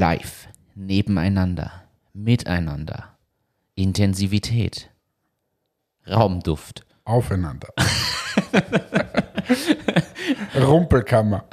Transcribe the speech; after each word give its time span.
Live, 0.00 0.48
nebeneinander, 0.74 1.82
miteinander, 2.14 3.18
Intensivität, 3.74 4.88
Raumduft. 6.08 6.86
Aufeinander. 7.04 7.68
Rumpelkammer. 10.58 11.44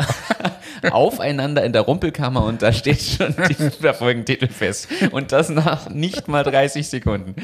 Aufeinander 0.91 1.65
in 1.65 1.73
der 1.73 1.81
Rumpelkammer 1.81 2.45
und 2.45 2.61
da 2.61 2.71
steht 2.71 3.01
schon 3.01 3.35
der 3.83 3.93
Folgentitel 3.93 4.47
fest. 4.47 4.87
Und 5.11 5.33
das 5.33 5.49
nach 5.49 5.89
nicht 5.89 6.29
mal 6.29 6.45
30 6.45 6.87
Sekunden. 6.87 7.35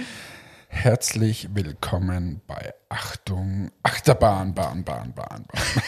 Herzlich 0.69 1.49
willkommen 1.53 2.39
bei 2.47 2.73
Achtung, 2.87 3.71
Achterbahn, 3.83 4.53
Bahn, 4.53 4.85
Bahn, 4.85 5.13
Bahn, 5.13 5.43
Bahn. 5.43 5.83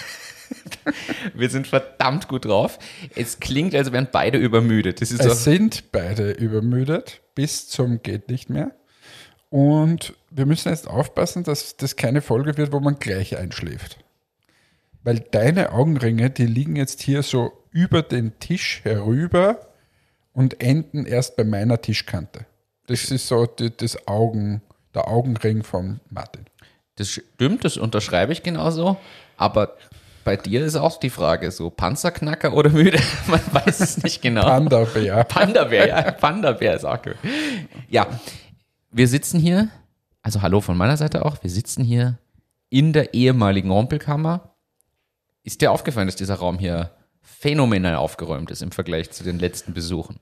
Wir 1.33 1.49
sind 1.49 1.67
verdammt 1.67 2.27
gut 2.27 2.45
drauf. 2.45 2.79
Es 3.15 3.39
klingt, 3.39 3.73
als 3.75 3.91
wären 3.91 4.07
beide 4.11 4.37
übermüdet. 4.37 5.01
Es 5.01 5.09
sind 5.09 5.91
beide 5.91 6.31
übermüdet 6.31 7.21
bis 7.35 7.67
zum 7.67 8.01
geht 8.01 8.29
nicht 8.29 8.49
mehr. 8.49 8.71
Und 9.49 10.15
wir 10.31 10.45
müssen 10.45 10.69
jetzt 10.69 10.87
aufpassen, 10.87 11.43
dass 11.43 11.77
das 11.77 11.95
keine 11.95 12.21
Folge 12.21 12.57
wird, 12.57 12.71
wo 12.71 12.79
man 12.79 12.97
gleich 12.97 13.37
einschläft. 13.37 13.99
Weil 15.03 15.19
deine 15.19 15.71
Augenringe, 15.71 16.31
die 16.31 16.47
liegen 16.47 16.75
jetzt 16.75 17.01
hier 17.03 17.21
so 17.21 17.53
über 17.71 18.01
den 18.01 18.39
Tisch 18.39 18.81
herüber 18.83 19.59
und 20.33 20.61
enden 20.61 21.05
erst 21.05 21.35
bei 21.35 21.43
meiner 21.43 21.79
Tischkante. 21.81 22.45
Das 22.87 23.11
ist 23.11 23.27
so 23.27 23.45
die, 23.45 23.75
das 23.75 24.07
Augen, 24.07 24.61
der 24.95 25.07
Augenring 25.07 25.63
von 25.63 25.99
Martin. 26.09 26.45
Das 26.95 27.09
stimmt, 27.09 27.65
das 27.65 27.77
unterschreibe 27.77 28.33
ich 28.33 28.41
genauso. 28.41 28.97
Aber 29.37 29.77
bei 30.25 30.35
dir 30.35 30.65
ist 30.65 30.75
auch 30.75 30.99
die 30.99 31.11
Frage 31.11 31.51
so, 31.51 31.69
Panzerknacker 31.69 32.53
oder 32.53 32.71
müde? 32.71 32.99
Man 33.27 33.39
weiß 33.51 33.79
es 33.79 34.03
nicht 34.03 34.21
genau. 34.21 34.41
Panda-Bär. 34.41 35.23
Panda-Bär, 35.23 35.87
ja. 35.87 36.11
Panda-Bär 36.11 36.75
ist 36.75 36.83
auch 36.83 37.01
gut. 37.01 37.15
Ja, 37.87 38.07
wir 38.91 39.07
sitzen 39.07 39.39
hier, 39.39 39.69
also 40.23 40.41
hallo 40.41 40.59
von 40.61 40.75
meiner 40.75 40.97
Seite 40.97 41.23
auch, 41.23 41.41
wir 41.43 41.49
sitzen 41.49 41.83
hier 41.83 42.17
in 42.69 42.91
der 42.91 43.13
ehemaligen 43.13 43.69
Rumpelkammer. 43.71 44.55
Ist 45.43 45.61
dir 45.61 45.71
aufgefallen, 45.71 46.07
dass 46.07 46.15
dieser 46.15 46.35
Raum 46.35 46.57
hier 46.57 46.91
phänomenal 47.21 47.95
aufgeräumt 47.95 48.49
ist 48.49 48.63
im 48.63 48.71
Vergleich 48.71 49.11
zu 49.11 49.23
den 49.23 49.37
letzten 49.37 49.73
Besuchen? 49.73 50.19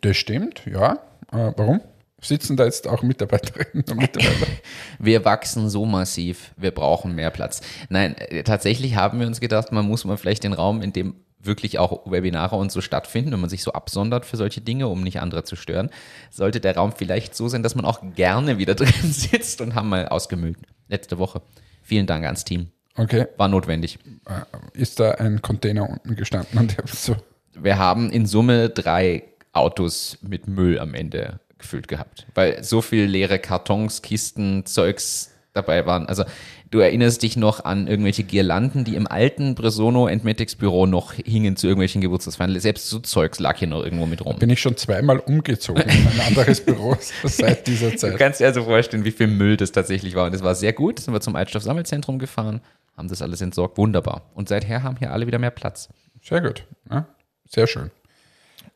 Das 0.00 0.16
stimmt, 0.16 0.66
ja. 0.66 0.94
Äh, 1.30 1.52
warum? 1.56 1.80
Sitzen 2.22 2.56
da 2.56 2.64
jetzt 2.64 2.86
auch 2.86 3.02
Mitarbeiterinnen 3.02 3.84
und 3.90 3.96
Mitarbeiter? 3.96 4.46
wir 4.98 5.24
wachsen 5.24 5.68
so 5.68 5.84
massiv, 5.84 6.52
wir 6.56 6.70
brauchen 6.70 7.14
mehr 7.14 7.30
Platz. 7.30 7.62
Nein, 7.88 8.16
äh, 8.16 8.44
tatsächlich 8.44 8.94
haben 8.94 9.18
wir 9.18 9.26
uns 9.26 9.40
gedacht, 9.40 9.72
man 9.72 9.86
muss 9.86 10.04
mal 10.04 10.16
vielleicht 10.16 10.44
den 10.44 10.52
Raum, 10.52 10.82
in 10.82 10.92
dem 10.92 11.16
wirklich 11.44 11.78
auch 11.80 12.10
Webinare 12.10 12.56
und 12.56 12.70
so 12.70 12.80
stattfinden, 12.80 13.32
wenn 13.32 13.40
man 13.40 13.50
sich 13.50 13.64
so 13.64 13.72
absondert 13.72 14.24
für 14.24 14.36
solche 14.36 14.60
Dinge, 14.60 14.86
um 14.86 15.02
nicht 15.02 15.20
andere 15.20 15.42
zu 15.42 15.56
stören, 15.56 15.90
sollte 16.30 16.60
der 16.60 16.76
Raum 16.76 16.92
vielleicht 16.92 17.34
so 17.34 17.48
sein, 17.48 17.64
dass 17.64 17.74
man 17.74 17.84
auch 17.84 18.00
gerne 18.14 18.58
wieder 18.58 18.74
drin 18.76 19.12
sitzt 19.12 19.60
und 19.60 19.74
haben 19.74 19.88
mal 19.88 20.08
ausgemüllt. 20.08 20.58
Letzte 20.88 21.18
Woche. 21.18 21.42
Vielen 21.82 22.06
Dank 22.06 22.24
ans 22.24 22.44
Team. 22.44 22.68
Okay. 22.96 23.26
War 23.36 23.48
notwendig. 23.48 23.98
Äh, 24.26 24.78
ist 24.78 25.00
da 25.00 25.12
ein 25.12 25.42
Container 25.42 25.88
unten 25.88 26.14
gestanden? 26.14 26.58
Und 26.58 26.76
so 26.86 27.16
Wir 27.54 27.78
haben 27.78 28.10
in 28.10 28.26
Summe 28.26 28.68
drei 28.68 29.24
Autos 29.52 30.18
mit 30.22 30.46
Müll 30.46 30.78
am 30.78 30.94
Ende 30.94 31.40
gefüllt 31.62 31.88
gehabt, 31.88 32.26
weil 32.34 32.62
so 32.62 32.82
viel 32.82 33.04
leere 33.04 33.38
Kartons, 33.38 34.02
Kisten, 34.02 34.66
Zeugs 34.66 35.30
dabei 35.52 35.86
waren. 35.86 36.06
Also 36.06 36.24
du 36.70 36.78
erinnerst 36.78 37.22
dich 37.22 37.36
noch 37.36 37.64
an 37.64 37.86
irgendwelche 37.86 38.24
Girlanden, 38.24 38.84
die 38.84 38.96
im 38.96 39.06
alten 39.06 39.54
Bresono 39.54 40.08
Entmetics 40.08 40.56
Büro 40.56 40.86
noch 40.86 41.12
hingen 41.12 41.56
zu 41.56 41.66
irgendwelchen 41.66 42.00
Geburtstagsfeiern. 42.00 42.58
Selbst 42.58 42.88
so 42.88 42.98
Zeugs 42.98 43.38
lag 43.38 43.58
hier 43.58 43.68
noch 43.68 43.84
irgendwo 43.84 44.06
mit 44.06 44.24
rum. 44.24 44.38
Bin 44.38 44.50
ich 44.50 44.60
schon 44.60 44.76
zweimal 44.76 45.18
umgezogen 45.18 45.82
in 45.82 46.08
ein 46.08 46.20
anderes 46.26 46.60
Büro 46.60 46.96
seit 47.24 47.66
dieser 47.66 47.96
Zeit. 47.96 48.14
Du 48.14 48.18
kannst 48.18 48.40
dir 48.40 48.46
also 48.46 48.64
vorstellen, 48.64 49.04
wie 49.04 49.10
viel 49.12 49.26
Müll 49.26 49.56
das 49.56 49.72
tatsächlich 49.72 50.14
war. 50.14 50.26
Und 50.26 50.34
es 50.34 50.42
war 50.42 50.54
sehr 50.54 50.72
gut. 50.72 51.00
Sind 51.00 51.12
wir 51.12 51.20
zum 51.20 51.36
Altstoffsammelzentrum 51.36 52.18
gefahren, 52.18 52.60
haben 52.96 53.08
das 53.08 53.22
alles 53.22 53.40
entsorgt. 53.40 53.76
Wunderbar. 53.78 54.22
Und 54.34 54.48
seither 54.48 54.82
haben 54.82 54.96
hier 54.96 55.12
alle 55.12 55.26
wieder 55.26 55.38
mehr 55.38 55.50
Platz. 55.50 55.88
Sehr 56.22 56.40
gut. 56.40 56.64
Ja, 56.90 57.06
sehr 57.48 57.66
schön. 57.66 57.90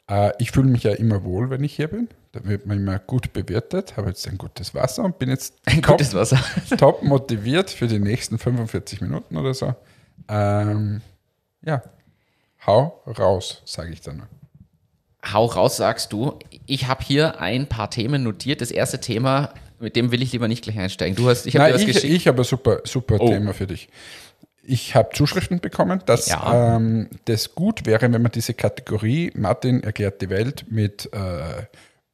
Äh, 0.09 0.33
ich 0.39 0.51
fühle 0.51 0.69
mich 0.69 0.83
ja 0.83 0.93
immer 0.93 1.25
wohl, 1.25 1.51
wenn 1.51 1.65
ich 1.65 1.75
hier 1.75 1.89
bin. 1.89 2.09
Da 2.37 2.47
wird 2.47 2.67
man 2.67 2.77
immer 2.77 2.99
gut 2.99 3.33
bewertet, 3.33 3.97
habe 3.97 4.09
jetzt 4.09 4.29
ein 4.29 4.37
gutes 4.37 4.75
Wasser 4.75 5.05
und 5.05 5.19
bin 5.19 5.31
jetzt 5.31 5.55
ein 5.65 5.81
top, 5.81 5.97
gutes 5.97 6.13
Wasser. 6.13 6.39
top 6.77 7.03
motiviert 7.03 7.71
für 7.71 7.87
die 7.87 7.99
nächsten 7.99 8.37
45 8.37 9.01
Minuten 9.01 9.39
oder 9.39 9.55
so. 9.55 9.75
Ähm, 10.29 11.01
ja, 11.63 11.83
hau 12.67 13.03
raus, 13.07 13.63
sage 13.65 13.91
ich 13.91 14.03
dann. 14.03 14.25
Hau 15.33 15.47
raus, 15.47 15.79
sagst 15.79 16.13
du. 16.13 16.39
Ich 16.67 16.89
habe 16.89 17.03
hier 17.03 17.41
ein 17.41 17.69
paar 17.69 17.91
Themen 17.91 18.23
notiert. 18.23 18.61
Das 18.61 18.71
erste 18.71 19.01
Thema, 19.01 19.55
mit 19.81 19.97
dem 19.97 20.13
will 20.13 20.23
ich 20.23 20.33
lieber 20.33 20.47
nicht 20.47 20.63
gleich 20.63 20.79
einsteigen. 20.79 21.17
Du 21.17 21.31
hast, 21.31 21.47
ich 21.47 21.57
habe 21.57 21.73
das 21.73 21.81
ich, 21.81 21.87
geschickt. 21.87 22.13
Ich 22.13 22.29
habe 22.29 22.43
ein 22.43 22.45
super, 22.45 22.83
super 22.85 23.17
oh. 23.19 23.29
Thema 23.29 23.55
für 23.55 23.67
dich. 23.67 23.89
Ich 24.63 24.95
habe 24.95 25.09
Zuschriften 25.15 25.61
bekommen, 25.61 26.03
dass 26.05 26.29
ja. 26.29 26.77
ähm, 26.77 27.09
das 27.25 27.55
gut 27.55 27.87
wäre, 27.87 28.13
wenn 28.13 28.21
man 28.21 28.33
diese 28.33 28.53
Kategorie 28.53 29.33
Martin 29.35 29.83
erklärt 29.83 30.21
die 30.21 30.29
Welt 30.29 30.67
mit 30.69 31.09
äh, 31.15 31.63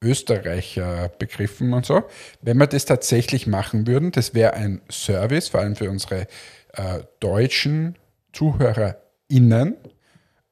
Österreicher 0.02 1.10
Begriffen 1.18 1.72
und 1.72 1.86
so, 1.86 2.02
wenn 2.40 2.58
wir 2.58 2.66
das 2.66 2.84
tatsächlich 2.84 3.46
machen 3.46 3.86
würden, 3.86 4.12
das 4.12 4.34
wäre 4.34 4.54
ein 4.54 4.80
Service, 4.90 5.48
vor 5.48 5.60
allem 5.60 5.76
für 5.76 5.90
unsere 5.90 6.26
äh, 6.74 7.00
deutschen 7.20 7.96
ZuhörerInnen. 8.32 9.76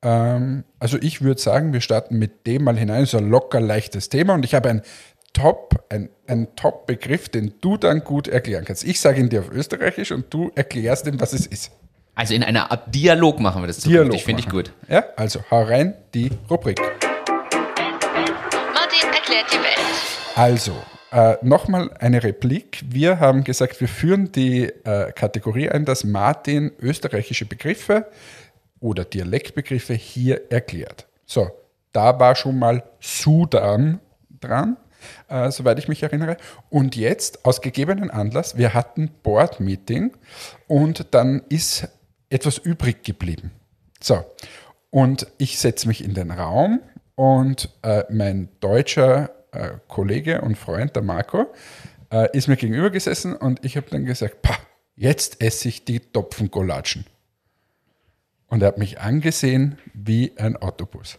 Ähm, 0.02 0.64
also 0.78 0.98
ich 1.00 1.22
würde 1.22 1.40
sagen, 1.40 1.72
wir 1.72 1.80
starten 1.80 2.18
mit 2.18 2.46
dem 2.46 2.64
mal 2.64 2.78
hinein, 2.78 3.06
so 3.06 3.18
ein 3.18 3.28
locker 3.28 3.60
leichtes 3.60 4.08
Thema 4.08 4.34
und 4.34 4.44
ich 4.44 4.54
habe 4.54 4.68
ein 4.68 4.82
Top, 5.32 5.84
ein, 5.90 6.08
ein 6.26 6.48
Top-Begriff, 6.56 7.28
den 7.28 7.54
du 7.60 7.76
dann 7.76 8.00
gut 8.02 8.26
erklären 8.26 8.64
kannst. 8.64 8.82
Ich 8.84 8.98
sage 8.98 9.20
ihn 9.20 9.28
dir 9.28 9.40
auf 9.40 9.50
Österreichisch 9.50 10.10
und 10.10 10.32
du 10.34 10.50
erklärst 10.54 11.06
ihm, 11.06 11.20
was 11.20 11.32
es 11.32 11.46
ist. 11.46 11.70
Also 12.16 12.34
in 12.34 12.42
einer 12.42 12.70
Art 12.70 12.92
Dialog 12.94 13.38
machen 13.38 13.62
wir 13.62 13.68
das 13.68 13.78
Dialog 13.78 14.20
finde 14.20 14.40
ich 14.40 14.48
gut. 14.48 14.72
Ja, 14.88 15.04
also 15.16 15.40
hau 15.50 15.62
rein, 15.62 15.94
die 16.12 16.30
Rubrik 16.50 16.80
erklärt 19.30 19.52
die 19.52 19.58
Welt. 19.58 20.36
Also, 20.36 20.74
äh, 21.12 21.36
nochmal 21.42 21.90
eine 21.98 22.22
Replik. 22.22 22.82
Wir 22.88 23.18
haben 23.20 23.44
gesagt, 23.44 23.80
wir 23.80 23.88
führen 23.88 24.32
die 24.32 24.64
äh, 24.64 25.12
Kategorie 25.12 25.68
ein, 25.68 25.84
dass 25.84 26.04
Martin 26.04 26.72
österreichische 26.80 27.46
Begriffe 27.46 28.06
oder 28.80 29.04
Dialektbegriffe 29.04 29.94
hier 29.94 30.50
erklärt. 30.50 31.06
So, 31.26 31.50
da 31.92 32.18
war 32.18 32.34
schon 32.34 32.58
mal 32.58 32.82
Sudan 33.00 34.00
dran, 34.40 34.76
äh, 35.28 35.50
soweit 35.50 35.78
ich 35.78 35.88
mich 35.88 36.02
erinnere. 36.02 36.36
Und 36.68 36.96
jetzt, 36.96 37.44
aus 37.44 37.60
gegebenen 37.60 38.10
Anlass, 38.10 38.56
wir 38.56 38.74
hatten 38.74 39.10
Board-Meeting 39.22 40.16
und 40.66 41.06
dann 41.12 41.42
ist 41.48 41.88
etwas 42.30 42.58
übrig 42.58 43.02
geblieben. 43.02 43.50
So, 44.00 44.24
und 44.90 45.26
ich 45.38 45.58
setze 45.58 45.88
mich 45.88 46.02
in 46.02 46.14
den 46.14 46.30
Raum 46.30 46.80
und 47.20 47.68
äh, 47.82 48.04
mein 48.08 48.48
deutscher 48.60 49.28
äh, 49.52 49.72
Kollege 49.88 50.40
und 50.40 50.56
Freund, 50.56 50.96
der 50.96 51.02
Marco, 51.02 51.52
äh, 52.10 52.34
ist 52.34 52.48
mir 52.48 52.56
gegenüber 52.56 52.88
gesessen 52.88 53.36
und 53.36 53.62
ich 53.62 53.76
habe 53.76 53.88
dann 53.90 54.06
gesagt, 54.06 54.36
jetzt 54.96 55.42
esse 55.42 55.68
ich 55.68 55.84
die 55.84 56.00
Topfengolatschen. 56.00 57.04
Und 58.46 58.62
er 58.62 58.68
hat 58.68 58.78
mich 58.78 59.00
angesehen 59.00 59.76
wie 59.92 60.32
ein 60.38 60.56
Autobus. 60.56 61.18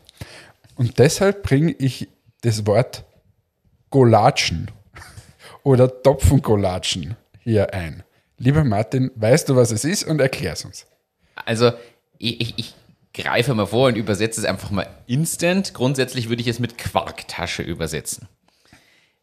Und 0.74 0.98
deshalb 0.98 1.44
bringe 1.44 1.74
ich 1.74 2.08
das 2.42 2.66
Wort 2.66 3.06
Golatschen 3.92 4.72
oder 5.64 6.02
Topfengolatschen 6.02 7.16
hier 7.38 7.76
ein. 7.76 8.02
Lieber 8.40 8.64
Martin, 8.64 9.12
weißt 9.14 9.50
du, 9.50 9.56
was 9.56 9.70
es 9.70 9.86
ist 9.86 10.06
und 10.06 10.20
erklär 10.20 10.54
es 10.54 10.66
uns. 10.66 10.88
Also, 11.46 11.74
ich, 12.18 12.58
ich, 12.58 12.76
greife 13.14 13.54
mal 13.54 13.66
vor 13.66 13.88
und 13.88 13.96
übersetze 13.96 14.42
es 14.42 14.46
einfach 14.46 14.72
mal 14.72 14.88
instant. 15.08 15.74
Grundsätzlich 15.74 16.30
würde 16.30 16.42
ich 16.42 16.48
es 16.48 16.60
mit 16.60 16.78
Quarktasche 16.78 17.64
übersetzen. 17.64 18.28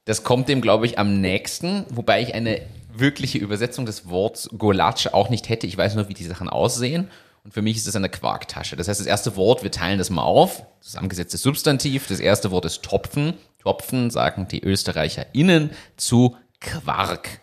Das 0.05 0.23
kommt 0.23 0.49
dem, 0.49 0.61
glaube 0.61 0.87
ich, 0.87 0.99
am 0.99 1.21
nächsten, 1.21 1.85
wobei 1.91 2.23
ich 2.23 2.35
eine 2.35 2.63
wirkliche 2.93 3.39
Übersetzung 3.39 3.87
des 3.87 4.09
Wortes 4.09 4.49
Golatsch 4.57 5.09
auch 5.09 5.29
nicht 5.29 5.49
hätte. 5.49 5.67
Ich 5.67 5.77
weiß 5.77 5.95
nur, 5.95 6.09
wie 6.09 6.15
die 6.15 6.25
Sachen 6.25 6.49
aussehen. 6.49 7.11
Und 7.45 7.55
für 7.55 7.63
mich 7.63 7.77
ist 7.77 7.87
es 7.87 7.97
eine 7.97 8.09
Quarktasche. 8.09 8.77
Das 8.77 8.89
heißt, 8.89 9.01
das 9.01 9.07
erste 9.07 9.37
Wort, 9.37 9.63
wir 9.63 9.71
teilen 9.71 9.99
das 9.99 10.11
mal 10.11 10.23
auf. 10.23 10.65
Zusammengesetztes 10.81 11.43
Substantiv. 11.43 12.07
Das 12.07 12.21
erste 12.21 12.51
Wort 12.51 12.65
ist 12.65 12.83
Topfen. 12.83 13.35
Topfen 13.59 14.11
sagen 14.11 14.49
die 14.49 14.63
ÖsterreicherInnen 14.63 15.71
zu 15.97 16.37
Quark. 16.61 17.41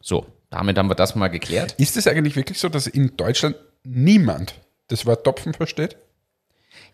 So, 0.00 0.26
damit 0.50 0.78
haben 0.78 0.88
wir 0.88 0.94
das 0.94 1.14
mal 1.14 1.28
geklärt. 1.28 1.74
Ist 1.78 1.96
es 1.96 2.06
eigentlich 2.06 2.36
wirklich 2.36 2.58
so, 2.58 2.68
dass 2.68 2.86
in 2.86 3.16
Deutschland 3.16 3.56
niemand 3.84 4.54
das 4.92 5.06
Wort 5.06 5.24
Topfen 5.24 5.54
versteht? 5.54 5.96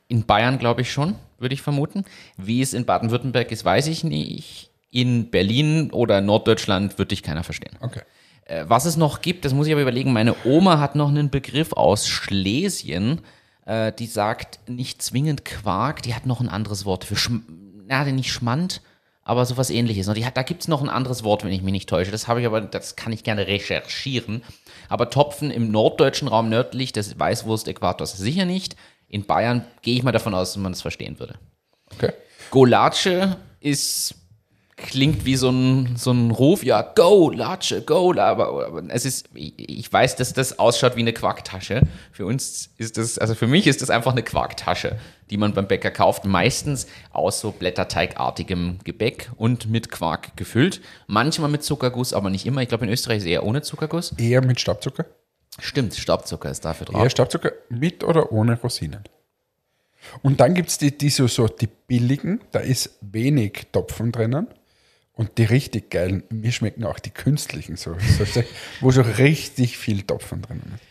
In 0.09 0.25
Bayern 0.25 0.59
glaube 0.59 0.83
ich 0.83 0.91
schon, 0.91 1.17
würde 1.39 1.55
ich 1.55 1.62
vermuten. 1.62 2.05
Wie 2.37 2.62
es 2.62 2.73
in 2.73 2.87
Baden-Württemberg 2.87 3.50
ist, 3.53 3.65
weiß 3.65 3.89
ich 3.89 4.05
nicht. 4.05 4.71
In 4.91 5.31
Berlin 5.31 5.91
oder 5.91 6.21
Norddeutschland 6.21 6.99
würde 6.99 7.12
ich 7.12 7.23
keiner 7.23 7.45
verstehen. 7.45 7.77
Okay. 7.81 8.00
Äh, 8.47 8.65
was 8.69 8.87
es 8.87 8.97
noch 8.97 9.21
gibt, 9.21 9.45
das 9.45 9.53
muss 9.53 9.67
ich 9.67 9.73
aber 9.73 9.83
überlegen. 9.83 10.12
Meine 10.12 10.35
Oma 10.45 10.79
hat 10.79 10.95
noch 10.95 11.09
einen 11.09 11.31
Begriff 11.31 11.73
aus 11.75 12.09
Schlesien. 12.09 13.21
äh, 13.67 13.93
die 13.93 14.06
sagt 14.06 14.61
nicht 14.69 15.03
zwingend 15.03 15.44
Quark, 15.44 16.03
die 16.03 16.15
hat 16.15 16.25
noch 16.25 16.41
ein 16.41 16.49
anderes 16.49 16.87
Wort 16.87 17.05
für, 17.05 17.17
Schm 17.17 17.44
na, 17.87 18.05
nicht 18.05 18.33
Schmand, 18.33 18.83
aber 19.23 19.44
sowas 19.44 19.71
ähnliches. 19.71 20.09
Und 20.09 20.25
hat, 20.25 20.37
da 20.37 20.43
gibt 20.43 20.62
es 20.62 20.69
noch 20.69 20.83
ein 20.83 20.89
anderes 20.89 21.23
Wort, 21.23 21.44
wenn 21.44 21.53
ich 21.53 21.62
mich 21.62 21.73
nicht 21.73 21.89
täusche. 21.89 22.11
Das 22.11 22.29
habe 22.29 22.41
ich 22.41 22.47
aber, 22.47 22.62
das 22.62 22.97
kann 22.97 23.12
ich 23.12 23.25
gerne 23.25 23.47
recherchieren. 23.47 24.43
Aber 24.88 25.11
Topfen 25.11 25.50
im 25.50 25.70
norddeutschen 25.70 26.29
Raum 26.29 26.49
nördlich 26.49 26.93
des 26.93 27.19
Weißwurst-Äquators 27.19 28.17
sicher 28.17 28.44
nicht. 28.44 28.76
In 29.08 29.25
Bayern 29.25 29.64
gehe 29.82 29.96
ich 29.96 30.02
mal 30.02 30.12
davon 30.12 30.35
aus, 30.35 30.52
dass 30.52 30.62
man 30.62 30.73
das 30.73 30.82
verstehen 30.82 31.19
würde. 31.19 31.35
Okay. 31.94 32.12
Golatsche 32.50 33.37
ist 33.61 34.14
klingt 34.79 35.25
wie 35.25 35.37
so 35.37 35.51
ein, 35.51 35.97
so 35.97 36.13
ein 36.13 36.31
Ruf, 36.31 36.63
ja, 36.63 36.83
go, 36.83 37.31
Latsche, 37.31 37.83
go, 37.83 38.13
aber, 38.13 38.67
aber 38.67 38.83
es 38.89 39.05
ist, 39.05 39.29
ich, 39.35 39.55
ich 39.59 39.93
weiß, 39.93 40.17
dass 40.17 40.33
das 40.33 40.59
ausschaut 40.59 40.97
wie 40.97 41.01
eine 41.01 41.13
Quarktasche. 41.13 41.83
Für 42.13 42.25
uns 42.25 42.71
ist 42.79 42.97
das, 42.97 43.19
also 43.19 43.35
für 43.35 43.49
mich 43.49 43.67
ist 43.67 43.83
das 43.83 43.91
einfach 43.91 44.13
eine 44.13 44.23
Quarktasche, 44.23 44.97
die 45.31 45.37
man 45.37 45.53
beim 45.53 45.67
Bäcker 45.67 45.91
kauft, 45.91 46.25
meistens 46.25 46.87
aus 47.13 47.41
so 47.41 47.51
blätterteigartigem 47.51 48.79
Gebäck 48.85 49.31
und 49.37 49.69
mit 49.69 49.91
Quark 49.91 50.37
gefüllt. 50.37 50.81
Manchmal 51.07 51.51
mit 51.51 51.65
Zuckerguss, 51.65 52.13
aber 52.13 52.31
nicht 52.31 52.47
immer. 52.47 52.63
Ich 52.63 52.69
glaube, 52.69 52.87
in 52.87 52.93
Österreich 52.93 53.19
ist 53.19 53.25
es 53.25 53.31
eher 53.31 53.45
ohne 53.45 53.63
Zuckerguss. 53.63 54.15
Eher 54.17 54.45
mit 54.45 54.61
Staubzucker? 54.61 55.07
Stimmt, 55.59 55.95
Staubzucker 55.97 56.51
ist 56.51 56.65
dafür 56.65 56.87
drauf. 56.87 57.03
Eher 57.03 57.11
Staubzucker 57.11 57.53
mit 57.69 58.05
oder 58.05 58.31
ohne 58.31 58.59
Rosinen. 58.61 59.03
Und 60.23 60.39
dann 60.41 60.55
gibt 60.55 60.69
es 60.69 60.79
die, 60.79 60.97
die 60.97 61.11
so, 61.11 61.27
so 61.27 61.49
die 61.49 61.67
billigen, 61.67 62.41
da 62.53 62.61
ist 62.61 62.97
wenig 63.01 63.67
Topfen 63.73 64.13
drinnen. 64.13 64.47
Und 65.19 65.37
die 65.37 65.44
richtig 65.44 65.91
geilen, 65.91 66.23
mir 66.31 66.53
schmecken 66.53 66.85
auch 66.85 67.00
die 67.00 67.11
künstlichen 67.11 67.75
so, 67.76 67.97
so 67.99 68.43
wo 68.81 68.93
schon 68.93 69.05
richtig 69.05 69.76
viel 69.76 70.03
Topfen 70.03 70.43
drin 70.43 70.62
ist. 70.75 70.85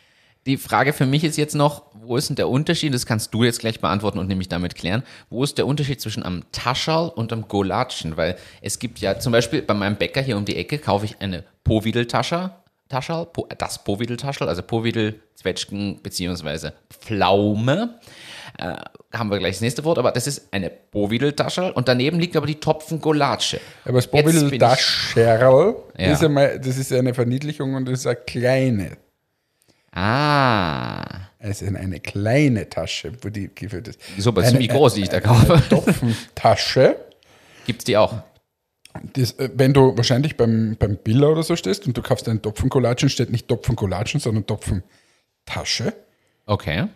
Die 0.45 0.57
Frage 0.57 0.91
für 0.91 1.06
mich 1.06 1.24
ist 1.24 1.38
jetzt 1.38 1.56
noch, 1.56 1.83
wo 1.94 2.18
ist 2.18 2.27
denn 2.27 2.35
der 2.35 2.50
Unterschied? 2.50 2.94
Das 2.94 3.06
kannst 3.06 3.33
du 3.33 3.45
jetzt 3.45 3.59
gleich 3.59 3.79
beantworten 3.79 4.19
und 4.19 4.27
nämlich 4.27 4.50
damit 4.50 4.75
klären. 4.75 5.03
Wo 5.29 5.44
ist 5.45 5.57
der 5.57 5.65
Unterschied 5.65 6.01
zwischen 6.01 6.24
einem 6.24 6.44
Taschal 6.51 7.07
und 7.07 7.31
einem 7.31 7.47
Golatschen? 7.47 8.18
Weil 8.18 8.38
es 8.62 8.79
gibt 8.79 9.00
ja 9.00 9.18
zum 9.18 9.31
Beispiel 9.31 9.62
bei 9.62 9.74
meinem 9.74 9.95
Bäcker 9.95 10.21
hier 10.21 10.35
um 10.35 10.44
die 10.44 10.57
Ecke 10.57 10.77
kaufe 10.77 11.06
ich 11.06 11.21
eine 11.21 11.45
Powideltaschal, 11.63 12.53
Taschal, 12.89 13.28
das 13.57 13.84
Powideltaschal, 13.84 14.48
also 14.48 14.63
Powiedel, 14.63 15.19
Zwetschgen 15.36 16.01
beziehungsweise 16.01 16.74
Pflaume 16.89 18.00
äh, 18.57 18.75
haben 19.13 19.30
wir 19.30 19.39
gleich 19.39 19.56
das 19.56 19.62
nächste 19.62 19.84
Wort, 19.84 20.00
aber 20.00 20.12
das 20.12 20.28
ist 20.28 20.51
eine 20.51 20.69
Bowideltasche 20.69 21.74
und 21.74 21.88
daneben 21.88 22.19
liegt 22.19 22.36
aber 22.36 22.48
die 22.48 22.60
Topfen 22.60 23.00
Golatsche. 23.00 23.60
Aber 23.86 23.98
das 23.98 24.07
Bowideltascherl, 24.07 25.75
ja. 25.98 26.12
ist 26.12 26.22
das 26.66 26.78
ist 26.78 26.94
eine 26.94 27.13
Verniedlichung 27.13 27.75
und 27.75 27.86
das 27.88 28.00
ist 28.00 28.07
eine 28.07 28.16
kleine. 28.16 28.98
Ah. 29.92 31.28
Es 31.39 31.62
ist 31.62 31.75
eine 31.75 32.00
kleine 32.00 32.69
Tasche, 32.69 33.13
wo 33.22 33.30
die 33.30 33.50
gefüllt 33.54 33.88
ist. 33.88 34.00
So, 34.18 34.31
aber 34.31 34.44
ziemlich 34.44 34.69
groß, 34.69 34.95
die 34.95 35.01
ich 35.01 35.10
da 35.10 35.19
kaufe. 35.19 35.62
Topfentasche. 35.69 36.95
Gibt 37.66 37.81
es 37.81 37.86
die 37.86 37.98
auch? 37.98 38.24
Das, 39.13 39.33
äh, 39.33 39.49
wenn 39.53 39.73
du 39.73 39.95
wahrscheinlich 39.97 40.38
beim, 40.38 40.75
beim 40.77 40.97
Billa 40.97 41.27
oder 41.27 41.44
so 41.44 41.55
stehst 41.55 41.88
und 41.88 41.97
du 41.97 42.01
kaufst 42.01 42.27
einen 42.29 42.41
Topfenkolatschen, 42.41 43.09
steht 43.09 43.29
nicht 43.29 43.47
Topfenkolatschen, 43.47 44.19
sondern 44.19 44.45
Topfentasche. 44.45 45.94
Okay 46.45 46.88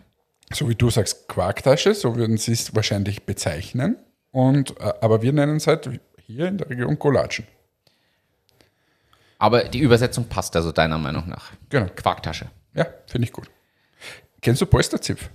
so 0.54 0.68
wie 0.68 0.74
du 0.74 0.90
sagst, 0.90 1.28
Quarktasche, 1.28 1.94
so 1.94 2.16
würden 2.16 2.36
sie 2.36 2.52
es 2.52 2.74
wahrscheinlich 2.74 3.24
bezeichnen. 3.24 3.96
Und, 4.30 4.78
äh, 4.80 4.92
aber 5.00 5.22
wir 5.22 5.32
nennen 5.32 5.56
es 5.56 5.66
halt 5.66 5.88
hier 6.26 6.48
in 6.48 6.58
der 6.58 6.70
Region 6.70 6.98
Golatschen. 6.98 7.46
Aber 9.38 9.64
die 9.64 9.80
Übersetzung 9.80 10.26
passt 10.26 10.54
also 10.54 10.72
deiner 10.72 10.98
Meinung 10.98 11.28
nach. 11.28 11.50
Genau. 11.68 11.86
Quarktasche. 11.94 12.46
Ja, 12.74 12.86
finde 13.06 13.26
ich 13.26 13.32
gut. 13.32 13.50
Kennst 14.40 14.60
du 14.62 14.66
Polsterzipf? 14.66 15.30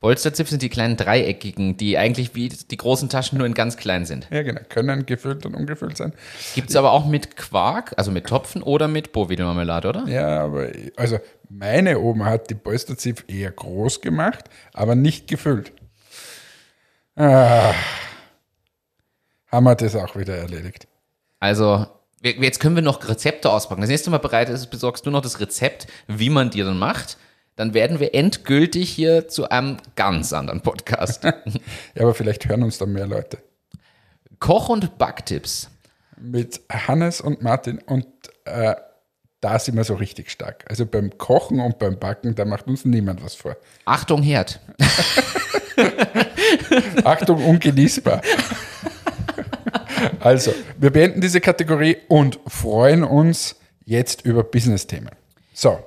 Polsterzipf 0.00 0.50
sind 0.50 0.60
die 0.60 0.68
kleinen 0.68 0.96
dreieckigen, 0.96 1.76
die 1.76 1.96
eigentlich 1.96 2.34
wie 2.34 2.48
die 2.48 2.76
großen 2.76 3.08
Taschen 3.08 3.38
nur 3.38 3.46
in 3.46 3.54
ganz 3.54 3.76
klein 3.76 4.04
sind. 4.04 4.28
Ja, 4.30 4.42
genau. 4.42 4.60
Können 4.68 5.06
gefüllt 5.06 5.46
und 5.46 5.54
ungefüllt 5.54 5.96
sein. 5.96 6.12
Gibt 6.54 6.70
es 6.70 6.76
aber 6.76 6.92
auch 6.92 7.06
mit 7.06 7.36
Quark, 7.36 7.94
also 7.96 8.10
mit 8.10 8.26
Topfen 8.26 8.62
oder 8.62 8.88
mit 8.88 9.12
Bowidelmarmelade, 9.12 9.88
oder? 9.88 10.06
Ja, 10.06 10.44
aber 10.44 10.68
also 10.96 11.18
meine 11.48 11.98
Oma 11.98 12.26
hat 12.26 12.50
die 12.50 12.54
Polsterzipf 12.54 13.24
eher 13.26 13.50
groß 13.50 14.02
gemacht, 14.02 14.44
aber 14.74 14.94
nicht 14.94 15.28
gefüllt. 15.28 15.72
Ah, 17.14 17.72
haben 19.50 19.64
wir 19.64 19.74
das 19.76 19.96
auch 19.96 20.14
wieder 20.16 20.36
erledigt. 20.36 20.86
Also, 21.40 21.86
jetzt 22.20 22.60
können 22.60 22.74
wir 22.74 22.82
noch 22.82 23.08
Rezepte 23.08 23.50
auspacken. 23.50 23.80
Das 23.80 23.88
nächste 23.88 24.10
Mal 24.10 24.18
bereit 24.18 24.50
ist, 24.50 24.66
besorgst 24.66 25.06
du 25.06 25.10
noch 25.10 25.22
das 25.22 25.40
Rezept, 25.40 25.86
wie 26.06 26.28
man 26.28 26.50
die 26.50 26.60
dann 26.60 26.78
macht 26.78 27.16
dann 27.56 27.74
werden 27.74 28.00
wir 28.00 28.14
endgültig 28.14 28.90
hier 28.90 29.28
zu 29.28 29.48
einem 29.48 29.78
ganz 29.96 30.32
anderen 30.32 30.60
Podcast. 30.60 31.24
ja, 31.24 31.32
aber 32.00 32.14
vielleicht 32.14 32.48
hören 32.48 32.62
uns 32.62 32.78
dann 32.78 32.92
mehr 32.92 33.06
Leute. 33.06 33.38
Koch- 34.38 34.68
und 34.68 34.98
Backtipps. 34.98 35.70
Mit 36.18 36.60
Hannes 36.70 37.20
und 37.20 37.42
Martin 37.42 37.78
und 37.78 38.06
äh, 38.44 38.74
da 39.40 39.58
sind 39.58 39.76
wir 39.76 39.84
so 39.84 39.94
richtig 39.94 40.30
stark. 40.30 40.64
Also 40.68 40.86
beim 40.86 41.18
Kochen 41.18 41.60
und 41.60 41.78
beim 41.78 41.98
Backen, 41.98 42.34
da 42.34 42.44
macht 42.44 42.66
uns 42.66 42.84
niemand 42.84 43.22
was 43.22 43.34
vor. 43.34 43.56
Achtung, 43.84 44.22
Herd. 44.22 44.60
Achtung, 47.04 47.44
ungenießbar. 47.44 48.22
also, 50.20 50.54
wir 50.78 50.90
beenden 50.90 51.20
diese 51.20 51.40
Kategorie 51.40 51.98
und 52.08 52.40
freuen 52.46 53.04
uns 53.04 53.56
jetzt 53.84 54.24
über 54.24 54.42
Business-Themen. 54.42 55.10
So, 55.52 55.78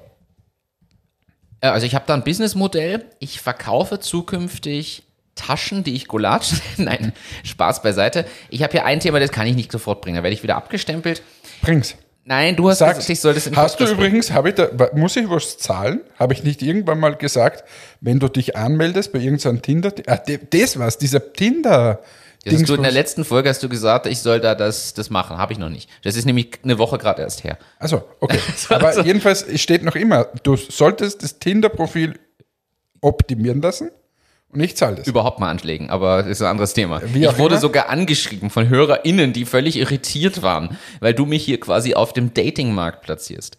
also 1.62 1.86
ich 1.86 1.96
habe 1.96 2.06
da 2.08 2.14
ein 2.14 2.24
Businessmodell. 2.24 3.06
Ich 3.20 3.42
verkaufe 3.42 4.00
zukünftig 4.00 5.04
Taschen, 5.36 5.84
die 5.84 5.96
ich 5.96 6.08
Gulasch. 6.08 6.54
Nein, 6.78 7.14
Spaß 7.44 7.82
beiseite. 7.82 8.26
Ich 8.50 8.64
habe 8.64 8.72
hier 8.72 8.86
ein 8.86 9.00
Thema, 9.00 9.20
das 9.20 9.32
kann 9.32 9.48
ich 9.48 9.56
nicht 9.56 9.72
sofort 9.72 10.02
bringen. 10.02 10.18
Da 10.18 10.24
werde 10.24 10.34
ich 10.34 10.44
wieder 10.44 10.56
abgestempelt. 10.56 11.22
Bring's. 11.62 11.96
Nein, 12.26 12.56
du 12.56 12.70
hast 12.70 12.80
Sag's. 12.80 12.98
gesagt, 12.98 13.10
ich 13.10 13.20
soll 13.22 13.34
das 13.34 13.48
in 13.48 13.56
Hast 13.56 13.80
du 13.80 13.86
übrigens, 13.86 14.32
habe 14.32 14.50
ich 14.50 14.56
da, 14.56 14.70
muss 14.94 15.16
ich 15.16 15.28
was 15.30 15.58
zahlen? 15.58 16.02
Habe 16.20 16.34
ich 16.34 16.44
nicht 16.44 16.62
irgendwann 16.62 17.00
mal 17.00 17.16
gesagt, 17.16 17.64
wenn 18.02 18.20
du 18.20 18.28
dich 18.28 18.56
anmeldest 18.56 19.12
bei 19.12 19.20
irgendeinem 19.20 19.64
Tinder, 19.64 19.92
ah, 20.06 20.20
das 20.52 20.78
war's, 20.78 21.00
dieser 21.00 21.34
Tinder, 21.34 22.04
das 22.46 22.64
du 22.64 22.74
in 22.76 22.84
der 22.84 22.92
letzten 22.92 23.26
Folge 23.26 23.50
hast 23.50 23.62
du 23.62 23.70
gesagt, 23.70 24.06
ich 24.06 24.20
soll 24.20 24.40
da 24.40 24.56
das, 24.56 24.94
das 24.94 25.10
machen. 25.10 25.38
Habe 25.38 25.54
ich 25.54 25.60
noch 25.60 25.70
nicht. 25.70 25.90
Das 26.04 26.16
ist 26.16 26.26
nämlich 26.26 26.60
eine 26.64 26.78
Woche 26.78 26.98
gerade 26.98 27.22
erst 27.22 27.44
her. 27.44 27.58
Also, 27.80 28.04
okay. 28.20 28.40
Aber 28.70 28.88
also. 28.88 29.02
jedenfalls 29.02 29.46
steht 29.60 29.84
noch 29.84 29.96
immer, 29.96 30.26
du 30.44 30.56
solltest 30.56 31.24
das 31.24 31.40
Tinder-Profil 31.40 32.18
optimieren 33.02 33.62
lassen 33.62 33.92
und 34.52 34.62
ich 34.62 34.76
zahle 34.76 34.96
das. 34.96 35.08
Überhaupt 35.08 35.40
mal 35.40 35.50
anschlägen, 35.50 35.90
aber 35.90 36.24
das 36.24 36.32
ist 36.32 36.42
ein 36.42 36.48
anderes 36.48 36.74
Thema. 36.74 37.02
Wie 37.14 37.24
ich 37.24 37.38
wurde 37.38 37.56
immer? 37.56 37.62
sogar 37.62 37.90
angeschrieben 37.90 38.50
von 38.50 38.68
HörerInnen, 38.68 39.32
die 39.32 39.46
völlig 39.46 39.78
irritiert 39.78 40.42
waren, 40.42 40.78
weil 41.00 41.14
du 41.14 41.26
mich 41.26 41.46
hier 41.46 41.60
quasi 41.60 41.94
auf 41.94 42.14
dem 42.14 42.34
Datingmarkt 42.34 43.04
platzierst. 43.04 43.58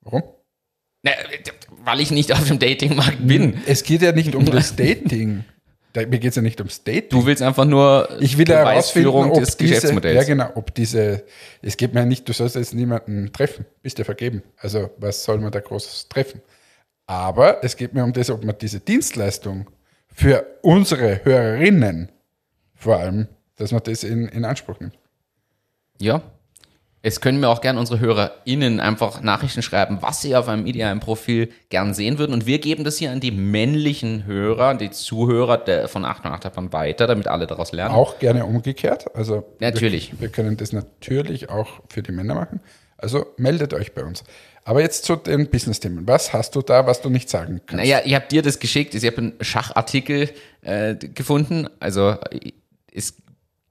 Warum? 0.00 0.22
Na, 1.02 1.12
weil 1.84 2.00
ich 2.00 2.10
nicht 2.10 2.32
auf 2.32 2.46
dem 2.48 2.58
Datingmarkt 2.58 3.26
bin. 3.26 3.60
Es 3.66 3.82
geht 3.82 4.00
ja 4.02 4.12
nicht 4.12 4.34
um 4.34 4.44
das 4.50 4.76
Dating. 4.76 5.44
Da, 5.92 6.06
mir 6.06 6.18
geht 6.18 6.30
es 6.30 6.36
ja 6.36 6.42
nicht 6.42 6.60
ums 6.60 6.84
Date. 6.84 7.12
Du 7.12 7.26
willst 7.26 7.42
einfach 7.42 7.64
nur 7.64 8.08
ich 8.20 8.38
will 8.38 8.46
herausfinden, 8.46 9.08
ob 9.08 9.34
des 9.34 9.56
diese, 9.56 9.74
Geschäftsmodells. 9.74 10.16
Ja, 10.16 10.22
genau, 10.22 10.50
ob 10.54 10.74
diese, 10.74 11.24
es 11.62 11.76
geht 11.76 11.94
mir 11.94 12.06
nicht, 12.06 12.28
du 12.28 12.32
sollst 12.32 12.54
jetzt 12.54 12.74
niemanden 12.74 13.32
treffen, 13.32 13.66
bist 13.82 13.98
ja 13.98 14.04
vergeben. 14.04 14.42
Also 14.56 14.90
was 14.98 15.24
soll 15.24 15.38
man 15.38 15.50
da 15.50 15.60
groß 15.60 16.08
treffen? 16.08 16.42
Aber 17.06 17.64
es 17.64 17.76
geht 17.76 17.92
mir 17.92 18.04
um 18.04 18.12
das, 18.12 18.30
ob 18.30 18.44
man 18.44 18.56
diese 18.56 18.78
Dienstleistung 18.78 19.68
für 20.14 20.46
unsere 20.62 21.24
Hörerinnen 21.24 22.12
vor 22.76 22.98
allem, 22.98 23.26
dass 23.56 23.72
man 23.72 23.82
das 23.82 24.04
in, 24.04 24.26
in 24.28 24.44
Anspruch 24.44 24.78
nimmt. 24.78 24.96
Ja, 25.98 26.22
es 27.02 27.20
können 27.20 27.40
mir 27.40 27.48
auch 27.48 27.62
gerne 27.62 27.80
unsere 27.80 27.98
HörerInnen 27.98 28.78
einfach 28.78 29.22
Nachrichten 29.22 29.62
schreiben, 29.62 29.98
was 30.00 30.20
sie 30.20 30.36
auf 30.36 30.48
einem 30.48 30.66
idealen 30.66 31.00
Profil 31.00 31.48
gern 31.70 31.94
sehen 31.94 32.18
würden. 32.18 32.34
Und 32.34 32.46
wir 32.46 32.58
geben 32.58 32.84
das 32.84 32.98
hier 32.98 33.10
an 33.10 33.20
die 33.20 33.30
männlichen 33.30 34.26
Hörer, 34.26 34.74
die 34.74 34.90
Zuhörer 34.90 35.56
der, 35.56 35.88
von 35.88 36.04
8 36.04 36.26
und 36.26 36.32
8 36.32 36.44
davon 36.44 36.72
weiter, 36.74 37.06
damit 37.06 37.26
alle 37.26 37.46
daraus 37.46 37.72
lernen. 37.72 37.94
Auch 37.94 38.18
gerne 38.18 38.44
umgekehrt. 38.44 39.14
Also 39.16 39.44
natürlich. 39.60 40.12
Wir, 40.12 40.20
wir 40.20 40.28
können 40.28 40.58
das 40.58 40.72
natürlich 40.72 41.48
auch 41.48 41.80
für 41.88 42.02
die 42.02 42.12
Männer 42.12 42.34
machen. 42.34 42.60
Also 42.98 43.26
meldet 43.38 43.72
euch 43.72 43.94
bei 43.94 44.04
uns. 44.04 44.22
Aber 44.64 44.82
jetzt 44.82 45.04
zu 45.04 45.16
den 45.16 45.48
Business-Themen. 45.48 46.06
Was 46.06 46.34
hast 46.34 46.54
du 46.54 46.60
da, 46.60 46.86
was 46.86 47.00
du 47.00 47.08
nicht 47.08 47.30
sagen 47.30 47.62
kannst? 47.66 47.82
Naja, 47.82 48.02
ich 48.04 48.14
habe 48.14 48.26
dir 48.30 48.42
das 48.42 48.58
geschickt. 48.58 48.94
Ich 48.94 49.06
habe 49.06 49.16
einen 49.16 49.32
Schachartikel 49.40 50.28
äh, 50.60 50.96
gefunden. 50.96 51.70
Also 51.80 52.16
es 52.92 53.14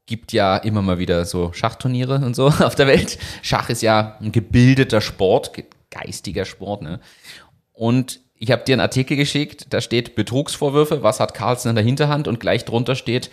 gibt 0.10 0.34
ja 0.34 0.58
immer 0.58 0.82
mal 0.82 0.98
wieder 0.98 1.24
so 1.24 1.54
Schachturniere 1.54 2.16
und 2.16 2.36
so 2.36 2.48
auf 2.60 2.74
der 2.74 2.88
Welt. 2.88 3.20
Schach 3.44 3.70
ist 3.70 3.84
ja 3.84 4.18
ein 4.20 4.32
gebildeter 4.32 5.02
Sport, 5.02 5.52
geistiger 5.92 6.46
Sport. 6.46 6.82
Ne? 6.82 7.00
Und 7.74 8.20
ich 8.36 8.52
habe 8.52 8.64
dir 8.64 8.74
einen 8.74 8.82
Artikel 8.82 9.16
geschickt, 9.16 9.68
da 9.70 9.82
steht 9.82 10.16
Betrugsvorwürfe, 10.16 11.04
was 11.04 11.20
hat 11.20 11.36
Carlsen 11.36 11.70
in 11.70 11.76
der 11.76 11.84
Hinterhand 11.84 12.28
und 12.28 12.40
gleich 12.40 12.66
drunter 12.66 12.96
steht, 12.96 13.30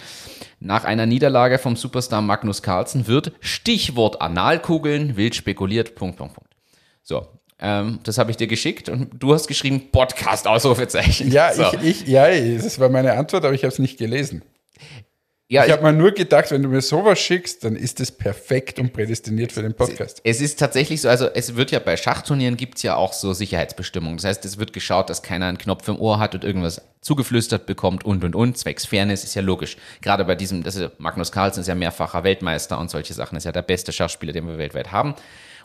nach 0.61 0.85
einer 0.85 1.07
Niederlage 1.07 1.59
vom 1.59 1.77
Superstar 1.77 2.21
Magnus 2.21 2.63
Carlsen 2.63 3.07
wird 3.07 3.33
Stichwort 3.41 4.21
Analkugeln 4.21 5.17
wild 5.17 5.35
spekuliert, 5.35 5.95
Punkt, 5.95 6.19
Punkt, 6.19 6.35
Punkt. 6.35 6.53
So, 7.03 7.27
Ähm, 7.59 8.01
das 8.03 8.19
habe 8.19 8.31
ich 8.31 8.37
dir 8.37 8.49
geschickt 8.49 8.91
und 8.91 9.09
du 9.19 9.33
hast 9.33 9.47
geschrieben 9.47 9.91
Podcast 9.91 10.47
Ausrufezeichen. 10.47 11.33
Ja, 11.33 11.55
So. 11.55 11.63
ich, 11.81 12.03
ich, 12.03 12.07
ja, 12.07 12.29
das 12.29 12.79
war 12.79 12.91
meine 12.91 13.15
Antwort, 13.15 13.47
aber 13.47 13.55
ich 13.55 13.63
habe 13.63 13.73
es 13.73 13.79
nicht 13.79 13.97
gelesen. 13.97 14.43
Ja, 15.49 15.65
Ich 15.65 15.71
habe 15.71 15.85
mir 15.85 15.93
nur 15.93 16.11
gedacht, 16.11 16.51
wenn 16.51 16.63
du 16.63 16.69
mir 16.69 16.81
sowas 16.81 17.21
schickst, 17.21 17.63
dann 17.63 17.77
ist 17.77 18.01
es 18.01 18.11
perfekt 18.11 18.81
und 18.81 18.93
prädestiniert 18.93 19.53
für 19.53 19.63
den 19.63 19.75
Podcast. 19.75 20.21
Es 20.25 20.41
ist 20.41 20.59
tatsächlich 20.59 21.01
so, 21.03 21.09
also 21.09 21.27
es 21.27 21.55
wird 21.55 21.71
ja 21.71 21.79
bei 21.79 21.97
Schachturnieren 21.97 22.57
gibt 22.57 22.79
es 22.79 22.83
ja 22.83 22.97
auch 22.97 23.13
so 23.13 23.33
Sicherheitsbestimmungen. 23.33 24.17
Das 24.17 24.25
heißt, 24.25 24.45
es 24.45 24.59
wird 24.59 24.73
geschaut, 24.73 25.09
dass 25.09 25.23
keiner 25.23 25.47
einen 25.47 25.59
Knopf 25.59 25.87
im 25.87 26.01
Ohr 26.01 26.19
hat 26.19 26.35
und 26.35 26.43
irgendwas 26.43 26.83
zugeflüstert 27.01 27.67
bekommt 27.67 28.05
und 28.05 28.25
und 28.25 28.35
und. 28.35 28.59
Zwecks 28.59 28.87
Fairness 28.87 29.23
ist 29.23 29.37
ja 29.37 29.43
logisch. 29.43 29.77
Gerade 30.01 30.25
bei 30.25 30.35
diesem, 30.35 30.65
das 30.65 30.75
ist, 30.75 30.99
Magnus 30.99 31.31
Carlsen 31.31 31.61
ist 31.61 31.69
ja 31.69 31.77
mehrfacher 31.77 32.25
Weltmeister 32.25 32.81
und 32.81 32.91
solche 32.91 33.15
Sachen 33.15 33.37
ist 33.37 33.45
ja 33.45 33.53
der 33.53 33.63
beste 33.63 33.93
Schachspieler, 33.93 34.33
den 34.33 34.49
wir 34.49 34.59
weltweit 34.59 34.91
haben. 34.91 35.15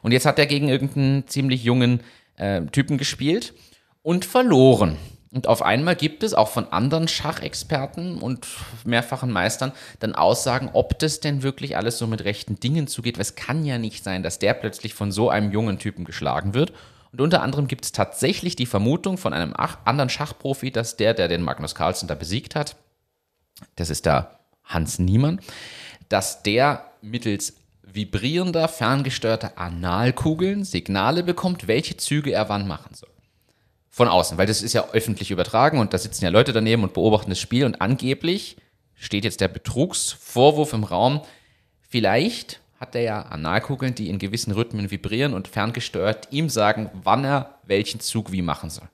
Und 0.03 0.11
jetzt 0.11 0.27
hat 0.27 0.37
er 0.37 0.45
gegen 0.45 0.69
irgendeinen 0.69 1.27
ziemlich 1.27 1.63
jungen 1.63 2.01
äh, 2.37 2.61
Typen 2.67 2.99
gespielt 2.99 3.55
und 4.03 4.25
verloren. 4.25 4.97
Und 5.33 5.47
auf 5.47 5.61
einmal 5.61 5.95
gibt 5.95 6.23
es 6.23 6.33
auch 6.33 6.49
von 6.49 6.73
anderen 6.73 7.07
Schachexperten 7.07 8.17
und 8.17 8.47
mehrfachen 8.83 9.31
Meistern 9.31 9.71
dann 9.99 10.13
Aussagen, 10.13 10.69
ob 10.73 10.99
das 10.99 11.21
denn 11.21 11.41
wirklich 11.41 11.77
alles 11.77 11.97
so 11.97 12.05
mit 12.05 12.25
rechten 12.25 12.59
Dingen 12.59 12.87
zugeht. 12.87 13.15
Weil 13.15 13.21
es 13.21 13.35
kann 13.35 13.63
ja 13.63 13.77
nicht 13.77 14.03
sein, 14.03 14.23
dass 14.23 14.39
der 14.39 14.53
plötzlich 14.53 14.93
von 14.93 15.11
so 15.11 15.29
einem 15.29 15.51
jungen 15.51 15.79
Typen 15.79 16.03
geschlagen 16.03 16.53
wird. 16.53 16.73
Und 17.13 17.21
unter 17.21 17.41
anderem 17.41 17.67
gibt 17.67 17.85
es 17.85 17.93
tatsächlich 17.93 18.57
die 18.57 18.65
Vermutung 18.65 19.17
von 19.17 19.33
einem 19.33 19.53
anderen 19.53 20.09
Schachprofi, 20.09 20.71
dass 20.71 20.97
der, 20.97 21.13
der 21.13 21.29
den 21.29 21.43
Magnus 21.43 21.75
Carlsen 21.75 22.07
da 22.07 22.15
besiegt 22.15 22.55
hat, 22.55 22.75
das 23.75 23.89
ist 23.89 24.05
da 24.05 24.39
Hans 24.63 24.99
Niemann, 24.99 25.39
dass 26.09 26.43
der 26.43 26.91
mittels 27.01 27.53
vibrierender, 27.83 28.67
ferngesteuerter 28.67 29.57
Analkugeln 29.57 30.63
Signale 30.63 31.23
bekommt, 31.23 31.67
welche 31.67 31.97
Züge 31.97 32.31
er 32.31 32.49
wann 32.49 32.67
machen 32.67 32.95
soll. 32.95 33.10
Von 33.93 34.07
außen, 34.07 34.37
weil 34.37 34.47
das 34.47 34.61
ist 34.61 34.71
ja 34.71 34.87
öffentlich 34.93 35.31
übertragen 35.31 35.77
und 35.77 35.93
da 35.93 35.97
sitzen 35.97 36.23
ja 36.23 36.29
Leute 36.29 36.53
daneben 36.53 36.83
und 36.83 36.93
beobachten 36.93 37.29
das 37.29 37.39
Spiel 37.39 37.65
und 37.65 37.81
angeblich 37.81 38.55
steht 38.95 39.25
jetzt 39.25 39.41
der 39.41 39.49
Betrugsvorwurf 39.49 40.71
im 40.71 40.85
Raum. 40.85 41.21
Vielleicht 41.89 42.61
hat 42.79 42.95
er 42.95 43.01
ja 43.01 43.21
Analkugeln, 43.23 43.93
die 43.93 44.09
in 44.09 44.17
gewissen 44.17 44.53
Rhythmen 44.53 44.91
vibrieren 44.91 45.33
und 45.33 45.49
ferngesteuert 45.49 46.29
ihm 46.31 46.49
sagen, 46.49 46.89
wann 47.03 47.25
er 47.25 47.59
welchen 47.65 47.99
Zug 47.99 48.31
wie 48.31 48.41
machen 48.41 48.69
soll. 48.69 48.87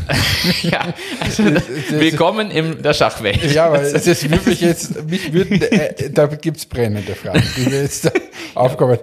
ja, 0.62 0.92
also 1.20 1.44
willkommen 1.90 2.50
in 2.50 2.82
der 2.82 2.94
Schachwelt. 2.94 3.52
Ja, 3.52 3.66
aber 3.66 3.78
das 3.78 4.06
würde 4.06 4.50
mich 4.50 4.60
jetzt, 4.60 5.04
mich 5.08 5.32
würden, 5.32 5.60
äh, 5.62 6.10
da 6.10 6.26
gibt 6.26 6.56
es 6.56 6.66
brennende 6.66 7.14
Fragen, 7.14 7.42
die 7.56 7.70
mir 7.70 7.82
jetzt 7.82 8.10
aufkommen. 8.54 8.98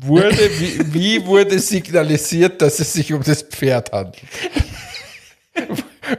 Wurde, 0.00 0.50
wie, 0.58 0.94
wie 0.94 1.26
wurde 1.26 1.58
signalisiert, 1.58 2.60
dass 2.60 2.78
es 2.78 2.92
sich 2.92 3.12
um 3.12 3.22
das 3.22 3.42
Pferd 3.42 3.90
handelt? 3.92 4.22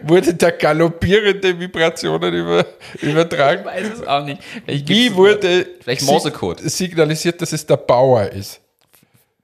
Wurde 0.02 0.34
da 0.34 0.50
galoppierende 0.50 1.60
Vibrationen 1.60 2.34
über, 2.34 2.66
übertragen? 3.02 3.62
Ich 3.62 3.66
weiß 3.66 4.00
es 4.00 4.08
auch 4.08 4.26
nicht. 4.26 4.42
Vielleicht 4.66 4.90
Wie 4.90 5.14
wurde 5.14 5.68
Vielleicht 5.82 6.02
Morsecode. 6.04 6.62
signalisiert, 6.70 7.42
dass 7.42 7.54
es 7.54 7.66
der 7.66 7.78
Bauer 7.78 8.24
ist? 8.32 8.60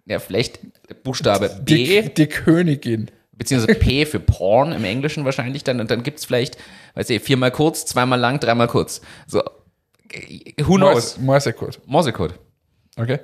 Ja, 0.06 0.20
vielleicht 0.20 0.60
Buchstabe 1.04 1.50
B, 1.64 2.02
Die, 2.02 2.14
die 2.14 2.28
Königin. 2.28 3.12
Beziehungsweise 3.42 3.80
P 3.80 4.06
für 4.06 4.20
Porn 4.20 4.72
im 4.72 4.84
Englischen 4.84 5.26
wahrscheinlich 5.26 5.64
dann. 5.64 5.80
Und 5.80 5.90
dann 5.90 6.04
gibt 6.04 6.20
es 6.20 6.26
vielleicht, 6.26 6.58
weiß 6.94 7.10
ich, 7.10 7.22
viermal 7.24 7.50
kurz, 7.50 7.86
zweimal 7.86 8.20
lang, 8.20 8.40
dreimal 8.40 8.68
kurz. 8.68 9.02
So, 9.26 9.42
who 10.62 10.76
knows? 10.76 11.18
Morse- 11.18 11.20
Morsecode. 11.22 11.80
Morsecode. 11.88 12.34
Okay. 12.98 13.20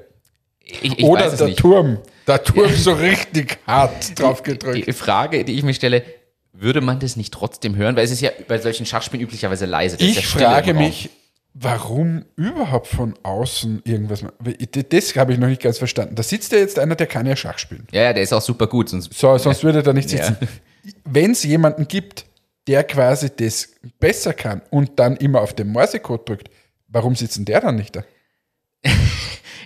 Ich, 0.64 0.98
ich 1.00 1.04
Oder 1.06 1.30
der 1.30 1.48
nicht. 1.48 1.60
Turm. 1.60 2.00
Der 2.26 2.44
Turm 2.44 2.74
so 2.74 2.94
richtig 2.94 3.60
hart 3.68 4.20
drauf 4.20 4.42
gedrückt. 4.42 4.88
Die 4.88 4.94
Frage, 4.94 5.46
die 5.46 5.54
ich 5.54 5.64
mir 5.64 5.74
stelle, 5.76 6.04
würde 6.52 6.82
man 6.82 7.00
das 7.00 7.16
nicht 7.16 7.32
trotzdem 7.34 7.76
hören? 7.76 7.96
Weil 7.96 8.04
es 8.04 8.12
ist 8.12 8.22
ja 8.22 8.32
bei 8.48 8.58
solchen 8.58 8.86
Schachspielen 8.88 9.24
üblicherweise 9.24 9.66
leise. 9.68 9.98
Ja 10.00 10.08
Ich 10.08 10.18
im 10.18 10.24
frage 10.24 10.74
mich, 10.74 11.10
warum 11.60 12.26
überhaupt 12.36 12.88
von 12.88 13.16
außen 13.24 13.82
irgendwas. 13.84 14.24
Das 14.90 15.16
habe 15.16 15.34
ich 15.34 15.40
noch 15.40 15.48
nicht 15.48 15.62
ganz 15.62 15.78
verstanden. 15.78 16.16
Da 16.16 16.24
sitzt 16.24 16.52
ja 16.52 16.60
jetzt 16.60 16.78
einer, 16.78 16.96
der 16.96 17.08
kann 17.08 17.26
ja 17.26 17.36
Schach 17.36 17.58
spielen. 17.58 17.88
Ja, 17.92 18.04
ja, 18.04 18.14
der 18.14 18.24
ist 18.24 18.34
auch 18.34 18.42
super 18.42 18.68
gut. 18.68 18.90
Sonst, 18.90 19.14
So, 19.14 19.38
sonst 19.38 19.64
würde 19.64 19.80
er 19.80 19.84
da 19.84 19.94
nicht 19.94 20.10
sitzen. 20.10 20.38
Ja. 20.40 20.48
Wenn 21.04 21.32
es 21.32 21.44
jemanden 21.44 21.88
gibt, 21.88 22.26
der 22.68 22.84
quasi 22.84 23.30
das 23.36 23.70
besser 24.00 24.34
kann 24.34 24.62
und 24.70 25.00
dann 25.00 25.18
immer 25.18 25.42
auf 25.42 25.54
den 25.54 25.70
Morsecode 25.70 26.30
drückt, 26.30 26.50
warum 26.88 27.16
sitzt 27.16 27.38
denn 27.38 27.46
der 27.46 27.62
dann 27.62 27.76
nicht 27.76 27.96
da? 27.96 28.04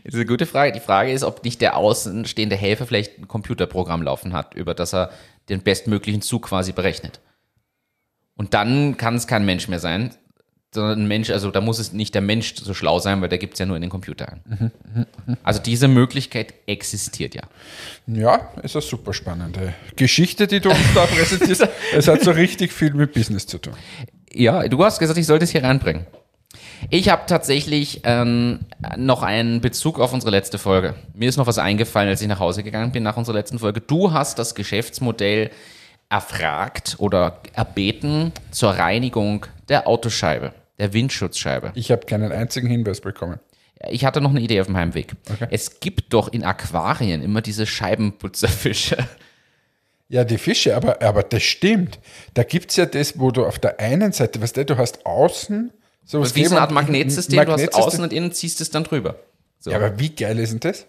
Das 0.03 0.15
ist 0.15 0.19
eine 0.19 0.25
gute 0.25 0.47
Frage. 0.47 0.71
Die 0.71 0.79
Frage 0.79 1.11
ist, 1.11 1.23
ob 1.23 1.43
nicht 1.43 1.61
der 1.61 1.77
außenstehende 1.77 2.55
Helfer 2.55 2.87
vielleicht 2.87 3.19
ein 3.19 3.27
Computerprogramm 3.27 4.01
laufen 4.01 4.33
hat, 4.33 4.55
über 4.55 4.73
das 4.73 4.95
er 4.95 5.11
den 5.47 5.61
bestmöglichen 5.61 6.23
Zug 6.23 6.47
quasi 6.47 6.71
berechnet. 6.71 7.19
Und 8.35 8.55
dann 8.55 8.97
kann 8.97 9.13
es 9.13 9.27
kein 9.27 9.45
Mensch 9.45 9.67
mehr 9.67 9.77
sein, 9.77 10.15
sondern 10.73 11.01
ein 11.01 11.07
Mensch, 11.07 11.29
also 11.29 11.51
da 11.51 11.59
muss 11.59 11.79
es 11.79 11.91
nicht 11.91 12.15
der 12.15 12.21
Mensch 12.21 12.55
so 12.55 12.73
schlau 12.73 12.99
sein, 12.99 13.21
weil 13.21 13.27
der 13.29 13.37
gibt 13.37 13.53
es 13.53 13.59
ja 13.59 13.65
nur 13.65 13.75
in 13.75 13.81
den 13.81 13.89
Computern. 13.89 14.41
Also 15.43 15.61
diese 15.61 15.87
Möglichkeit 15.87 16.53
existiert 16.65 17.35
ja. 17.35 17.41
Ja, 18.07 18.51
ist 18.63 18.75
eine 18.75 18.81
super 18.81 19.13
spannende 19.13 19.73
Geschichte, 19.95 20.47
die 20.47 20.61
du 20.61 20.69
uns 20.69 20.93
da 20.95 21.05
präsentierst. 21.05 21.67
es 21.93 22.07
hat 22.07 22.21
so 22.21 22.31
richtig 22.31 22.71
viel 22.71 22.93
mit 22.93 23.13
Business 23.13 23.45
zu 23.47 23.57
tun. 23.57 23.73
Ja, 24.33 24.65
du 24.67 24.83
hast 24.83 24.99
gesagt, 24.99 25.19
ich 25.19 25.25
sollte 25.25 25.43
es 25.43 25.51
hier 25.51 25.63
reinbringen. 25.63 26.05
Ich 26.89 27.09
habe 27.09 27.23
tatsächlich 27.27 28.01
ähm, 28.05 28.59
noch 28.97 29.23
einen 29.23 29.61
Bezug 29.61 29.99
auf 29.99 30.13
unsere 30.13 30.31
letzte 30.31 30.57
Folge. 30.57 30.95
Mir 31.13 31.29
ist 31.29 31.37
noch 31.37 31.47
was 31.47 31.57
eingefallen, 31.57 32.09
als 32.09 32.21
ich 32.21 32.27
nach 32.27 32.39
Hause 32.39 32.63
gegangen 32.63 32.91
bin 32.91 33.03
nach 33.03 33.17
unserer 33.17 33.35
letzten 33.35 33.59
Folge. 33.59 33.81
Du 33.81 34.13
hast 34.13 34.39
das 34.39 34.55
Geschäftsmodell 34.55 35.51
erfragt 36.09 36.95
oder 36.97 37.39
erbeten 37.53 38.33
zur 38.51 38.71
Reinigung 38.71 39.45
der 39.69 39.87
Autoscheibe, 39.87 40.53
der 40.81 40.93
Windschutzscheibe. 40.93 41.71
Ich 41.75 41.91
habe 41.91 42.05
keinen 42.05 42.31
einzigen 42.31 42.67
Hinweis 42.67 43.01
bekommen. 43.01 43.39
Ich 43.89 44.05
hatte 44.05 44.21
noch 44.21 44.31
eine 44.31 44.41
Idee 44.41 44.61
auf 44.61 44.67
dem 44.67 44.77
Heimweg. 44.77 45.13
Okay. 45.31 45.47
Es 45.49 45.79
gibt 45.79 46.13
doch 46.13 46.27
in 46.31 46.43
Aquarien 46.43 47.23
immer 47.23 47.41
diese 47.41 47.65
Scheibenputzerfische. 47.65 48.97
Ja, 50.09 50.23
die 50.23 50.37
Fische, 50.37 50.75
aber, 50.75 51.01
aber 51.01 51.23
das 51.23 51.41
stimmt. 51.41 51.99
Da 52.33 52.43
gibt 52.43 52.71
es 52.71 52.75
ja 52.75 52.85
das, 52.85 53.17
wo 53.17 53.31
du 53.31 53.45
auf 53.45 53.59
der 53.59 53.79
einen 53.79 54.11
Seite, 54.11 54.41
weißt 54.41 54.57
du, 54.57 54.65
du 54.65 54.77
hast 54.77 55.05
außen 55.05 55.71
so 56.03 56.35
Wie 56.35 56.45
so 56.45 56.55
eine 56.55 56.61
Art 56.61 56.71
Magnetsystem, 56.71 57.37
du 57.37 57.39
hast 57.39 57.47
Magnetsystem. 57.47 57.83
außen 57.83 58.03
und 58.03 58.11
innen 58.11 58.31
ziehst 58.33 58.59
es 58.59 58.69
dann 58.69 58.83
drüber. 58.83 59.15
So. 59.59 59.71
Ja, 59.71 59.77
aber 59.77 59.99
wie 59.99 60.09
geil 60.09 60.37
ist 60.39 60.51
denn 60.51 60.59
das? 60.59 60.85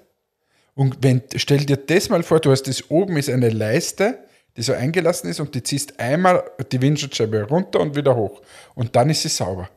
Und 0.74 0.98
wenn, 1.02 1.22
stell 1.36 1.58
dir 1.58 1.76
das 1.76 2.08
mal 2.08 2.22
vor, 2.22 2.40
du 2.40 2.50
hast 2.50 2.64
das 2.64 2.90
oben 2.90 3.16
ist 3.16 3.28
eine 3.28 3.50
Leiste, 3.50 4.18
die 4.56 4.62
so 4.62 4.72
eingelassen 4.72 5.30
ist 5.30 5.38
und 5.38 5.54
die 5.54 5.62
ziehst 5.62 6.00
einmal 6.00 6.42
die 6.72 6.80
Windschutzscheibe 6.80 7.42
runter 7.44 7.80
und 7.80 7.94
wieder 7.94 8.16
hoch. 8.16 8.42
Und 8.74 8.96
dann 8.96 9.10
ist 9.10 9.22
sie 9.22 9.28
sauber. 9.28 9.68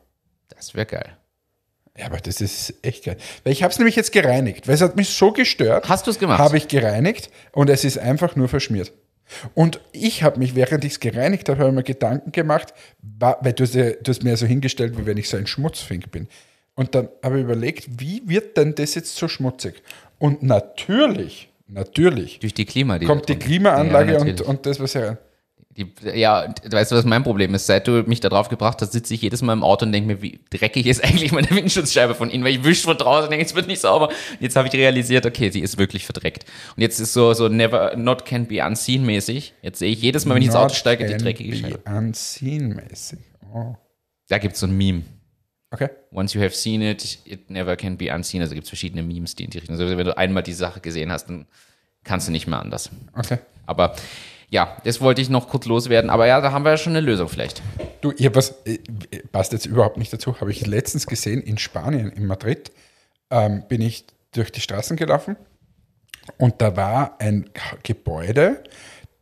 Das 0.48 0.74
wäre 0.74 0.86
geil. 0.86 1.16
Ja, 1.98 2.06
aber 2.06 2.18
das 2.18 2.40
ist 2.40 2.74
echt 2.82 3.04
geil. 3.04 3.16
Weil 3.44 3.52
ich 3.52 3.62
habe 3.62 3.72
es 3.72 3.78
nämlich 3.78 3.96
jetzt 3.96 4.12
gereinigt, 4.12 4.68
weil 4.68 4.74
es 4.74 4.82
hat 4.82 4.96
mich 4.96 5.08
so 5.08 5.32
gestört. 5.32 5.88
Hast 5.88 6.06
du 6.06 6.10
es 6.10 6.18
gemacht? 6.18 6.38
Habe 6.38 6.56
ich 6.58 6.68
gereinigt 6.68 7.30
und 7.52 7.70
es 7.70 7.84
ist 7.84 7.98
einfach 7.98 8.36
nur 8.36 8.48
verschmiert. 8.48 8.92
Und 9.54 9.80
ich 9.92 10.22
habe 10.22 10.38
mich, 10.38 10.54
während 10.54 10.84
ich 10.84 10.92
es 10.92 11.00
gereinigt 11.00 11.48
habe, 11.48 11.66
ich 11.66 11.72
mir 11.72 11.82
Gedanken 11.82 12.32
gemacht, 12.32 12.74
weil 13.18 13.52
du 13.52 13.66
du 13.66 13.96
hast 14.06 14.22
mir 14.22 14.36
so 14.36 14.46
hingestellt, 14.46 14.96
wie 14.98 15.06
wenn 15.06 15.16
ich 15.16 15.28
so 15.28 15.36
ein 15.36 15.46
Schmutzfink 15.46 16.10
bin. 16.12 16.28
Und 16.74 16.94
dann 16.94 17.08
habe 17.22 17.38
ich 17.38 17.44
überlegt, 17.44 18.00
wie 18.00 18.22
wird 18.26 18.56
denn 18.56 18.74
das 18.74 18.94
jetzt 18.94 19.16
so 19.16 19.28
schmutzig? 19.28 19.82
Und 20.18 20.42
natürlich, 20.42 21.48
natürlich 21.66 22.38
Durch 22.38 22.54
die 22.54 22.66
Klima. 22.66 22.98
Die 22.98 23.06
kommt 23.06 23.28
die 23.28 23.36
Klimaanlage 23.36 24.12
Ja, 24.12 24.20
und, 24.20 24.40
und 24.42 24.66
das, 24.66 24.78
was 24.78 24.94
herein. 24.94 25.18
Die, 25.76 25.92
ja, 26.14 26.54
weißt 26.64 26.92
du, 26.92 26.96
was 26.96 27.04
mein 27.04 27.22
Problem 27.22 27.54
ist? 27.54 27.66
Seit 27.66 27.86
du 27.86 28.02
mich 28.06 28.20
da 28.20 28.28
drauf 28.28 28.48
gebracht 28.48 28.80
hast, 28.80 28.92
sitze 28.92 29.12
ich 29.12 29.22
jedes 29.22 29.42
Mal 29.42 29.52
im 29.52 29.62
Auto 29.62 29.84
und 29.84 29.92
denke 29.92 30.06
mir, 30.06 30.22
wie 30.22 30.40
dreckig 30.50 30.86
ist 30.86 31.04
eigentlich 31.04 31.32
meine 31.32 31.50
Windschutzscheibe 31.50 32.14
von 32.14 32.30
innen, 32.30 32.44
weil 32.44 32.54
ich 32.54 32.64
wische 32.64 32.84
von 32.84 32.96
draußen 32.96 33.24
und 33.24 33.30
denke, 33.30 33.44
es 33.44 33.54
wird 33.54 33.66
nicht 33.66 33.80
sauber. 33.80 34.08
Und 34.08 34.40
jetzt 34.40 34.56
habe 34.56 34.68
ich 34.68 34.74
realisiert, 34.74 35.26
okay, 35.26 35.50
sie 35.50 35.60
ist 35.60 35.76
wirklich 35.78 36.04
verdreckt. 36.04 36.46
Und 36.76 36.82
jetzt 36.82 36.98
ist 36.98 37.12
so, 37.12 37.34
so 37.34 37.48
never, 37.48 37.94
not 37.96 38.24
can 38.24 38.46
be 38.46 38.64
unseen 38.64 39.04
mäßig. 39.04 39.52
Jetzt 39.62 39.78
sehe 39.78 39.90
ich 39.90 40.00
jedes 40.00 40.24
Mal, 40.24 40.34
wenn 40.34 40.42
ich 40.42 40.48
ins 40.48 40.56
Auto 40.56 40.74
steige, 40.74 41.04
die 41.04 41.12
can 41.12 41.22
dreckige 41.22 41.50
be 41.50 41.56
Scheibe. 41.56 41.80
Unseen-mäßig. 41.84 43.18
Oh. 43.52 43.74
Da 44.28 44.38
gibt 44.38 44.54
es 44.54 44.60
so 44.60 44.66
ein 44.66 44.76
Meme. 44.76 45.02
Okay. 45.70 45.90
Once 46.12 46.32
you 46.32 46.40
have 46.40 46.54
seen 46.54 46.80
it, 46.80 47.18
it 47.24 47.50
never 47.50 47.76
can 47.76 47.96
be 47.96 48.12
unseen. 48.14 48.40
Also 48.40 48.54
gibt 48.54 48.64
es 48.64 48.70
verschiedene 48.70 49.02
Memes, 49.02 49.34
die 49.34 49.44
in 49.44 49.50
die 49.50 49.58
Richtung. 49.58 49.78
Also 49.78 49.96
wenn 49.96 50.06
du 50.06 50.16
einmal 50.16 50.42
die 50.42 50.52
Sache 50.52 50.80
gesehen 50.80 51.12
hast, 51.12 51.26
dann 51.26 51.46
kannst 52.04 52.28
du 52.28 52.32
nicht 52.32 52.46
mehr 52.46 52.60
anders. 52.60 52.90
Okay. 53.14 53.38
Aber 53.66 53.94
ja, 54.48 54.76
das 54.84 55.00
wollte 55.00 55.20
ich 55.20 55.28
noch 55.28 55.48
kurz 55.48 55.66
loswerden. 55.66 56.10
Aber 56.10 56.26
ja, 56.26 56.40
da 56.40 56.52
haben 56.52 56.64
wir 56.64 56.72
ja 56.72 56.76
schon 56.76 56.92
eine 56.92 57.04
Lösung 57.04 57.28
vielleicht. 57.28 57.62
Du, 58.00 58.12
ihr 58.12 58.34
was, 58.34 58.54
äh, 58.64 58.78
passt 59.32 59.52
jetzt 59.52 59.66
überhaupt 59.66 59.96
nicht 59.96 60.12
dazu, 60.12 60.40
habe 60.40 60.50
ich 60.50 60.66
letztens 60.66 61.06
gesehen 61.06 61.42
in 61.42 61.58
Spanien, 61.58 62.10
in 62.10 62.26
Madrid, 62.26 62.70
ähm, 63.30 63.64
bin 63.68 63.80
ich 63.80 64.06
durch 64.32 64.52
die 64.52 64.60
Straßen 64.60 64.96
gelaufen 64.96 65.36
und 66.38 66.60
da 66.60 66.76
war 66.76 67.16
ein 67.20 67.50
Gebäude, 67.82 68.62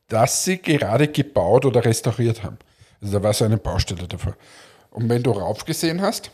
das 0.09 0.45
sie 0.45 0.59
gerade 0.59 1.09
gebaut 1.09 1.65
oder 1.65 1.85
restauriert 1.85 2.43
haben. 2.43 2.59
Also 3.01 3.19
da 3.19 3.25
war 3.25 3.33
so 3.33 3.45
eine 3.45 3.57
Baustelle 3.57 4.07
davor. 4.09 4.37
Und 4.91 5.09
wenn 5.09 5.23
du 5.23 5.31
raufgesehen 5.31 6.03
hast, 6.03 6.31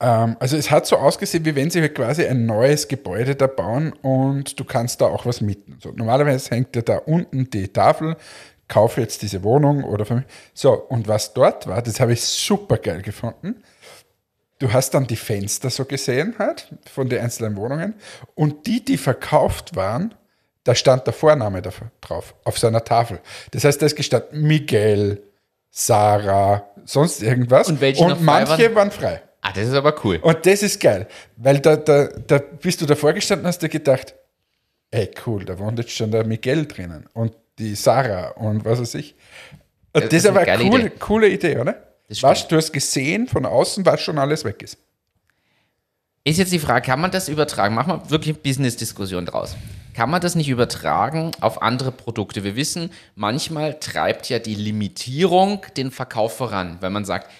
also 0.00 0.56
es 0.56 0.70
hat 0.70 0.86
so 0.86 0.96
ausgesehen, 0.96 1.44
wie 1.44 1.54
wenn 1.54 1.68
sie 1.70 1.82
halt 1.82 1.94
quasi 1.94 2.24
ein 2.24 2.46
neues 2.46 2.88
Gebäude 2.88 3.36
da 3.36 3.46
bauen 3.46 3.92
und 4.00 4.58
du 4.58 4.64
kannst 4.64 5.02
da 5.02 5.06
auch 5.06 5.26
was 5.26 5.42
mieten. 5.42 5.78
So, 5.82 5.92
normalerweise 5.92 6.50
hängt 6.50 6.74
ja 6.74 6.80
da 6.80 6.96
unten 6.96 7.50
die 7.50 7.68
Tafel, 7.68 8.16
kaufe 8.66 9.02
jetzt 9.02 9.20
diese 9.20 9.42
Wohnung 9.42 9.84
oder 9.84 10.06
für 10.06 10.14
mich. 10.14 10.24
So, 10.54 10.72
und 10.72 11.06
was 11.06 11.34
dort 11.34 11.66
war, 11.66 11.82
das 11.82 12.00
habe 12.00 12.14
ich 12.14 12.22
super 12.22 12.78
geil 12.78 13.02
gefunden. 13.02 13.62
Du 14.58 14.72
hast 14.72 14.94
dann 14.94 15.06
die 15.06 15.16
Fenster 15.16 15.68
so 15.68 15.84
gesehen 15.84 16.34
halt 16.38 16.74
von 16.90 17.08
den 17.08 17.20
einzelnen 17.20 17.56
Wohnungen 17.56 17.94
und 18.34 18.66
die, 18.66 18.82
die 18.82 18.96
verkauft 18.96 19.76
waren, 19.76 20.14
da 20.64 20.74
stand 20.74 21.06
der 21.06 21.12
Vorname 21.12 21.60
drauf, 22.00 22.34
auf 22.44 22.58
seiner 22.58 22.84
Tafel. 22.84 23.20
Das 23.50 23.64
heißt, 23.64 23.82
da 23.82 23.86
ist 23.86 23.96
gestanden 23.96 24.42
Miguel, 24.42 25.22
Sarah, 25.70 26.70
sonst 26.84 27.22
irgendwas. 27.22 27.68
Und 27.68 27.80
welche 27.80 28.04
frei 28.04 28.16
manche 28.20 28.62
waren? 28.64 28.74
waren 28.74 28.90
frei. 28.90 29.22
Ah, 29.42 29.52
das 29.52 29.68
ist 29.68 29.74
aber 29.74 29.94
cool. 30.04 30.16
Und 30.22 30.44
das 30.44 30.62
ist 30.62 30.78
geil, 30.80 31.08
weil 31.36 31.60
da, 31.60 31.76
da, 31.76 32.06
da 32.08 32.38
bist 32.38 32.80
du 32.82 32.86
davor 32.86 33.12
gestanden 33.14 33.44
und 33.44 33.48
hast 33.48 33.62
dir 33.62 33.68
gedacht, 33.70 34.14
ey 34.90 35.10
cool, 35.26 35.44
da 35.44 35.58
wohnt 35.58 35.78
jetzt 35.78 35.92
schon 35.92 36.10
der 36.10 36.24
Miguel 36.24 36.66
drinnen 36.66 37.06
und 37.14 37.34
die 37.58 37.74
Sarah 37.74 38.28
und 38.32 38.64
was 38.64 38.80
weiß 38.80 38.94
ich. 38.96 39.14
Und 39.92 40.02
Das 40.04 40.10
das, 40.10 40.18
ist 40.24 40.26
aber 40.26 40.40
eine 40.40 40.62
coole, 40.68 40.80
Idee. 40.86 40.92
coole 40.98 41.28
Idee, 41.28 41.56
oder? 41.58 41.86
Was, 42.20 42.48
du 42.48 42.56
hast 42.56 42.72
gesehen 42.72 43.28
von 43.28 43.46
außen, 43.46 43.86
was 43.86 44.00
schon 44.00 44.18
alles 44.18 44.44
weg 44.44 44.62
ist. 44.62 44.76
Ist 46.24 46.38
jetzt 46.38 46.52
die 46.52 46.58
Frage, 46.58 46.84
kann 46.84 47.00
man 47.00 47.10
das 47.10 47.28
übertragen? 47.28 47.74
Machen 47.74 47.92
wir 48.02 48.10
wirklich 48.10 48.34
eine 48.34 48.42
Business-Diskussion 48.42 49.24
draus. 49.26 49.56
Kann 49.94 50.10
man 50.10 50.20
das 50.20 50.34
nicht 50.34 50.48
übertragen 50.48 51.30
auf 51.40 51.62
andere 51.62 51.92
Produkte? 51.92 52.44
Wir 52.44 52.56
wissen, 52.56 52.90
manchmal 53.14 53.78
treibt 53.80 54.28
ja 54.28 54.38
die 54.38 54.54
Limitierung 54.54 55.64
den 55.76 55.90
Verkauf 55.90 56.36
voran, 56.36 56.76
weil 56.80 56.90
man 56.90 57.04
sagt, 57.04 57.30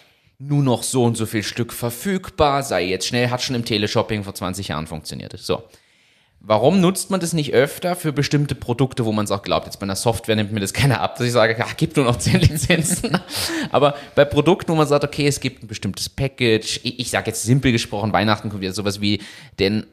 nur 0.41 0.63
noch 0.63 0.83
so 0.83 1.05
und 1.05 1.17
so 1.17 1.27
viel 1.27 1.43
Stück 1.43 1.73
verfügbar, 1.73 2.63
sei 2.63 2.85
jetzt 2.85 3.07
schnell, 3.07 3.29
hat 3.31 3.43
schon 3.43 3.55
im 3.55 3.65
Teleshopping 3.65 4.25
vor 4.25 4.35
20 4.35 4.69
Jahren 4.69 4.87
funktioniert. 4.87 5.39
So. 5.39 5.63
Warum 6.43 6.81
nutzt 6.81 7.11
man 7.11 7.21
das 7.21 7.35
nicht 7.35 7.53
öfter 7.53 7.95
für 7.95 8.15
bestimmte 8.15 8.55
Produkte, 8.55 9.05
wo 9.05 9.13
man 9.13 9.27
es 9.27 9.31
auch 9.31 9.43
glaubt? 9.43 9.67
Jetzt 9.67 9.79
bei 9.79 9.85
einer 9.85 9.97
Software 9.97 10.37
nimmt 10.37 10.53
mir 10.53 10.61
das 10.61 10.73
keiner 10.73 11.03
ab, 11.03 11.17
dass 11.17 11.27
ich 11.27 11.35
sage, 11.35 11.55
ach, 11.63 11.77
gibt 11.77 11.97
nur 11.97 12.07
noch 12.07 12.17
10 12.17 12.41
Lizenzen. 12.41 13.19
Aber 13.71 13.95
bei 14.15 14.25
Produkten, 14.25 14.73
wo 14.73 14.77
man 14.77 14.87
sagt, 14.87 15.05
okay, 15.05 15.27
es 15.27 15.41
gibt 15.41 15.63
ein 15.63 15.67
bestimmtes 15.67 16.09
Package, 16.09 16.81
ich, 16.83 17.11
sage 17.11 17.27
jetzt 17.27 17.43
simpel 17.43 17.73
gesprochen, 17.73 18.15
Weihnachten 18.15 18.49
kommt 18.49 18.63
wieder 18.63 18.73
sowas 18.73 19.03
wie 19.03 19.21
den 19.59 19.85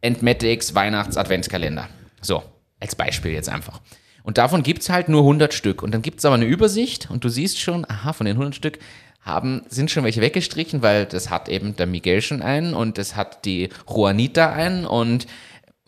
Entmatics 0.00 0.74
Weihnachts-Adventskalender. 0.74 1.90
So, 2.22 2.42
als 2.80 2.94
Beispiel 2.94 3.32
jetzt 3.32 3.50
einfach. 3.50 3.82
Und 4.22 4.38
davon 4.38 4.62
gibt 4.62 4.80
es 4.80 4.88
halt 4.88 5.10
nur 5.10 5.20
100 5.20 5.52
Stück. 5.52 5.82
Und 5.82 5.92
dann 5.92 6.00
gibt 6.00 6.20
es 6.20 6.24
aber 6.24 6.36
eine 6.36 6.46
Übersicht 6.46 7.10
und 7.10 7.24
du 7.24 7.28
siehst 7.28 7.60
schon, 7.60 7.84
aha, 7.86 8.14
von 8.14 8.24
den 8.24 8.36
100 8.36 8.54
Stück 8.54 8.78
haben, 9.22 9.62
sind 9.68 9.90
schon 9.90 10.04
welche 10.04 10.20
weggestrichen, 10.20 10.82
weil 10.82 11.06
das 11.06 11.30
hat 11.30 11.48
eben 11.48 11.76
der 11.76 11.86
Miguel 11.86 12.22
schon 12.22 12.42
einen 12.42 12.74
und 12.74 12.98
das 12.98 13.16
hat 13.16 13.44
die 13.44 13.68
Juanita 13.88 14.52
einen 14.52 14.86
und 14.86 15.26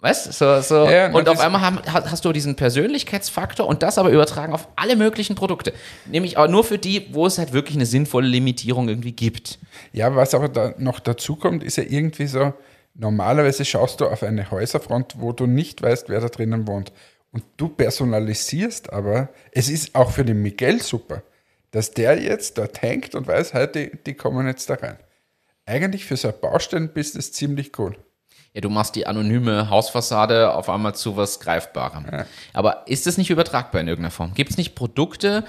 Weißt 0.04 0.32
so, 0.32 0.60
so. 0.62 0.90
Ja, 0.90 1.12
und 1.12 1.28
auf 1.28 1.38
einmal 1.38 1.60
haben, 1.60 1.78
ha- 1.86 2.10
hast 2.10 2.24
du 2.24 2.32
diesen 2.32 2.56
Persönlichkeitsfaktor 2.56 3.68
und 3.68 3.84
das 3.84 3.98
aber 3.98 4.10
übertragen 4.10 4.52
auf 4.52 4.66
alle 4.74 4.96
möglichen 4.96 5.36
Produkte. 5.36 5.72
Nämlich 6.06 6.36
aber 6.36 6.48
nur 6.48 6.64
für 6.64 6.76
die, 6.76 7.06
wo 7.14 7.24
es 7.24 7.38
halt 7.38 7.52
wirklich 7.52 7.76
eine 7.76 7.86
sinnvolle 7.86 8.26
Limitierung 8.26 8.88
irgendwie 8.88 9.12
gibt. 9.12 9.60
Ja, 9.92 10.12
was 10.16 10.34
aber 10.34 10.48
da 10.48 10.74
noch 10.76 10.98
dazu 10.98 11.36
kommt, 11.36 11.62
ist 11.62 11.76
ja 11.76 11.84
irgendwie 11.88 12.26
so, 12.26 12.52
normalerweise 12.96 13.64
schaust 13.64 14.00
du 14.00 14.06
auf 14.06 14.24
eine 14.24 14.50
Häuserfront, 14.50 15.14
wo 15.18 15.30
du 15.30 15.46
nicht 15.46 15.82
weißt, 15.82 16.08
wer 16.08 16.20
da 16.20 16.28
drinnen 16.28 16.66
wohnt. 16.66 16.92
Und 17.30 17.44
du 17.56 17.68
personalisierst 17.68 18.92
aber, 18.92 19.28
es 19.52 19.68
ist 19.68 19.94
auch 19.94 20.10
für 20.10 20.24
den 20.24 20.42
Miguel 20.42 20.82
super, 20.82 21.22
dass 21.72 21.90
der 21.90 22.22
jetzt 22.22 22.58
dort 22.58 22.80
hängt 22.82 23.14
und 23.16 23.26
weiß, 23.26 23.52
hey, 23.54 23.70
die, 23.70 23.90
die 24.06 24.14
kommen 24.14 24.46
jetzt 24.46 24.70
da 24.70 24.74
rein. 24.74 24.98
Eigentlich 25.66 26.04
für 26.04 26.16
so 26.16 26.28
ein 26.28 26.34
Baustellenbusiness 26.40 27.32
ziemlich 27.32 27.78
cool. 27.78 27.96
Ja, 28.54 28.60
du 28.60 28.68
machst 28.68 28.94
die 28.94 29.06
anonyme 29.06 29.70
Hausfassade 29.70 30.52
auf 30.54 30.68
einmal 30.68 30.94
zu 30.94 31.16
was 31.16 31.40
Greifbarem. 31.40 32.06
Aber 32.52 32.86
ist 32.86 33.06
das 33.06 33.16
nicht 33.16 33.30
übertragbar 33.30 33.80
in 33.80 33.88
irgendeiner 33.88 34.10
Form? 34.10 34.34
Gibt 34.34 34.50
es 34.50 34.58
nicht 34.58 34.74
Produkte, 34.74 35.44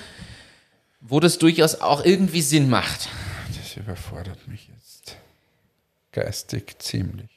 wo 1.01 1.19
das 1.19 1.38
durchaus 1.38 1.81
auch 1.81 2.05
irgendwie 2.05 2.41
Sinn 2.41 2.69
macht? 2.69 3.09
Das 3.57 3.75
überfordert 3.75 4.47
mich 4.47 4.69
jetzt 4.69 5.17
geistig 6.13 6.79
ziemlich. 6.79 7.29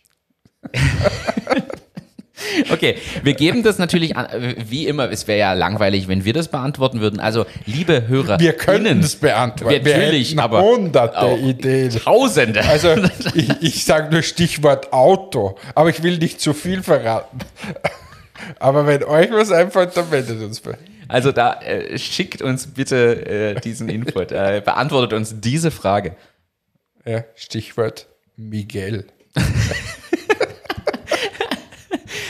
Okay, 2.71 2.97
wir 3.23 3.35
geben 3.35 3.63
das 3.63 3.79
natürlich 3.79 4.17
an, 4.17 4.29
wie 4.69 4.87
immer, 4.87 5.11
es 5.11 5.27
wäre 5.27 5.39
ja 5.39 5.53
langweilig, 5.53 6.09
wenn 6.09 6.25
wir 6.25 6.33
das 6.33 6.49
beantworten 6.49 7.01
würden. 7.01 7.21
Also, 7.21 7.47
liebe 7.65 8.09
Hörer, 8.09 8.39
Wir 8.41 8.53
können 8.53 9.01
es 9.01 9.17
beantworten. 9.17 9.85
Wir 9.85 9.97
natürlich, 9.99 10.31
hätten 10.31 10.41
aber 10.41 10.63
hunderte 10.63 11.19
auch 11.19 11.39
Ideen. 11.39 11.91
Tausende. 11.91 12.65
Also 12.65 12.95
ich, 13.35 13.51
ich 13.61 13.85
sage 13.85 14.13
nur 14.13 14.23
Stichwort 14.23 14.93
Auto, 14.93 15.57
aber 15.75 15.91
ich 15.91 16.03
will 16.03 16.19
nicht 16.19 16.41
zu 16.41 16.53
viel 16.53 16.83
verraten. 16.83 17.39
Aber 18.59 18.87
wenn 18.87 19.03
euch 19.05 19.31
was 19.31 19.51
einfällt, 19.51 19.97
dann 19.97 20.11
meldet 20.11 20.43
uns 20.43 20.61
bei. 20.61 20.77
Also 21.09 21.33
da 21.33 21.61
äh, 21.61 21.99
schickt 21.99 22.43
uns 22.43 22.67
bitte 22.67 23.27
äh, 23.27 23.61
diesen 23.61 23.89
Input, 23.89 24.33
äh, 24.33 24.61
beantwortet 24.65 25.13
uns 25.13 25.41
diese 25.41 25.71
Frage. 25.71 26.17
Ja, 27.05 27.25
Stichwort 27.37 28.09
Miguel. 28.37 29.07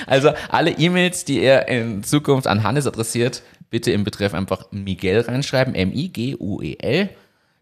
Also 0.06 0.30
alle 0.48 0.70
E-Mails, 0.72 1.24
die 1.24 1.42
ihr 1.42 1.68
in 1.68 2.02
Zukunft 2.04 2.46
an 2.46 2.62
Hannes 2.62 2.86
adressiert, 2.86 3.42
bitte 3.70 3.90
im 3.92 4.04
Betreff 4.04 4.34
einfach 4.34 4.66
Miguel 4.70 5.20
reinschreiben, 5.20 5.74
M-I-G-U-E-L. 5.74 7.08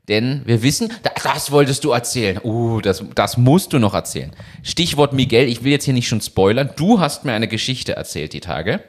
Denn 0.08 0.42
wir 0.44 0.62
wissen, 0.62 0.92
da- 1.02 1.10
das 1.22 1.50
wolltest 1.50 1.82
du 1.84 1.92
erzählen. 1.92 2.38
Uh, 2.44 2.80
das, 2.82 3.02
das 3.14 3.38
musst 3.38 3.72
du 3.72 3.78
noch 3.78 3.94
erzählen. 3.94 4.32
Stichwort 4.62 5.14
Miguel, 5.14 5.48
ich 5.48 5.64
will 5.64 5.72
jetzt 5.72 5.84
hier 5.84 5.94
nicht 5.94 6.08
schon 6.08 6.20
spoilern. 6.20 6.70
Du 6.76 7.00
hast 7.00 7.24
mir 7.24 7.32
eine 7.32 7.48
Geschichte 7.48 7.96
erzählt 7.96 8.34
die 8.34 8.40
Tage. 8.40 8.80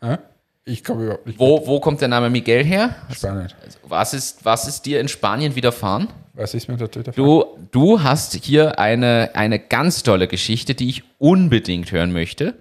Hä? 0.00 0.16
Ich 0.64 0.84
komme 0.84 1.04
überhaupt 1.04 1.26
nicht 1.26 1.38
Wo, 1.38 1.66
wo 1.66 1.80
kommt 1.80 2.00
der 2.00 2.08
Name 2.08 2.30
Miguel 2.30 2.64
her? 2.64 2.94
Spannend. 3.14 3.56
Was 3.86 4.14
ist, 4.14 4.44
was 4.44 4.66
ist 4.68 4.86
dir 4.86 5.00
in 5.00 5.08
Spanien 5.08 5.54
widerfahren? 5.54 6.08
Was 6.34 6.54
ist 6.54 6.68
mit 6.68 6.80
der 6.80 6.90
Twitter? 6.90 7.12
Du, 7.12 7.44
du 7.70 8.02
hast 8.02 8.34
hier 8.44 8.78
eine, 8.78 9.30
eine 9.34 9.58
ganz 9.58 10.02
tolle 10.02 10.28
Geschichte, 10.28 10.74
die 10.74 10.88
ich 10.88 11.02
unbedingt 11.18 11.90
hören 11.92 12.12
möchte. 12.12 12.54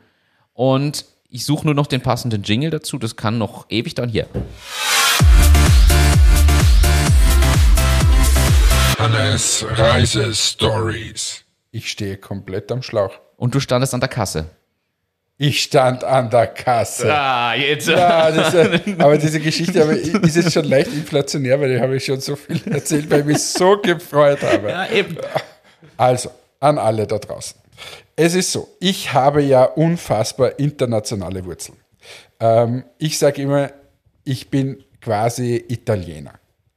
Und 0.57 1.05
ich 1.29 1.45
suche 1.45 1.65
nur 1.67 1.75
noch 1.75 1.85
den 1.85 2.01
passenden 2.01 2.41
Jingle 2.41 2.71
dazu. 2.71 2.97
Das 2.97 3.15
kann 3.15 3.37
noch 3.37 3.67
ewig 3.69 3.93
dauern. 3.93 4.09
Hier. 4.09 4.25
Hannes 8.97 9.63
Reise 9.69 10.33
Stories. 10.33 11.43
Ich 11.69 11.91
stehe 11.91 12.17
komplett 12.17 12.71
am 12.71 12.81
Schlauch. 12.81 13.11
Und 13.35 13.53
du 13.53 13.59
standest 13.59 13.93
an 13.93 13.99
der 13.99 14.09
Kasse. 14.09 14.49
Ich 15.37 15.61
stand 15.61 16.03
an 16.03 16.31
der 16.31 16.47
Kasse. 16.47 17.13
Ah, 17.13 17.53
jetzt. 17.53 17.87
Ja, 17.87 18.31
das, 18.31 18.55
äh, 18.55 18.79
aber 18.97 19.19
diese 19.19 19.39
Geschichte 19.39 19.83
aber 19.83 19.91
ist 19.91 20.35
jetzt 20.35 20.53
schon 20.53 20.65
leicht 20.65 20.91
inflationär, 20.91 21.61
weil 21.61 21.75
die 21.75 21.79
habe 21.79 21.97
ich 21.97 22.05
schon 22.05 22.19
so 22.19 22.35
viel 22.35 22.59
erzählt, 22.73 23.11
weil 23.11 23.19
ich 23.19 23.25
mich 23.27 23.43
so 23.43 23.77
gefreut 23.77 24.41
habe. 24.41 24.71
Ja, 24.71 24.89
eben. 24.89 25.17
Also, 25.97 26.31
an 26.59 26.79
alle 26.79 27.05
da 27.05 27.19
draußen. 27.19 27.66
Es 28.15 28.33
ist 28.35 28.51
so, 28.51 28.67
ich 28.79 29.13
habe 29.13 29.41
ja 29.43 29.63
unfassbar 29.63 30.57
internationale 30.59 31.45
Wurzeln. 31.45 31.77
Ähm, 32.39 32.83
ich 32.97 33.17
sage 33.19 33.41
immer, 33.41 33.69
ich 34.23 34.49
bin 34.49 34.83
quasi 35.01 35.63
Italiener. 35.67 36.33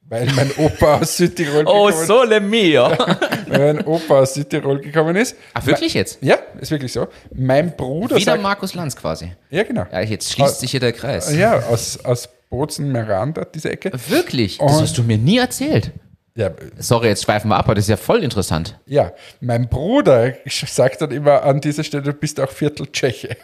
Weil 0.09 0.27
mein 0.35 0.51
Opa 0.59 0.97
aus 0.99 1.17
Südtirol 1.17 1.65
Oh, 1.67 1.87
gekommen 1.87 2.07
sole 2.07 2.41
mio. 2.41 2.83
weil 3.49 3.75
mein 3.75 3.87
Opa 3.87 4.21
aus 4.21 4.35
Südtirol 4.35 4.81
gekommen 4.81 5.15
ist. 5.17 5.37
Ach, 5.55 5.65
wirklich 5.67 5.95
jetzt? 5.95 6.19
Ja, 6.21 6.37
ist 6.61 6.71
wirklich 6.73 6.93
so. 6.93 7.07
Mein 7.33 7.77
Bruder 7.77 8.17
Wieder 8.17 8.33
sagt, 8.33 8.43
Markus 8.43 8.75
Lanz 8.75 8.97
quasi. 8.97 9.33
ja 9.51 9.63
genau. 9.63 9.87
Ja, 9.93 10.01
jetzt 10.01 10.33
schließt 10.33 10.61
sich 10.61 10.73
hier 10.73 10.81
der 10.81 10.93
Kreis. 10.93 11.33
Ja, 11.35 11.61
aus, 11.69 12.05
aus 12.05 12.29
Bozen, 12.51 12.91
Miranda, 12.91 13.45
diese 13.45 13.71
Ecke. 13.71 13.93
Wirklich? 14.09 14.59
Das 14.59 14.73
Und- 14.73 14.83
hast 14.83 14.99
du 14.99 15.05
mir 15.05 15.17
nie 15.19 15.39
erzählt. 15.39 15.93
Ja, 16.37 16.51
Sorry, 16.79 17.09
jetzt 17.09 17.25
schweifen 17.25 17.49
wir 17.49 17.57
ab, 17.57 17.67
aber 17.67 17.75
das 17.75 17.85
ist 17.85 17.91
ja 17.91 17.97
voll 17.97 18.23
interessant. 18.23 18.79
Ja, 18.87 19.13
mein 19.41 19.69
Bruder 19.69 20.35
sagt 20.47 21.03
dann 21.03 21.11
immer 21.11 21.43
an 21.43 21.61
dieser 21.61 21.83
Stelle, 21.83 22.05
du 22.05 22.13
bist 22.13 22.39
auch 22.41 22.51
Viertel 22.51 22.87
Tscheche, 22.87 23.37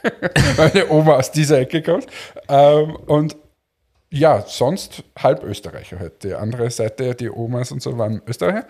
weil 0.56 0.70
meine 0.74 0.88
Oma 0.90 1.16
aus 1.16 1.32
dieser 1.32 1.58
Ecke 1.58 1.82
kommt. 1.82 2.06
Ähm, 2.48 2.96
und 3.06 3.36
ja, 4.10 4.44
sonst 4.46 5.02
halb 5.18 5.42
Österreicher 5.42 5.98
halt. 5.98 6.22
Die 6.22 6.32
andere 6.32 6.70
Seite, 6.70 7.14
die 7.14 7.28
Omas 7.28 7.72
und 7.72 7.82
so 7.82 7.98
waren 7.98 8.22
Österreicher. 8.26 8.64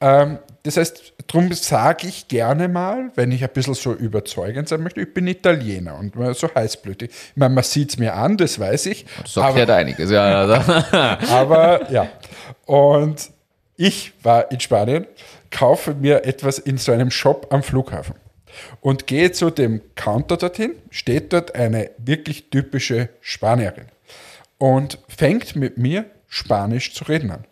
Ähm, 0.00 0.38
das 0.62 0.76
heißt, 0.76 1.14
darum 1.26 1.52
sage 1.52 2.06
ich 2.06 2.28
gerne 2.28 2.68
mal, 2.68 3.10
wenn 3.16 3.32
ich 3.32 3.42
ein 3.42 3.50
bisschen 3.52 3.74
so 3.74 3.92
überzeugend 3.92 4.68
sein 4.68 4.82
möchte, 4.82 5.00
ich 5.00 5.12
bin 5.12 5.26
Italiener 5.26 5.98
und 5.98 6.14
so 6.36 6.48
heißblütig. 6.54 7.10
Ich 7.10 7.36
meine, 7.36 7.54
man 7.54 7.64
sieht 7.64 7.90
es 7.90 7.98
mir 7.98 8.14
an, 8.14 8.36
das 8.36 8.60
weiß 8.60 8.86
ich. 8.86 9.06
Das 9.22 9.36
erklärt 9.36 9.70
einiges. 9.70 10.10
Ja, 10.10 10.22
also. 10.22 10.54
Aber 11.32 11.90
ja. 11.90 12.08
Und 12.64 13.35
ich 13.76 14.12
war 14.22 14.50
in 14.50 14.60
Spanien, 14.60 15.06
kaufe 15.50 15.94
mir 15.94 16.24
etwas 16.24 16.58
in 16.58 16.78
so 16.78 16.92
einem 16.92 17.10
Shop 17.10 17.48
am 17.50 17.62
Flughafen 17.62 18.14
und 18.80 19.06
gehe 19.06 19.32
zu 19.32 19.50
dem 19.50 19.82
Counter 19.94 20.36
dorthin, 20.36 20.74
steht 20.90 21.32
dort 21.32 21.54
eine 21.54 21.90
wirklich 21.98 22.50
typische 22.50 23.10
Spanierin 23.20 23.86
und 24.58 24.98
fängt 25.08 25.56
mit 25.56 25.78
mir 25.78 26.06
Spanisch 26.28 26.94
zu 26.94 27.04
reden 27.04 27.30
an. 27.30 27.44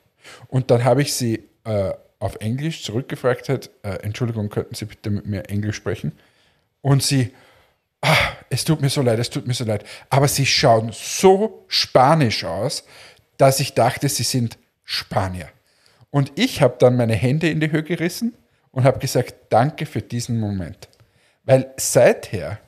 Und 0.48 0.70
dann 0.70 0.84
habe 0.84 1.02
ich 1.02 1.14
sie 1.14 1.44
äh, 1.64 1.92
auf 2.18 2.36
Englisch 2.36 2.82
zurückgefragt 2.82 3.48
hat, 3.48 3.70
äh, 3.82 3.96
Entschuldigung, 4.02 4.48
könnten 4.48 4.74
Sie 4.74 4.86
bitte 4.86 5.10
mit 5.10 5.26
mir 5.26 5.48
Englisch 5.50 5.76
sprechen? 5.76 6.12
Und 6.80 7.02
sie, 7.02 7.34
ah, 8.00 8.16
es 8.50 8.64
tut 8.64 8.80
mir 8.80 8.88
so 8.88 9.02
leid, 9.02 9.18
es 9.18 9.30
tut 9.30 9.46
mir 9.46 9.54
so 9.54 9.64
leid, 9.64 9.84
aber 10.10 10.28
Sie 10.28 10.46
schauen 10.46 10.90
so 10.92 11.64
spanisch 11.68 12.44
aus, 12.44 12.84
dass 13.36 13.60
ich 13.60 13.74
dachte, 13.74 14.08
Sie 14.08 14.22
sind 14.22 14.58
Spanier. 14.84 15.48
Und 16.14 16.30
ich 16.36 16.62
habe 16.62 16.76
dann 16.78 16.94
meine 16.94 17.16
Hände 17.16 17.50
in 17.50 17.58
die 17.58 17.72
Höhe 17.72 17.82
gerissen 17.82 18.36
und 18.70 18.84
habe 18.84 19.00
gesagt, 19.00 19.34
danke 19.48 19.84
für 19.84 20.00
diesen 20.00 20.38
Moment. 20.38 20.88
Weil 21.42 21.74
seither 21.76 22.60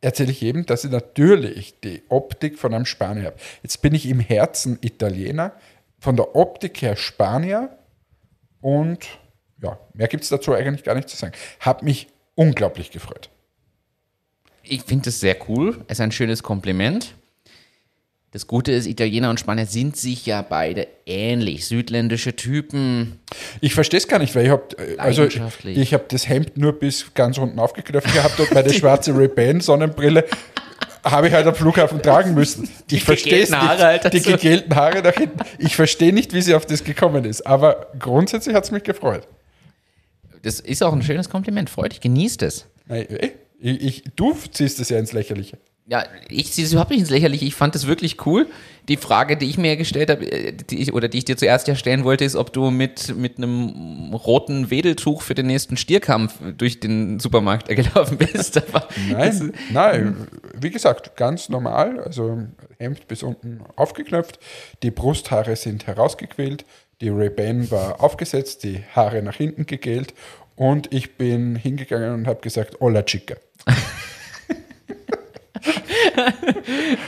erzähle 0.00 0.30
ich 0.30 0.40
jedem, 0.40 0.64
dass 0.64 0.84
ich 0.84 0.92
natürlich 0.92 1.80
die 1.80 2.04
Optik 2.10 2.56
von 2.56 2.72
einem 2.72 2.86
Spanier 2.86 3.24
habe. 3.24 3.36
Jetzt 3.64 3.82
bin 3.82 3.92
ich 3.92 4.06
im 4.06 4.20
Herzen 4.20 4.78
Italiener, 4.82 5.50
von 5.98 6.14
der 6.14 6.36
Optik 6.36 6.80
her 6.80 6.94
Spanier 6.94 7.76
und 8.60 9.04
ja, 9.60 9.76
mehr 9.92 10.06
gibt 10.06 10.22
es 10.22 10.28
dazu 10.28 10.54
eigentlich 10.54 10.84
gar 10.84 10.94
nicht 10.94 11.08
zu 11.08 11.16
sagen. 11.16 11.34
Habe 11.58 11.84
mich 11.84 12.06
unglaublich 12.36 12.92
gefreut. 12.92 13.30
Ich 14.62 14.84
finde 14.84 15.06
das 15.06 15.18
sehr 15.18 15.36
cool. 15.48 15.84
Es 15.88 15.98
ist 15.98 16.02
ein 16.02 16.12
schönes 16.12 16.44
Kompliment. 16.44 17.16
Das 18.34 18.48
Gute 18.48 18.72
ist, 18.72 18.88
Italiener 18.88 19.30
und 19.30 19.38
Spanier 19.38 19.64
sind 19.64 19.96
sich 19.96 20.26
ja 20.26 20.42
beide 20.42 20.88
ähnlich. 21.06 21.66
Südländische 21.66 22.34
Typen. 22.34 23.20
Ich 23.60 23.74
verstehe 23.74 23.98
es 23.98 24.08
gar 24.08 24.18
nicht, 24.18 24.34
weil 24.34 24.46
ich 24.46 24.50
habe 24.50 24.76
also 24.98 25.22
Leidenschaftlich. 25.22 25.78
ich 25.78 25.94
habe 25.94 26.06
das 26.08 26.28
Hemd 26.28 26.56
nur 26.56 26.72
bis 26.72 27.14
ganz 27.14 27.38
unten 27.38 27.60
aufgeknöpft 27.60 28.12
gehabt 28.12 28.40
und 28.40 28.52
meine 28.52 28.70
schwarze 28.74 29.16
Ray-Ban 29.16 29.60
Sonnenbrille 29.60 30.24
habe 31.04 31.28
ich 31.28 31.32
halt 31.32 31.46
am 31.46 31.54
Flughafen 31.54 32.02
tragen 32.02 32.34
müssen. 32.34 32.68
Ich 32.90 33.04
verstehe 33.04 33.44
es 33.44 33.50
nicht. 33.50 33.60
Haare 33.60 33.84
halt 33.84 34.12
die 34.12 34.20
gegelten 34.20 34.74
Haare 34.74 35.00
nach 35.00 35.14
hinten. 35.14 35.38
Ich 35.58 35.76
verstehe 35.76 36.12
nicht, 36.12 36.34
wie 36.34 36.42
sie 36.42 36.56
auf 36.56 36.66
das 36.66 36.82
gekommen 36.82 37.24
ist. 37.24 37.46
Aber 37.46 37.92
grundsätzlich 38.00 38.56
hat 38.56 38.64
es 38.64 38.72
mich 38.72 38.82
gefreut. 38.82 39.28
Das 40.42 40.58
ist 40.58 40.82
auch 40.82 40.92
ein 40.92 41.02
schönes 41.02 41.30
Kompliment. 41.30 41.70
Freut 41.70 41.92
dich, 41.92 42.00
genießt 42.00 42.42
es. 42.42 42.66
Ey, 42.88 43.30
Ich, 43.60 43.80
ich, 43.80 44.04
du 44.16 44.36
ziehst 44.50 44.80
es 44.80 44.88
ja 44.88 44.98
ins 44.98 45.12
Lächerliche. 45.12 45.56
Ja, 45.86 46.04
ich 46.30 46.50
ziehe 46.50 46.66
es 46.66 46.72
überhaupt 46.72 46.90
nicht 46.90 47.00
ins 47.00 47.10
Lächerliche. 47.10 47.44
Ich 47.44 47.54
fand 47.54 47.76
es 47.76 47.86
wirklich 47.86 48.24
cool. 48.24 48.46
Die 48.88 48.96
Frage, 48.96 49.36
die 49.36 49.50
ich 49.50 49.58
mir 49.58 49.76
gestellt 49.76 50.08
habe, 50.08 50.24
äh, 50.24 50.52
die 50.52 50.80
ich, 50.80 50.94
oder 50.94 51.08
die 51.08 51.18
ich 51.18 51.26
dir 51.26 51.36
zuerst 51.36 51.68
ja 51.68 51.74
stellen 51.74 52.04
wollte, 52.04 52.24
ist, 52.24 52.36
ob 52.36 52.54
du 52.54 52.70
mit, 52.70 53.14
mit 53.14 53.36
einem 53.36 54.14
roten 54.14 54.70
Wedeltuch 54.70 55.20
für 55.20 55.34
den 55.34 55.46
nächsten 55.46 55.76
Stierkampf 55.76 56.34
durch 56.56 56.80
den 56.80 57.20
Supermarkt 57.20 57.68
gelaufen 57.74 58.16
bist. 58.16 58.62
Nein, 59.10 59.52
nein, 59.70 60.26
wie 60.58 60.70
gesagt, 60.70 61.16
ganz 61.16 61.50
normal. 61.50 62.00
Also 62.00 62.38
Hemd 62.78 63.06
bis 63.06 63.22
unten 63.22 63.60
aufgeknöpft, 63.76 64.38
die 64.82 64.90
Brusthaare 64.90 65.54
sind 65.54 65.86
herausgequält, 65.86 66.64
die 67.02 67.10
Ray-Ban 67.10 67.70
war 67.70 68.02
aufgesetzt, 68.02 68.64
die 68.64 68.82
Haare 68.94 69.22
nach 69.22 69.36
hinten 69.36 69.66
gegelt 69.66 70.14
und 70.56 70.94
ich 70.94 71.16
bin 71.16 71.56
hingegangen 71.56 72.14
und 72.14 72.26
habe 72.26 72.40
gesagt, 72.40 72.78
hola 72.80 73.02
chica. 73.02 73.34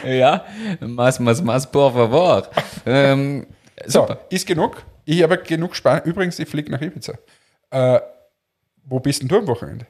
ja, 0.05 0.44
mas, 0.81 1.18
mas, 1.18 1.40
mas, 1.42 1.66
por 1.66 1.92
favor. 1.92 2.48
Ähm, 2.85 3.46
So, 3.87 4.07
ist 4.31 4.46
genug. 4.46 4.83
Ich 5.05 5.22
habe 5.22 5.37
genug 5.38 5.76
Spanien. 5.76 6.05
Übrigens, 6.05 6.38
ich 6.38 6.48
fliege 6.48 6.72
nach 6.72 6.81
Ibiza. 6.81 7.12
Äh, 7.70 8.00
wo 8.85 9.00
bist 9.00 9.20
denn 9.20 9.29
du 9.29 9.37
am 9.38 9.46
Wochenende? 9.46 9.87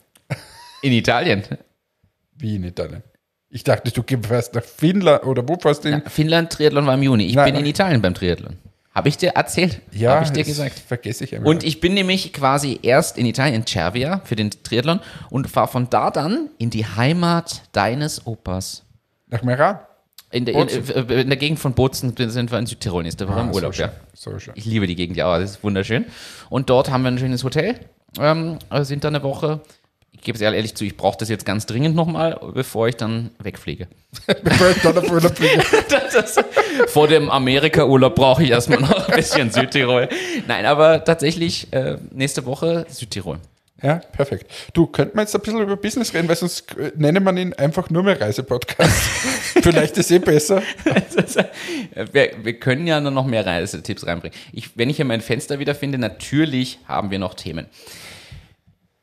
In 0.83 0.93
Italien. 0.93 1.45
Wie 2.37 2.57
in 2.57 2.65
Italien? 2.65 3.03
Ich 3.49 3.63
dachte, 3.63 3.91
du 3.93 4.03
fährst 4.27 4.55
nach 4.55 4.65
Finnland 4.65 5.25
oder 5.25 5.49
wo 5.49 5.57
fährst 5.57 5.85
du 5.85 5.91
hin? 5.91 6.03
Finnland 6.09 6.53
Triathlon 6.53 6.85
war 6.87 6.95
im 6.95 7.03
Juni. 7.03 7.27
Ich 7.27 7.35
Nein, 7.37 7.45
bin 7.47 7.55
in 7.55 7.61
nein. 7.63 7.71
Italien 7.71 8.03
beim 8.03 8.13
Triathlon. 8.15 8.57
Habe 8.93 9.09
ich 9.09 9.17
dir 9.19 9.31
erzählt? 9.31 9.81
Habe 10.05 10.25
ich 10.25 10.31
dir 10.33 10.43
gesagt. 10.45 10.79
Vergesse 10.79 11.25
ich 11.25 11.33
immer. 11.35 11.47
Und 11.47 11.63
ich 11.65 11.81
bin 11.81 11.95
nämlich 11.95 12.33
quasi 12.33 12.81
erst 12.83 13.19
in 13.19 13.27
Italien, 13.27 13.55
in 13.55 13.67
Cervia, 13.67 14.21
für 14.25 14.37
den 14.37 14.51
Triathlon 14.51 15.01
und 15.31 15.49
fahre 15.49 15.69
von 15.69 15.89
da 15.91 16.11
dann 16.11 16.49
in 16.59 16.71
die 16.71 16.85
Heimat 16.85 17.63
deines 17.73 18.27
Opas. 18.27 18.83
Nach 19.29 19.43
Meran. 19.43 19.81
In 20.33 20.45
der, 20.45 20.55
in, 20.57 20.69
äh, 20.69 21.21
in 21.23 21.29
der 21.29 21.37
Gegend 21.37 21.59
von 21.61 21.73
Bozen 21.73 22.15
sind 22.17 22.51
wir 22.51 22.59
in 22.59 22.67
Südtirol, 22.67 23.07
ist 23.07 23.21
der 23.21 23.29
war 23.29 23.41
im 23.41 23.51
Ah, 23.51 23.53
Urlaub, 23.53 23.75
so 23.75 23.83
ja. 23.83 23.89
schön, 23.89 24.33
So 24.33 24.39
schön. 24.41 24.55
Ich 24.57 24.65
liebe 24.65 24.87
die 24.87 24.97
Gegend, 24.97 25.17
ja, 25.17 25.39
das 25.39 25.53
ist 25.53 25.63
wunderschön. 25.65 26.05
Und 26.51 26.69
dort 26.69 26.91
haben 26.91 27.03
wir 27.03 27.11
ein 27.13 27.19
schönes 27.19 27.45
Hotel, 27.45 27.79
ähm, 28.19 28.59
also 28.69 28.85
sind 28.85 29.05
da 29.05 29.09
eine 29.09 29.23
Woche. 29.23 29.61
Ich 30.11 30.23
gebe 30.23 30.35
es 30.35 30.43
ehrlich 30.43 30.75
zu, 30.75 30.85
ich 30.85 30.97
brauche 30.97 31.17
das 31.19 31.29
jetzt 31.29 31.45
ganz 31.47 31.67
dringend 31.67 31.95
nochmal, 31.95 32.41
bevor 32.55 32.89
ich 32.89 32.97
dann 32.97 33.31
wegfliege. 33.39 33.87
Bevor 34.43 34.71
ich 34.71 34.83
dann 34.83 34.99
auf 34.99 35.09
Urlaub 35.11 35.37
fliege. 35.37 35.63
Das, 36.13 36.37
vor 36.89 37.07
dem 37.07 37.31
Amerika-Urlaub 37.31 38.15
brauche 38.15 38.43
ich 38.43 38.51
erstmal 38.51 38.81
noch 38.81 39.09
ein 39.09 39.15
bisschen 39.15 39.51
Südtirol. 39.53 40.09
Nein, 40.49 40.65
aber 40.65 41.05
tatsächlich 41.05 41.71
äh, 41.73 41.99
nächste 42.11 42.47
Woche 42.47 42.87
Südtirol. 42.89 43.39
Ja, 43.83 43.97
perfekt. 43.97 44.51
Du, 44.73 44.87
könnten 44.87 45.17
wir 45.17 45.23
jetzt 45.23 45.35
ein 45.35 45.41
bisschen 45.43 45.61
über 45.61 45.77
Business 45.77 46.15
reden, 46.15 46.29
weil 46.29 46.37
sonst 46.37 46.75
äh, 46.79 46.93
nennen 46.97 47.23
wir 47.25 47.37
ihn 47.37 47.53
einfach 47.53 47.91
nur 47.91 48.03
mehr 48.03 48.19
Reisepodcast. 48.19 48.91
Vielleicht 49.63 49.99
ist 49.99 50.11
eh 50.11 50.19
besser. 50.19 50.63
Wir, 52.13 52.33
wir 52.43 52.59
können 52.59 52.87
ja 52.87 53.01
nur 53.01 53.11
noch 53.11 53.27
mehr 53.27 53.45
Reisetipps 53.47 54.07
reinbringen. 54.07 54.37
Ich, 54.53 54.77
wenn 54.77 54.91
ich 54.91 54.97
hier 54.97 55.05
mein 55.05 55.21
Fenster 55.21 55.59
wiederfinde, 55.59 55.99
natürlich 55.99 56.79
haben 56.87 57.11
wir 57.11 57.19
noch 57.19 57.35
Themen. 57.35 57.67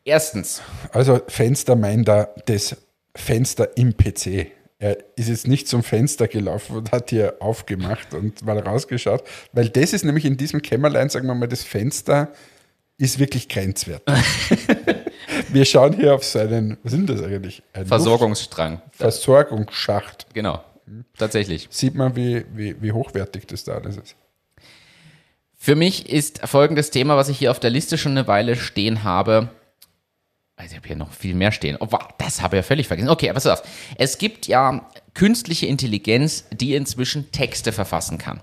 Erstens, 0.05 0.61
Also 0.91 1.21
Fenster 1.27 1.75
meint 1.75 2.07
da 2.07 2.29
das 2.45 2.77
Fenster 3.15 3.75
im 3.77 3.95
PC. 3.95 4.51
Er 4.79 4.97
ist 5.15 5.29
jetzt 5.29 5.47
nicht 5.47 5.67
zum 5.67 5.81
Fenster 5.81 6.27
gelaufen 6.27 6.75
und 6.75 6.91
hat 6.91 7.09
hier 7.09 7.35
aufgemacht 7.39 8.13
und 8.13 8.45
mal 8.45 8.59
rausgeschaut, 8.59 9.23
weil 9.53 9.69
das 9.69 9.93
ist 9.93 10.03
nämlich 10.03 10.25
in 10.25 10.37
diesem 10.37 10.61
Kämmerlein, 10.61 11.09
sagen 11.09 11.27
wir 11.27 11.35
mal, 11.35 11.47
das 11.47 11.63
Fenster 11.63 12.33
ist 12.97 13.19
wirklich 13.19 13.49
grenzwertig. 13.49 14.13
wir 15.49 15.65
schauen 15.65 15.93
hier 15.93 16.13
auf 16.15 16.23
seinen, 16.23 16.77
was 16.83 16.91
sind 16.91 17.09
das 17.09 17.21
eigentlich? 17.21 17.63
Ein 17.73 17.85
Versorgungsstrang. 17.85 18.73
Luft- 18.73 18.95
Versorgungsschacht. 18.95 20.27
Genau, 20.33 20.63
tatsächlich. 21.17 21.67
Sieht 21.71 21.95
man, 21.95 22.15
wie, 22.15 22.45
wie, 22.53 22.81
wie 22.81 22.91
hochwertig 22.91 23.47
das 23.47 23.63
da 23.63 23.73
alles 23.75 23.97
ist. 23.97 24.15
Für 25.57 25.75
mich 25.75 26.09
ist 26.09 26.39
folgendes 26.45 26.91
Thema, 26.91 27.15
was 27.15 27.29
ich 27.29 27.37
hier 27.39 27.49
auf 27.51 27.59
der 27.59 27.69
Liste 27.69 27.97
schon 27.97 28.11
eine 28.13 28.27
Weile 28.27 28.55
stehen 28.55 29.03
habe. 29.03 29.49
Also 30.55 30.71
ich 30.73 30.77
habe 30.77 30.87
hier 30.87 30.97
noch 30.97 31.11
viel 31.13 31.33
mehr 31.35 31.51
stehen. 31.51 31.77
Oh, 31.79 31.87
wow, 31.89 32.03
das 32.19 32.41
habe 32.41 32.57
ich 32.57 32.59
ja 32.59 32.63
völlig 32.63 32.87
vergessen. 32.87 33.09
Okay, 33.09 33.29
aber 33.29 33.35
pass 33.35 33.47
auf. 33.47 33.63
Es 33.97 34.17
gibt 34.17 34.47
ja 34.47 34.89
künstliche 35.13 35.65
Intelligenz, 35.65 36.45
die 36.51 36.75
inzwischen 36.75 37.31
Texte 37.31 37.71
verfassen 37.71 38.17
kann. 38.17 38.41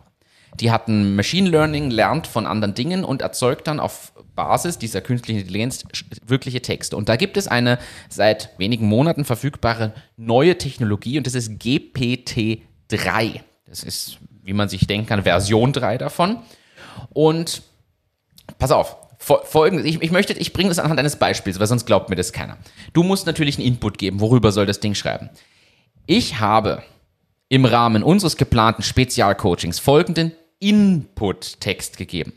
Die 0.58 0.70
hat 0.70 0.88
ein 0.88 1.14
Machine 1.14 1.48
Learning, 1.48 1.90
lernt 1.90 2.26
von 2.26 2.46
anderen 2.46 2.74
Dingen 2.74 3.04
und 3.04 3.22
erzeugt 3.22 3.66
dann 3.66 3.78
auf 3.80 4.12
Basis 4.34 4.78
dieser 4.78 5.00
künstlichen 5.00 5.40
Intelligenz 5.40 5.84
wirkliche 6.26 6.60
Texte. 6.62 6.96
Und 6.96 7.08
da 7.08 7.16
gibt 7.16 7.36
es 7.36 7.46
eine 7.46 7.78
seit 8.08 8.50
wenigen 8.58 8.86
Monaten 8.86 9.24
verfügbare 9.24 9.92
neue 10.16 10.58
Technologie 10.58 11.18
und 11.18 11.26
das 11.26 11.34
ist 11.34 11.52
GPT-3. 11.62 13.40
Das 13.66 13.82
ist, 13.84 14.18
wie 14.42 14.52
man 14.52 14.68
sich 14.68 14.86
denken 14.86 15.06
kann, 15.06 15.22
Version 15.22 15.72
3 15.72 15.98
davon. 15.98 16.38
Und 17.10 17.62
pass 18.58 18.70
auf, 18.72 18.96
fol- 19.18 19.44
folgendes, 19.44 19.86
ich, 19.86 20.02
ich 20.02 20.10
möchte, 20.10 20.32
ich 20.32 20.52
bringe 20.52 20.68
das 20.70 20.78
anhand 20.78 20.98
eines 20.98 21.16
Beispiels, 21.16 21.60
weil 21.60 21.66
sonst 21.66 21.86
glaubt 21.86 22.10
mir 22.10 22.16
das 22.16 22.32
keiner. 22.32 22.56
Du 22.92 23.02
musst 23.02 23.26
natürlich 23.26 23.58
einen 23.58 23.66
Input 23.66 23.98
geben, 23.98 24.20
worüber 24.20 24.50
soll 24.52 24.66
das 24.66 24.80
Ding 24.80 24.94
schreiben. 24.94 25.30
Ich 26.06 26.40
habe 26.40 26.82
im 27.48 27.64
Rahmen 27.64 28.02
unseres 28.02 28.36
geplanten 28.36 28.82
Spezialcoachings 28.82 29.78
folgenden 29.78 30.32
Input-Text 30.60 31.96
gegeben. 31.96 32.32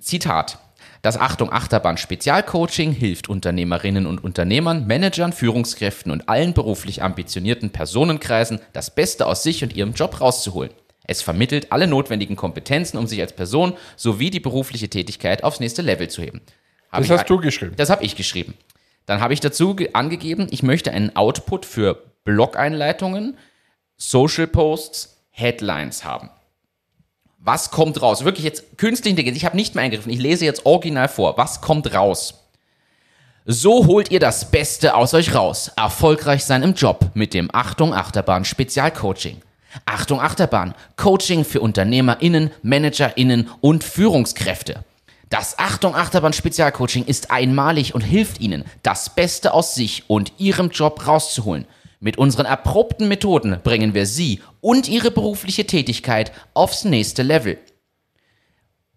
Zitat. 0.00 0.58
Das 1.02 1.16
Achtung 1.16 1.52
Achterbahn 1.52 1.96
Spezialcoaching 1.96 2.92
hilft 2.92 3.28
Unternehmerinnen 3.28 4.06
und 4.06 4.24
Unternehmern, 4.24 4.86
Managern, 4.88 5.32
Führungskräften 5.32 6.10
und 6.10 6.28
allen 6.28 6.54
beruflich 6.54 7.02
ambitionierten 7.02 7.70
Personenkreisen 7.70 8.60
das 8.72 8.92
Beste 8.94 9.26
aus 9.26 9.44
sich 9.44 9.62
und 9.62 9.76
ihrem 9.76 9.92
Job 9.92 10.20
rauszuholen. 10.20 10.72
Es 11.04 11.22
vermittelt 11.22 11.70
alle 11.70 11.86
notwendigen 11.86 12.34
Kompetenzen, 12.36 12.98
um 12.98 13.06
sich 13.06 13.20
als 13.20 13.32
Person 13.32 13.74
sowie 13.96 14.30
die 14.30 14.40
berufliche 14.40 14.88
Tätigkeit 14.90 15.44
aufs 15.44 15.60
nächste 15.60 15.82
Level 15.82 16.08
zu 16.08 16.22
heben. 16.22 16.40
Hab 16.90 17.00
Das 17.00 17.10
hast 17.10 17.30
du 17.30 17.38
geschrieben. 17.38 17.74
Das 17.76 17.90
habe 17.90 18.04
ich 18.04 18.16
geschrieben. 18.16 18.54
Dann 19.06 19.20
habe 19.20 19.32
ich 19.32 19.40
dazu 19.40 19.74
ge- 19.76 19.90
angegeben, 19.92 20.48
ich 20.50 20.62
möchte 20.62 20.90
einen 20.90 21.14
Output 21.16 21.64
für 21.64 22.02
Blog-Einleitungen, 22.24 23.38
Social 23.96 24.46
Posts, 24.48 25.16
Headlines 25.30 26.04
haben. 26.04 26.28
Was 27.38 27.70
kommt 27.70 28.02
raus? 28.02 28.24
Wirklich 28.24 28.44
jetzt 28.44 28.78
künstliche 28.78 29.10
Intelligenz. 29.10 29.36
Ich 29.36 29.44
habe 29.44 29.56
nicht 29.56 29.74
mehr 29.74 29.84
eingegriffen. 29.84 30.12
Ich 30.12 30.18
lese 30.18 30.44
jetzt 30.44 30.66
original 30.66 31.08
vor. 31.08 31.36
Was 31.38 31.60
kommt 31.60 31.94
raus? 31.94 32.34
So 33.46 33.86
holt 33.86 34.10
ihr 34.10 34.20
das 34.20 34.50
Beste 34.50 34.94
aus 34.94 35.14
euch 35.14 35.34
raus. 35.34 35.70
Erfolgreich 35.76 36.44
sein 36.44 36.62
im 36.62 36.74
Job 36.74 37.12
mit 37.14 37.32
dem 37.32 37.48
Achtung 37.52 37.94
Achterbahn 37.94 38.44
Spezialcoaching. 38.44 39.40
Achtung 39.84 40.20
Achterbahn, 40.20 40.74
Coaching 40.96 41.44
für 41.44 41.60
UnternehmerInnen, 41.60 42.50
ManagerInnen 42.62 43.48
und 43.60 43.84
Führungskräfte. 43.84 44.84
Das 45.30 45.58
Achtung 45.58 45.94
Achterbahn 45.94 46.32
Spezialcoaching 46.32 47.04
ist 47.04 47.30
einmalig 47.30 47.94
und 47.94 48.00
hilft 48.00 48.40
Ihnen, 48.40 48.64
das 48.82 49.14
Beste 49.14 49.52
aus 49.52 49.74
sich 49.74 50.04
und 50.08 50.32
Ihrem 50.38 50.70
Job 50.70 51.06
rauszuholen. 51.06 51.66
Mit 52.00 52.16
unseren 52.16 52.46
erprobten 52.46 53.08
Methoden 53.08 53.58
bringen 53.62 53.92
wir 53.94 54.06
Sie 54.06 54.40
und 54.60 54.88
Ihre 54.88 55.10
berufliche 55.10 55.66
Tätigkeit 55.66 56.32
aufs 56.54 56.84
nächste 56.84 57.22
Level. 57.22 57.58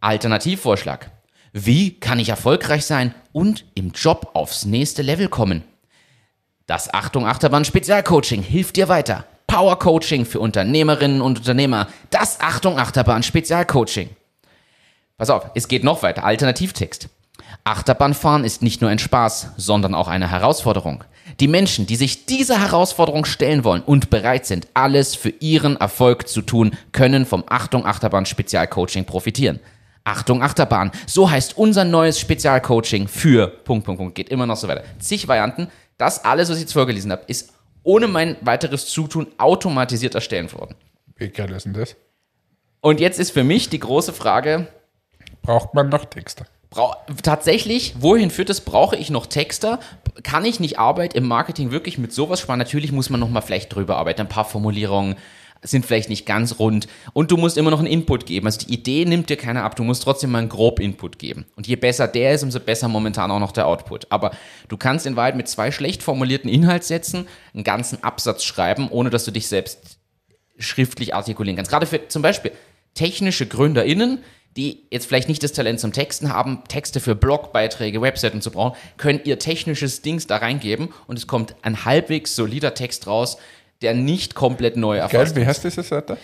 Alternativvorschlag. 0.01 1.09
Wie 1.53 1.99
kann 1.99 2.19
ich 2.19 2.29
erfolgreich 2.29 2.85
sein 2.85 3.13
und 3.33 3.65
im 3.75 3.91
Job 3.91 4.31
aufs 4.33 4.65
nächste 4.65 5.01
Level 5.01 5.29
kommen? 5.29 5.63
Das 6.65 6.93
Achtung 6.93 7.25
Achterbahn 7.25 7.65
Spezialcoaching 7.65 8.41
hilft 8.43 8.77
dir 8.77 8.87
weiter. 8.87 9.25
Power 9.47 9.77
Coaching 9.79 10.25
für 10.25 10.39
Unternehmerinnen 10.39 11.21
und 11.21 11.39
Unternehmer. 11.39 11.87
Das 12.09 12.39
Achtung 12.39 12.79
Achterbahn 12.79 13.23
Spezialcoaching. 13.23 14.09
Pass 15.17 15.29
auf, 15.29 15.51
es 15.55 15.67
geht 15.67 15.83
noch 15.83 16.03
weiter. 16.03 16.23
Alternativtext. 16.23 17.09
Achterbahnfahren 17.63 18.43
ist 18.43 18.63
nicht 18.63 18.81
nur 18.81 18.89
ein 18.89 18.99
Spaß, 18.99 19.51
sondern 19.57 19.93
auch 19.93 20.07
eine 20.07 20.31
Herausforderung. 20.31 21.03
Die 21.39 21.47
Menschen, 21.47 21.85
die 21.85 21.95
sich 21.95 22.25
dieser 22.25 22.59
Herausforderung 22.59 23.25
stellen 23.25 23.63
wollen 23.63 23.83
und 23.83 24.09
bereit 24.09 24.45
sind, 24.45 24.67
alles 24.73 25.15
für 25.15 25.29
ihren 25.29 25.77
Erfolg 25.77 26.27
zu 26.27 26.41
tun, 26.41 26.71
können 26.91 27.25
vom 27.25 27.43
Achtung 27.47 27.85
Achterbahn 27.85 28.25
Spezialcoaching 28.25 29.05
profitieren. 29.05 29.59
Achtung 30.03 30.41
Achterbahn, 30.41 30.91
so 31.05 31.29
heißt 31.29 31.57
unser 31.57 31.85
neues 31.85 32.19
Spezialcoaching 32.19 33.07
für 33.07 33.47
Punkt, 33.47 33.85
Punkt, 33.85 33.99
Punkt, 33.99 34.15
geht 34.15 34.29
immer 34.29 34.47
noch 34.47 34.57
so 34.57 34.67
weiter. 34.67 34.83
Zig 34.99 35.27
Varianten. 35.27 35.67
Das 35.99 36.25
alles, 36.25 36.49
was 36.49 36.57
ich 36.57 36.63
jetzt 36.63 36.73
vorgelesen 36.73 37.11
habe, 37.11 37.23
ist 37.27 37.53
ohne 37.83 38.07
mein 38.07 38.35
weiteres 38.41 38.87
Zutun 38.87 39.27
automatisiert 39.37 40.15
erstellen 40.15 40.51
worden. 40.51 40.75
Wie 41.15 41.29
geil 41.29 41.51
ist 41.51 41.65
denn 41.65 41.73
das? 41.73 41.95
Und 42.79 42.99
jetzt 42.99 43.19
ist 43.19 43.29
für 43.31 43.43
mich 43.43 43.69
die 43.69 43.79
große 43.79 44.11
Frage, 44.11 44.67
Braucht 45.41 45.73
man 45.73 45.89
noch 45.89 46.05
Texte? 46.05 46.45
Brau 46.71 46.95
tatsächlich, 47.21 47.95
wohin 47.99 48.31
führt 48.31 48.47
das? 48.47 48.61
Brauche 48.61 48.95
ich 48.95 49.09
noch 49.09 49.25
Texter? 49.25 49.81
Kann 50.23 50.45
ich 50.45 50.61
nicht 50.61 50.79
Arbeit 50.79 51.13
im 51.13 51.27
Marketing 51.27 51.69
wirklich 51.71 51.97
mit 51.97 52.13
sowas 52.13 52.39
sparen? 52.39 52.59
Natürlich 52.59 52.93
muss 52.93 53.09
man 53.09 53.19
noch 53.19 53.29
mal 53.29 53.41
vielleicht 53.41 53.75
drüber 53.75 53.97
arbeiten. 53.97 54.21
Ein 54.21 54.29
paar 54.29 54.45
Formulierungen 54.45 55.17
sind 55.61 55.85
vielleicht 55.85 56.07
nicht 56.07 56.25
ganz 56.25 56.59
rund. 56.59 56.87
Und 57.11 57.29
du 57.29 57.35
musst 57.35 57.57
immer 57.57 57.71
noch 57.71 57.79
einen 57.79 57.89
Input 57.89 58.25
geben. 58.25 58.45
Also 58.47 58.65
die 58.65 58.73
Idee 58.73 59.03
nimmt 59.03 59.29
dir 59.29 59.35
keiner 59.35 59.65
ab. 59.65 59.75
Du 59.75 59.83
musst 59.83 60.03
trotzdem 60.03 60.31
mal 60.31 60.39
einen 60.39 60.47
grob 60.47 60.79
Input 60.79 61.19
geben. 61.19 61.45
Und 61.57 61.67
je 61.67 61.75
besser 61.75 62.07
der 62.07 62.35
ist, 62.35 62.43
umso 62.43 62.61
besser 62.61 62.87
momentan 62.87 63.31
auch 63.31 63.39
noch 63.39 63.51
der 63.51 63.67
Output. 63.67 64.07
Aber 64.09 64.31
du 64.69 64.77
kannst 64.77 65.05
in 65.05 65.17
Wahrheit 65.17 65.35
mit 65.35 65.49
zwei 65.49 65.71
schlecht 65.71 66.01
formulierten 66.01 66.49
Inhaltssätzen 66.49 67.27
einen 67.53 67.65
ganzen 67.65 68.01
Absatz 68.01 68.45
schreiben, 68.45 68.87
ohne 68.89 69.09
dass 69.09 69.25
du 69.25 69.31
dich 69.31 69.49
selbst 69.49 69.99
schriftlich 70.57 71.13
artikulieren 71.13 71.57
kannst. 71.57 71.69
Gerade 71.69 71.85
für 71.85 72.07
zum 72.07 72.21
Beispiel 72.21 72.53
technische 72.93 73.45
GründerInnen, 73.45 74.23
die 74.57 74.83
jetzt 74.91 75.05
vielleicht 75.05 75.29
nicht 75.29 75.43
das 75.43 75.53
Talent 75.53 75.79
zum 75.79 75.93
Texten 75.93 76.33
haben, 76.33 76.63
Texte 76.67 76.99
für 76.99 77.15
Blogbeiträge, 77.15 78.01
Webseiten 78.01 78.41
zu 78.41 78.51
brauchen, 78.51 78.77
können 78.97 79.21
ihr 79.23 79.39
technisches 79.39 80.01
Dings 80.01 80.27
da 80.27 80.37
reingeben 80.37 80.89
und 81.07 81.17
es 81.17 81.27
kommt 81.27 81.55
ein 81.61 81.85
halbwegs 81.85 82.35
solider 82.35 82.73
Text 82.73 83.07
raus, 83.07 83.37
der 83.81 83.93
nicht 83.93 84.35
komplett 84.35 84.77
neu 84.77 84.97
erfasst 84.97 85.35
Geil, 85.35 85.43
wie 85.43 85.47
heißt 85.47 85.63
diese 85.63 85.83
Seite? 85.83 86.17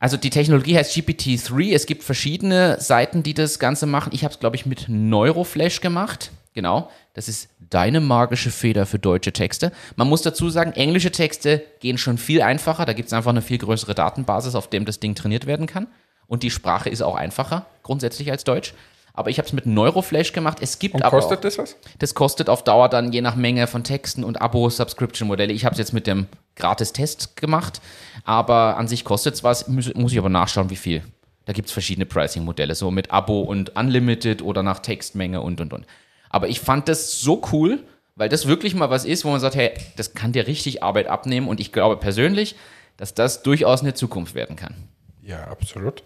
Also 0.00 0.16
die 0.16 0.30
Technologie 0.30 0.76
heißt 0.76 0.96
GPT-3. 0.96 1.72
Es 1.72 1.86
gibt 1.86 2.02
verschiedene 2.02 2.80
Seiten, 2.80 3.22
die 3.22 3.34
das 3.34 3.60
Ganze 3.60 3.86
machen. 3.86 4.10
Ich 4.12 4.24
habe 4.24 4.34
es, 4.34 4.40
glaube 4.40 4.56
ich, 4.56 4.66
mit 4.66 4.88
Neuroflash 4.88 5.80
gemacht. 5.80 6.32
Genau. 6.54 6.90
Das 7.14 7.28
ist 7.28 7.48
deine 7.70 8.00
magische 8.00 8.50
Feder 8.50 8.84
für 8.84 8.98
deutsche 8.98 9.32
Texte. 9.32 9.70
Man 9.94 10.08
muss 10.08 10.22
dazu 10.22 10.50
sagen, 10.50 10.72
englische 10.72 11.12
Texte 11.12 11.62
gehen 11.78 11.98
schon 11.98 12.18
viel 12.18 12.42
einfacher. 12.42 12.84
Da 12.84 12.94
gibt 12.94 13.06
es 13.06 13.12
einfach 13.12 13.30
eine 13.30 13.42
viel 13.42 13.58
größere 13.58 13.94
Datenbasis, 13.94 14.56
auf 14.56 14.68
dem 14.68 14.84
das 14.86 14.98
Ding 14.98 15.14
trainiert 15.14 15.46
werden 15.46 15.68
kann. 15.68 15.86
Und 16.32 16.42
die 16.42 16.50
Sprache 16.50 16.88
ist 16.88 17.02
auch 17.02 17.14
einfacher, 17.14 17.66
grundsätzlich 17.82 18.30
als 18.30 18.42
Deutsch. 18.42 18.72
Aber 19.12 19.28
ich 19.28 19.36
habe 19.36 19.46
es 19.46 19.52
mit 19.52 19.66
Neuroflash 19.66 20.32
gemacht. 20.32 20.60
Es 20.62 20.78
gibt 20.78 20.94
Und 20.94 21.02
aber 21.02 21.18
kostet 21.18 21.40
auch, 21.40 21.42
das 21.42 21.58
was? 21.58 21.76
das 21.98 22.14
kostet 22.14 22.48
auf 22.48 22.64
Dauer 22.64 22.88
dann 22.88 23.12
je 23.12 23.20
nach 23.20 23.36
Menge 23.36 23.66
von 23.66 23.84
Texten 23.84 24.24
und 24.24 24.40
Abo-Subscription-Modelle. 24.40 25.52
Ich 25.52 25.66
habe 25.66 25.74
es 25.74 25.78
jetzt 25.78 25.92
mit 25.92 26.06
dem 26.06 26.28
Gratis-Test 26.56 27.36
gemacht, 27.36 27.82
aber 28.24 28.78
an 28.78 28.88
sich 28.88 29.04
kostet 29.04 29.34
es 29.34 29.44
was, 29.44 29.68
muss, 29.68 29.92
muss 29.92 30.12
ich 30.12 30.18
aber 30.18 30.30
nachschauen, 30.30 30.70
wie 30.70 30.76
viel. 30.76 31.02
Da 31.44 31.52
gibt 31.52 31.68
es 31.68 31.72
verschiedene 31.74 32.06
Pricing-Modelle, 32.06 32.74
so 32.76 32.90
mit 32.90 33.10
Abo 33.10 33.42
und 33.42 33.76
Unlimited 33.76 34.40
oder 34.40 34.62
nach 34.62 34.78
Textmenge 34.78 35.42
und 35.42 35.60
und 35.60 35.74
und. 35.74 35.84
Aber 36.30 36.48
ich 36.48 36.60
fand 36.60 36.88
das 36.88 37.20
so 37.20 37.42
cool, 37.52 37.80
weil 38.16 38.30
das 38.30 38.46
wirklich 38.46 38.74
mal 38.74 38.88
was 38.88 39.04
ist, 39.04 39.26
wo 39.26 39.28
man 39.28 39.40
sagt, 39.40 39.54
hey, 39.54 39.72
das 39.98 40.14
kann 40.14 40.32
dir 40.32 40.46
richtig 40.46 40.82
Arbeit 40.82 41.08
abnehmen 41.08 41.48
und 41.48 41.60
ich 41.60 41.72
glaube 41.72 41.98
persönlich, 41.98 42.56
dass 42.96 43.12
das 43.12 43.42
durchaus 43.42 43.82
eine 43.82 43.92
Zukunft 43.92 44.34
werden 44.34 44.56
kann. 44.56 44.88
Ja, 45.20 45.48
absolut. 45.48 46.02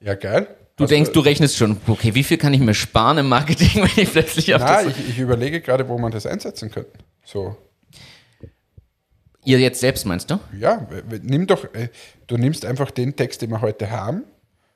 Ja, 0.00 0.14
geil. 0.14 0.46
Du 0.76 0.84
Also, 0.84 0.94
denkst, 0.94 1.12
du 1.12 1.20
rechnest 1.20 1.56
schon, 1.56 1.78
okay, 1.86 2.14
wie 2.14 2.22
viel 2.22 2.36
kann 2.36 2.52
ich 2.52 2.60
mir 2.60 2.74
sparen 2.74 3.18
im 3.18 3.28
Marketing, 3.28 3.70
wenn 3.76 4.04
ich 4.04 4.12
plötzlich 4.12 4.54
auf 4.54 4.60
Nein, 4.62 4.88
das... 4.88 4.98
ich, 4.98 5.08
ich 5.10 5.18
überlege 5.18 5.60
gerade, 5.60 5.88
wo 5.88 5.96
man 5.96 6.12
das 6.12 6.26
einsetzen 6.26 6.70
könnte. 6.70 6.92
So, 7.24 7.56
Ihr 9.46 9.60
jetzt 9.60 9.78
selbst 9.80 10.04
meinst 10.06 10.28
du? 10.30 10.40
ja, 10.58 10.86
nimm 11.22 11.46
doch, 11.46 11.72
äh, 11.72 11.88
du 12.26 12.36
nimmst 12.36 12.64
einfach 12.66 12.90
den 12.90 13.14
Text, 13.14 13.42
den 13.42 13.50
wir 13.50 13.60
heute 13.60 13.90
haben 13.90 14.24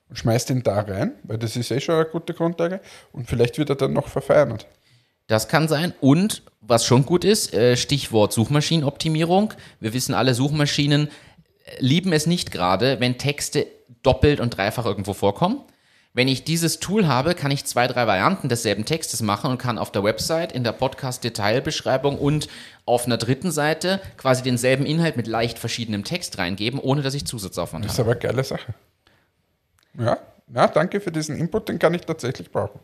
und 0.08 0.16
schmeißt 0.16 0.48
ihn 0.50 0.62
da 0.62 0.80
rein, 0.80 1.12
weil 1.24 1.38
das 1.38 1.56
ist 1.56 1.72
eh 1.72 1.80
schon 1.80 1.96
eine 1.96 2.04
gute 2.04 2.34
Grundlage 2.34 2.80
und 3.10 3.28
vielleicht 3.28 3.58
wird 3.58 3.68
er 3.70 3.74
dann 3.76 3.92
noch 3.92 4.06
verfeinert. 4.06 4.68
Das 5.26 5.48
kann 5.48 5.66
sein. 5.66 5.92
Und 6.00 6.42
was 6.60 6.84
schon 6.84 7.04
gut 7.04 7.24
ist, 7.24 7.52
äh, 7.52 7.76
Stichwort 7.76 8.32
Suchmaschinenoptimierung. 8.32 9.54
Wir 9.80 9.92
wissen 9.92 10.14
alle, 10.14 10.34
Suchmaschinen 10.34 11.08
äh, 11.08 11.10
lieben 11.80 12.12
es 12.12 12.26
nicht 12.26 12.52
gerade, 12.52 13.00
wenn 13.00 13.18
Texte 13.18 13.66
doppelt 14.02 14.40
und 14.40 14.56
dreifach 14.56 14.86
irgendwo 14.86 15.12
vorkommen. 15.14 15.60
Wenn 16.12 16.26
ich 16.26 16.42
dieses 16.42 16.80
Tool 16.80 17.06
habe, 17.06 17.34
kann 17.36 17.52
ich 17.52 17.64
zwei, 17.66 17.86
drei 17.86 18.04
Varianten 18.06 18.48
desselben 18.48 18.84
Textes 18.84 19.22
machen 19.22 19.48
und 19.52 19.58
kann 19.58 19.78
auf 19.78 19.92
der 19.92 20.02
Website, 20.02 20.50
in 20.50 20.64
der 20.64 20.72
Podcast-Detailbeschreibung 20.72 22.18
und 22.18 22.48
auf 22.84 23.06
einer 23.06 23.16
dritten 23.16 23.52
Seite 23.52 24.00
quasi 24.16 24.42
denselben 24.42 24.86
Inhalt 24.86 25.16
mit 25.16 25.28
leicht 25.28 25.58
verschiedenem 25.60 26.02
Text 26.02 26.36
reingeben, 26.38 26.80
ohne 26.80 27.02
dass 27.02 27.14
ich 27.14 27.26
Zusatzaufwand 27.26 27.84
Das 27.84 27.92
ist 27.92 27.98
habe. 28.00 28.10
aber 28.10 28.20
eine 28.20 28.28
geile 28.28 28.42
Sache. 28.44 28.74
Ja, 29.96 30.18
ja, 30.52 30.66
danke 30.66 31.00
für 31.00 31.12
diesen 31.12 31.36
Input, 31.36 31.68
den 31.68 31.78
kann 31.78 31.94
ich 31.94 32.00
tatsächlich 32.02 32.50
brauchen. 32.50 32.80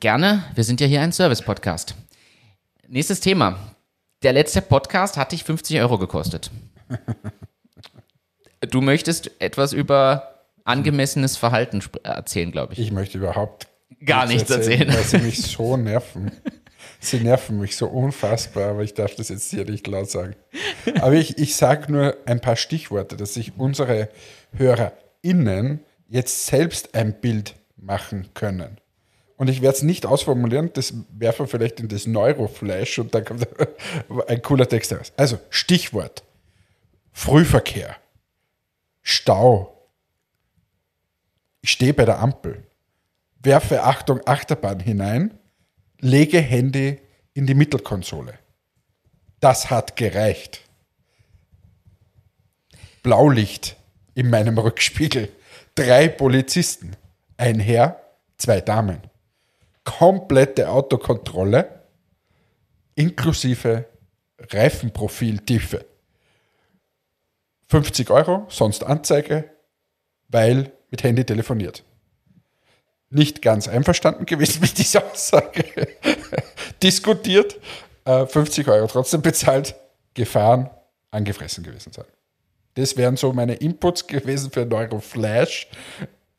Gerne, 0.00 0.42
wir 0.54 0.64
sind 0.64 0.80
ja 0.80 0.86
hier 0.86 1.02
ein 1.02 1.12
Service-Podcast. 1.12 1.94
Nächstes 2.88 3.20
Thema. 3.20 3.58
Der 4.22 4.32
letzte 4.32 4.62
Podcast 4.62 5.18
hat 5.18 5.32
dich 5.32 5.44
50 5.44 5.78
Euro 5.80 5.98
gekostet. 5.98 6.50
Du 8.68 8.80
möchtest 8.80 9.30
etwas 9.40 9.72
über 9.72 10.40
angemessenes 10.64 11.36
Verhalten 11.36 11.82
erzählen, 12.02 12.52
glaube 12.52 12.74
ich. 12.74 12.78
Ich 12.78 12.92
möchte 12.92 13.18
überhaupt 13.18 13.66
Gar 14.04 14.26
nichts 14.26 14.50
erzählen. 14.50 14.88
Weil 14.88 15.04
sie 15.04 15.18
mich 15.18 15.42
so 15.42 15.76
nerven. 15.76 16.32
Sie 16.98 17.20
nerven 17.20 17.58
mich 17.58 17.76
so 17.76 17.86
unfassbar, 17.86 18.70
aber 18.70 18.82
ich 18.82 18.94
darf 18.94 19.14
das 19.14 19.28
jetzt 19.28 19.50
hier 19.50 19.64
nicht 19.64 19.86
laut 19.86 20.10
sagen. 20.10 20.34
Aber 21.00 21.14
ich, 21.14 21.38
ich 21.38 21.56
sage 21.56 21.90
nur 21.90 22.16
ein 22.26 22.40
paar 22.40 22.56
Stichworte, 22.56 23.16
dass 23.16 23.34
sich 23.34 23.52
unsere 23.56 24.08
HörerInnen 24.56 25.80
jetzt 26.08 26.46
selbst 26.46 26.94
ein 26.94 27.20
Bild 27.20 27.54
machen 27.76 28.28
können. 28.34 28.78
Und 29.36 29.48
ich 29.48 29.62
werde 29.62 29.76
es 29.76 29.82
nicht 29.82 30.06
ausformulieren, 30.06 30.70
das 30.72 30.94
werfen 31.18 31.46
wir 31.46 31.48
vielleicht 31.48 31.80
in 31.80 31.88
das 31.88 32.06
Neuroflash 32.06 33.00
und 33.00 33.14
dann 33.14 33.24
kommt 33.24 33.48
ein 34.28 34.42
cooler 34.42 34.68
Text 34.68 34.92
heraus. 34.92 35.12
Also, 35.16 35.38
Stichwort: 35.50 36.22
Frühverkehr, 37.12 37.96
Stau, 39.02 39.88
ich 41.60 41.70
stehe 41.70 41.94
bei 41.94 42.04
der 42.04 42.18
Ampel, 42.18 42.66
werfe 43.42 43.82
Achtung 43.82 44.20
Achterbahn 44.26 44.80
hinein, 44.80 45.38
lege 46.00 46.40
Handy 46.40 47.00
in 47.34 47.46
die 47.46 47.54
Mittelkonsole. 47.54 48.38
Das 49.40 49.70
hat 49.70 49.96
gereicht. 49.96 50.60
Blaulicht 53.02 53.76
in 54.14 54.30
meinem 54.30 54.58
Rückspiegel. 54.58 55.28
Drei 55.74 56.08
Polizisten. 56.08 56.96
Ein 57.36 57.58
Herr, 57.58 58.00
zwei 58.36 58.60
Damen. 58.60 59.00
Komplette 59.82 60.68
Autokontrolle 60.68 61.82
inklusive 62.94 63.86
Reifenprofiltiefe. 64.38 65.84
50 67.72 68.10
Euro, 68.10 68.44
sonst 68.50 68.84
Anzeige, 68.84 69.44
weil 70.28 70.72
mit 70.90 71.02
Handy 71.04 71.24
telefoniert. 71.24 71.82
Nicht 73.08 73.40
ganz 73.40 73.66
einverstanden 73.66 74.26
gewesen 74.26 74.60
mit 74.60 74.76
dieser 74.76 75.10
Aussage. 75.10 75.64
Diskutiert, 76.82 77.58
äh, 78.04 78.26
50 78.26 78.68
Euro 78.68 78.88
trotzdem 78.88 79.22
bezahlt, 79.22 79.74
gefahren, 80.12 80.68
angefressen 81.10 81.64
gewesen 81.64 81.94
sein. 81.94 82.04
Das 82.74 82.98
wären 82.98 83.16
so 83.16 83.32
meine 83.32 83.54
Inputs 83.54 84.06
gewesen 84.06 84.50
für 84.50 84.66
Neuroflash. 84.66 85.68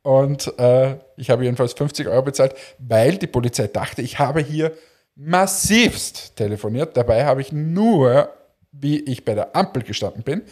Und 0.04 0.54
äh, 0.60 0.98
ich 1.17 1.32
habe 1.32 1.46
jedenfalls 1.46 1.74
50 1.74 2.10
Euro 2.10 2.22
bezahlt, 2.22 2.54
weil 2.78 3.17
die 3.17 3.26
Polizei 3.26 3.65
dachte, 3.65 4.04
ich 4.04 4.19
habe 4.19 4.39
hier 4.39 4.72
massivst 5.15 6.36
telefoniert. 6.36 6.96
Dabei 6.96 7.26
habe 7.26 7.41
ich 7.41 7.52
nur, 7.52 8.32
wie 8.72 9.00
ich 9.00 9.26
bei 9.26 9.34
der 9.34 9.56
Ampel 9.56 9.82
gestanden 9.82 10.22
bin, 10.22 10.43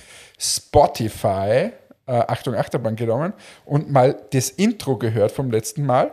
Spotify, 0.41 1.71
äh, 2.08 2.12
Achtung 2.12 2.56
Achterbahn 2.56 2.95
genommen 2.95 3.34
und 3.63 3.91
mal 3.91 4.19
das 4.32 4.49
Intro 4.49 4.97
gehört 4.97 5.32
vom 5.32 5.51
letzten 5.51 5.86
Mal. 5.86 6.12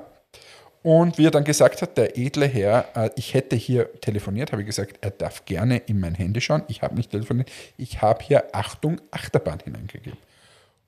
Und 0.83 1.19
wie 1.19 1.27
er 1.27 1.31
dann 1.31 1.45
gesagt 1.45 1.83
hat, 1.83 1.97
der 1.97 2.17
edle 2.17 2.47
Herr, 2.47 2.85
äh, 2.95 3.11
ich 3.17 3.35
hätte 3.35 3.57
hier 3.57 3.93
telefoniert, 4.01 4.53
habe 4.53 4.63
ich 4.63 4.67
gesagt, 4.67 4.99
er 5.01 5.11
darf 5.11 5.45
gerne 5.45 5.79
in 5.79 5.99
mein 5.99 6.15
Handy 6.15 6.41
schauen. 6.41 6.63
Ich 6.69 6.83
habe 6.83 6.95
nicht 6.95 7.11
telefoniert, 7.11 7.51
ich 7.77 8.03
habe 8.03 8.23
hier 8.23 8.45
Achtung 8.53 9.01
Achterbahn 9.11 9.61
hineingegeben. 9.61 10.19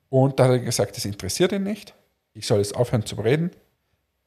Und 0.09 0.39
da 0.39 0.45
hat 0.45 0.51
er 0.51 0.59
gesagt, 0.59 0.95
das 0.95 1.05
interessiert 1.05 1.51
ihn 1.51 1.63
nicht. 1.63 1.93
Ich 2.33 2.45
soll 2.45 2.59
jetzt 2.59 2.75
aufhören 2.75 3.05
zu 3.05 3.15
reden. 3.15 3.51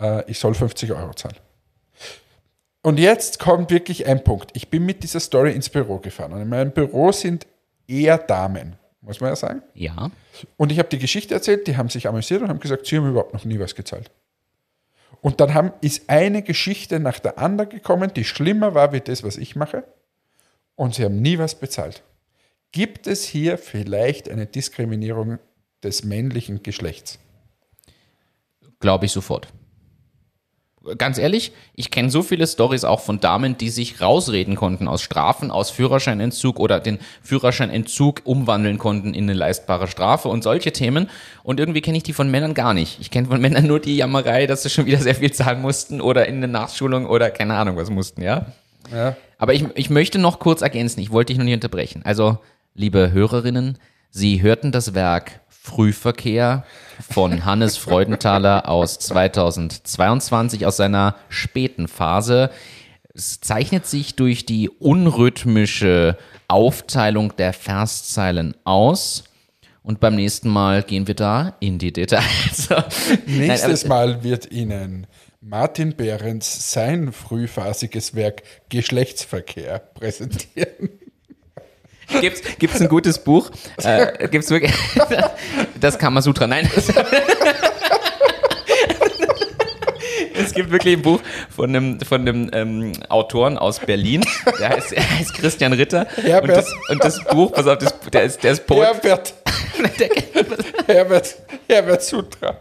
äh, 0.01 0.29
ich 0.31 0.39
soll 0.39 0.55
50 0.55 0.93
Euro 0.93 1.15
zahlen. 1.15 1.37
Und 2.83 2.99
jetzt 2.99 3.39
kommt 3.39 3.71
wirklich 3.71 4.07
ein 4.07 4.23
Punkt. 4.25 4.51
Ich 4.55 4.69
bin 4.69 4.85
mit 4.85 5.03
dieser 5.03 5.21
Story 5.21 5.53
ins 5.53 5.71
Büro 5.71 5.99
gefahren. 5.99 6.33
Und 6.33 6.43
in 6.43 6.49
meinem 6.49 6.73
Büro 6.73 7.13
sind 7.13 7.47
eher 7.87 8.19
Damen, 8.19 8.77
muss 9.05 9.21
man 9.21 9.31
ja 9.31 9.37
sagen. 9.37 9.63
Ja. 9.75 10.11
Und 10.57 10.73
ich 10.73 10.79
habe 10.79 10.89
die 10.89 10.99
Geschichte 10.99 11.35
erzählt, 11.35 11.67
die 11.67 11.77
haben 11.77 11.89
sich 11.89 12.09
amüsiert 12.09 12.43
und 12.43 12.49
haben 12.49 12.61
gesagt, 12.61 12.87
sie 12.87 12.97
haben 12.97 13.09
überhaupt 13.09 13.35
noch 13.35 13.45
nie 13.45 13.59
was 13.59 13.75
gezahlt. 13.75 14.11
Und 15.21 15.41
dann 15.41 15.55
haben, 15.55 15.73
ist 15.81 16.11
eine 16.11 16.43
Geschichte 16.43 17.01
nach 17.01 17.19
der 17.19 17.39
anderen 17.39 17.71
gekommen, 17.71 18.13
die 18.15 18.25
schlimmer 18.25 18.75
war 18.75 18.93
wie 18.93 19.01
das, 19.01 19.23
was 19.23 19.37
ich 19.37 19.57
mache. 19.57 19.85
Und 20.75 20.95
sie 20.95 21.05
haben 21.05 21.23
nie 21.23 21.39
was 21.39 21.55
bezahlt. 21.55 22.03
Gibt 22.73 23.07
es 23.07 23.25
hier 23.25 23.57
vielleicht 23.57 24.29
eine 24.29 24.47
Diskriminierung 24.47 25.39
des 25.83 26.03
männlichen 26.03 26.63
Geschlechts? 26.63 27.19
Glaube 28.81 29.07
ich 29.07 29.13
sofort. 29.13 29.49
Ganz 30.99 31.17
ehrlich, 31.17 31.53
ich 31.75 31.91
kenne 31.91 32.11
so 32.11 32.23
viele 32.23 32.47
Stories 32.47 32.85
auch 32.85 33.01
von 33.01 33.19
Damen, 33.19 33.57
die 33.57 33.71
sich 33.71 34.03
rausreden 34.03 34.55
konnten 34.55 34.87
aus 34.87 35.01
Strafen, 35.03 35.51
aus 35.51 35.71
Führerscheinentzug 35.71 36.61
oder 36.61 36.79
den 36.79 36.99
Führerscheinentzug 37.23 38.21
umwandeln 38.25 38.77
konnten 38.77 39.15
in 39.15 39.25
eine 39.25 39.33
leistbare 39.33 39.89
Strafe 39.89 40.29
und 40.29 40.45
solche 40.45 40.73
Themen. 40.73 41.09
Und 41.43 41.59
irgendwie 41.59 41.81
kenne 41.81 41.97
ich 41.97 42.03
die 42.03 42.13
von 42.13 42.31
Männern 42.31 42.53
gar 42.53 42.75
nicht. 42.75 43.01
Ich 43.01 43.11
kenne 43.11 43.29
von 43.29 43.41
Männern 43.41 43.67
nur 43.67 43.81
die 43.81 43.97
Jammerei, 43.97 44.47
dass 44.47 44.63
sie 44.63 44.71
schon 44.71 44.87
wieder 44.87 44.99
sehr 44.99 45.15
viel 45.15 45.33
zahlen 45.33 45.63
mussten 45.63 46.01
oder 46.01 46.27
in 46.27 46.37
eine 46.37 46.49
Nachschulung 46.49 47.07
oder 47.07 47.31
keine 47.31 47.55
Ahnung 47.55 47.77
was 47.77 47.89
mussten, 47.89 48.23
ja. 48.23 48.47
Ja. 48.93 49.17
Aber 49.39 49.55
ich, 49.55 49.65
ich 49.75 49.91
möchte 49.91 50.19
noch 50.19 50.39
kurz 50.39 50.63
ergänzen, 50.63 51.01
ich 51.01 51.11
wollte 51.11 51.33
dich 51.33 51.39
noch 51.39 51.45
nicht 51.45 51.55
unterbrechen. 51.55 52.03
Also, 52.05 52.39
liebe 52.75 53.13
Hörerinnen, 53.13 53.79
Sie 54.11 54.43
hörten 54.43 54.71
das 54.71 54.95
Werk 54.95 55.41
Frühverkehr 55.65 56.65
von 57.11 57.45
Hannes 57.47 57.79
Freudenthaler 57.79 58.69
aus 58.69 58.99
2022 58.99 60.67
aus 60.67 60.77
seiner 60.77 61.17
späten 61.31 61.89
Phase. 61.89 62.51
Es 63.15 63.41
zeichnet 63.41 63.87
sich 63.87 64.15
durch 64.15 64.45
die 64.45 64.69
unrhythmische 64.69 66.19
Aufteilung 66.49 67.35
der 67.37 67.55
Verszeilen 67.55 68.55
aus. 68.65 69.25
Und 69.83 70.01
beim 70.01 70.17
nächsten 70.17 70.51
Mal 70.51 70.83
gehen 70.83 71.07
wir 71.07 71.15
da 71.15 71.57
in 71.61 71.79
die 71.79 71.93
Details. 71.93 72.69
Nein, 72.69 72.83
Nächstes 73.27 73.87
Mal 73.87 74.23
wird 74.23 74.53
Ihnen 74.53 75.07
Martin 75.41 75.97
Behrens 75.97 76.73
sein 76.73 77.11
frühphasiges 77.11 78.15
Werk 78.15 78.43
Geschlechtsverkehr 78.69 79.79
präsentieren. 79.79 80.91
Gibt's, 82.21 82.43
gibt's 82.59 82.81
ein 82.81 82.89
gutes 82.89 83.19
Buch? 83.19 83.51
Äh, 83.83 84.29
gibt's 84.29 84.51
wirklich? 84.51 84.73
Das 85.81 85.99
Kamasutra. 85.99 86.47
Nein. 86.47 86.71
Es 90.55 90.59
gibt 90.59 90.71
wirklich 90.71 90.95
ein 90.97 91.03
Buch 91.03 91.21
von 91.51 91.71
einem, 91.71 92.01
von 92.01 92.21
einem 92.21 92.49
ähm, 92.53 92.93
Autoren 93.09 93.59
aus 93.59 93.81
Berlin. 93.81 94.25
Der 94.61 94.69
heißt, 94.69 94.93
er 94.93 95.19
heißt 95.19 95.35
Christian 95.35 95.73
Ritter. 95.73 96.07
Herbert. 96.23 96.43
Und 96.43 96.57
das, 96.57 96.73
und 96.91 97.05
das 97.05 97.25
Buch, 97.25 97.51
pass 97.51 97.67
auf, 97.67 97.79
das, 97.79 97.93
der 98.13 98.23
ist, 98.23 98.45
der 98.45 98.53
ist 98.53 98.65
Poet. 98.65 98.87
Herbert, 99.03 99.35
Der, 99.99 100.11
Herbert, 100.87 101.35
Herbert 101.69 102.03
Sutra. 102.05 102.59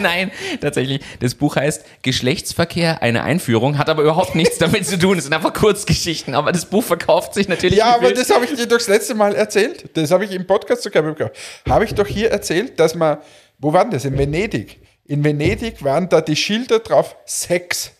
nein, 0.00 0.32
tatsächlich. 0.60 1.00
Das 1.20 1.34
Buch 1.34 1.56
heißt 1.56 1.86
Geschlechtsverkehr, 2.02 3.00
eine 3.00 3.22
Einführung, 3.24 3.78
hat 3.78 3.88
aber 3.88 4.02
überhaupt 4.02 4.34
nichts 4.34 4.58
damit 4.58 4.86
zu 4.86 4.98
tun. 4.98 5.16
Es 5.16 5.24
sind 5.24 5.32
einfach 5.32 5.54
Kurzgeschichten. 5.54 6.34
Aber 6.34 6.52
das 6.52 6.66
Buch 6.66 6.84
verkauft 6.84 7.32
sich 7.32 7.48
natürlich. 7.48 7.78
Ja, 7.78 7.94
aber 7.94 8.08
wild. 8.08 8.18
das 8.18 8.28
habe 8.28 8.44
ich 8.44 8.54
dir 8.54 8.66
doch 8.66 8.76
das 8.76 8.88
letzte 8.88 9.14
Mal 9.14 9.34
erzählt. 9.34 9.88
Das 9.96 10.10
habe 10.10 10.26
ich 10.26 10.32
im 10.32 10.46
Podcast 10.46 10.82
sogar 10.82 11.02
bekommen. 11.02 11.30
Habe 11.66 11.86
ich 11.86 11.94
doch 11.94 12.06
hier 12.06 12.30
erzählt, 12.30 12.78
dass 12.78 12.94
man, 12.94 13.16
wo 13.58 13.72
war 13.72 13.84
denn 13.84 13.92
das? 13.92 14.04
In 14.04 14.18
Venedig. 14.18 14.83
In 15.06 15.22
Venedig 15.24 15.82
waren 15.84 16.08
da 16.08 16.20
die 16.20 16.36
Schilder 16.36 16.78
drauf 16.78 17.16
Sex. 17.26 17.92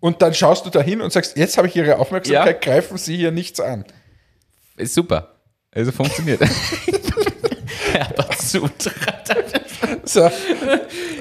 Und 0.00 0.20
dann 0.22 0.34
schaust 0.34 0.66
du 0.66 0.70
da 0.70 0.80
hin 0.80 1.00
und 1.00 1.12
sagst, 1.12 1.36
jetzt 1.36 1.56
habe 1.56 1.68
ich 1.68 1.76
Ihre 1.76 1.98
Aufmerksamkeit, 1.98 2.64
Ja. 2.66 2.72
greifen 2.72 2.98
Sie 2.98 3.16
hier 3.16 3.30
nichts 3.30 3.60
an. 3.60 3.84
Ist 4.76 4.94
super. 4.94 5.36
Also 5.72 5.92
funktioniert. 5.92 6.40
Herbert 7.92 8.40
Sutra. 8.40 8.90
So. 10.04 10.28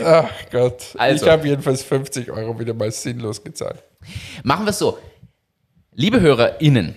Ach 0.03 0.29
Gott. 0.51 0.83
Also. 0.97 1.25
Ich 1.25 1.31
habe 1.31 1.47
jedenfalls 1.47 1.83
50 1.83 2.31
Euro 2.31 2.59
wieder 2.59 2.73
mal 2.73 2.91
sinnlos 2.91 3.43
gezahlt. 3.43 3.83
Machen 4.43 4.65
wir 4.65 4.71
es 4.71 4.79
so. 4.79 4.97
Liebe 5.93 6.19
HörerInnen, 6.21 6.95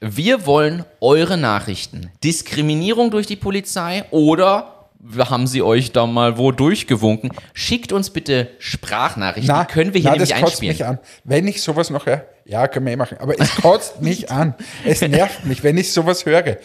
wir 0.00 0.46
wollen 0.46 0.84
eure 1.00 1.36
Nachrichten. 1.36 2.10
Diskriminierung 2.24 3.10
durch 3.10 3.26
die 3.26 3.36
Polizei 3.36 4.04
oder 4.10 4.79
haben 5.18 5.46
sie 5.46 5.62
euch 5.62 5.92
da 5.92 6.06
mal 6.06 6.36
wo 6.38 6.52
durchgewunken? 6.52 7.30
Schickt 7.54 7.92
uns 7.92 8.10
bitte 8.10 8.48
Sprachnachrichten. 8.58 9.46
die 9.46 9.64
können 9.64 9.94
wir 9.94 10.00
hier 10.00 10.10
na, 10.10 10.16
nämlich 10.16 10.30
das 10.30 10.38
kotzt 10.40 10.52
einspielen. 10.62 10.74
mich 10.76 10.84
an. 10.86 10.98
Wenn 11.24 11.48
ich 11.48 11.62
sowas 11.62 11.90
noch 11.90 12.06
höre, 12.06 12.26
ja, 12.44 12.68
können 12.68 12.86
wir 12.86 12.92
eh 12.92 12.96
machen, 12.96 13.18
aber 13.18 13.40
es 13.40 13.54
kotzt 13.56 14.02
mich 14.02 14.30
an. 14.30 14.54
Es 14.84 15.00
nervt 15.00 15.44
mich, 15.46 15.62
wenn 15.62 15.78
ich 15.78 15.92
sowas 15.92 16.26
höre. 16.26 16.46
Äh, 16.46 16.56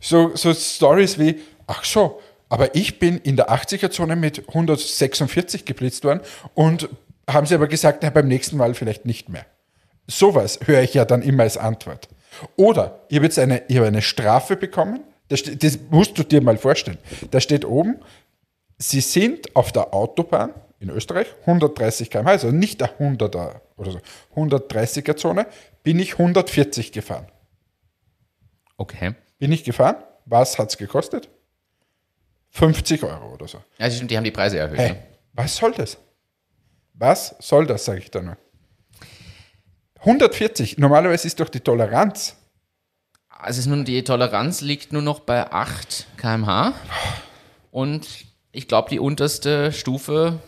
So, 0.00 0.32
so 0.34 0.52
Stories 0.54 1.18
wie, 1.18 1.40
ach 1.66 1.84
so, 1.84 2.20
aber 2.48 2.74
ich 2.74 2.98
bin 2.98 3.18
in 3.18 3.36
der 3.36 3.50
80er-Zone 3.50 4.14
mit 4.16 4.46
146 4.48 5.64
geblitzt 5.64 6.04
worden 6.04 6.20
und 6.54 6.88
haben 7.28 7.46
sie 7.46 7.54
aber 7.56 7.66
gesagt, 7.66 8.00
na, 8.02 8.10
beim 8.10 8.28
nächsten 8.28 8.56
Mal 8.56 8.74
vielleicht 8.74 9.04
nicht 9.04 9.28
mehr. 9.28 9.46
Sowas 10.06 10.60
höre 10.64 10.82
ich 10.82 10.94
ja 10.94 11.04
dann 11.04 11.22
immer 11.22 11.42
als 11.42 11.56
Antwort. 11.56 12.08
Oder 12.56 13.00
habe 13.16 13.26
jetzt 13.26 13.38
eine, 13.38 13.62
ich 13.66 13.76
habe 13.76 13.88
eine 13.88 14.02
Strafe 14.02 14.56
bekommen, 14.56 15.00
das, 15.28 15.42
das 15.44 15.78
musst 15.90 16.16
du 16.18 16.22
dir 16.22 16.40
mal 16.42 16.56
vorstellen. 16.56 16.98
Da 17.30 17.40
steht 17.40 17.64
oben, 17.64 17.96
Sie 18.78 19.00
sind 19.00 19.56
auf 19.56 19.72
der 19.72 19.94
Autobahn 19.94 20.52
in 20.80 20.90
Österreich 20.90 21.28
130 21.46 22.10
km/h, 22.10 22.30
also 22.30 22.50
nicht 22.50 22.80
der 22.82 22.98
100er 22.98 23.60
oder 23.76 23.90
so, 23.92 24.00
130er 24.34 25.16
Zone, 25.16 25.46
bin 25.82 25.98
ich 25.98 26.12
140 26.18 26.92
gefahren. 26.92 27.26
Okay. 28.76 29.14
Bin 29.38 29.52
ich 29.52 29.64
gefahren? 29.64 29.96
Was 30.26 30.58
hat 30.58 30.68
es 30.70 30.76
gekostet? 30.76 31.30
50 32.50 33.02
Euro 33.04 33.32
oder 33.34 33.48
so. 33.48 33.62
Ja, 33.78 33.90
stimmt, 33.90 34.10
die 34.10 34.16
haben 34.16 34.24
die 34.24 34.30
Preise 34.30 34.58
erhöht. 34.58 34.78
Hey, 34.78 34.92
Ne? 34.92 35.02
was 35.32 35.56
soll 35.56 35.72
das? 35.72 35.98
Was 36.94 37.34
soll 37.40 37.66
das, 37.66 37.84
sage 37.84 38.00
ich 38.00 38.10
da 38.10 38.20
nur. 38.22 38.36
140, 40.00 40.78
normalerweise 40.78 41.26
ist 41.26 41.40
doch 41.40 41.48
die 41.48 41.60
Toleranz. 41.60 42.36
Also 43.38 43.58
es 43.58 43.58
ist 43.58 43.66
nun, 43.66 43.84
die 43.84 44.02
Toleranz 44.02 44.60
liegt 44.60 44.92
nur 44.92 45.02
noch 45.02 45.20
bei 45.20 45.50
8 45.52 46.06
km/h. 46.16 46.72
Und 47.70 48.06
ich 48.52 48.68
glaube, 48.68 48.88
die 48.90 48.98
unterste 48.98 49.72
Stufe 49.72 50.40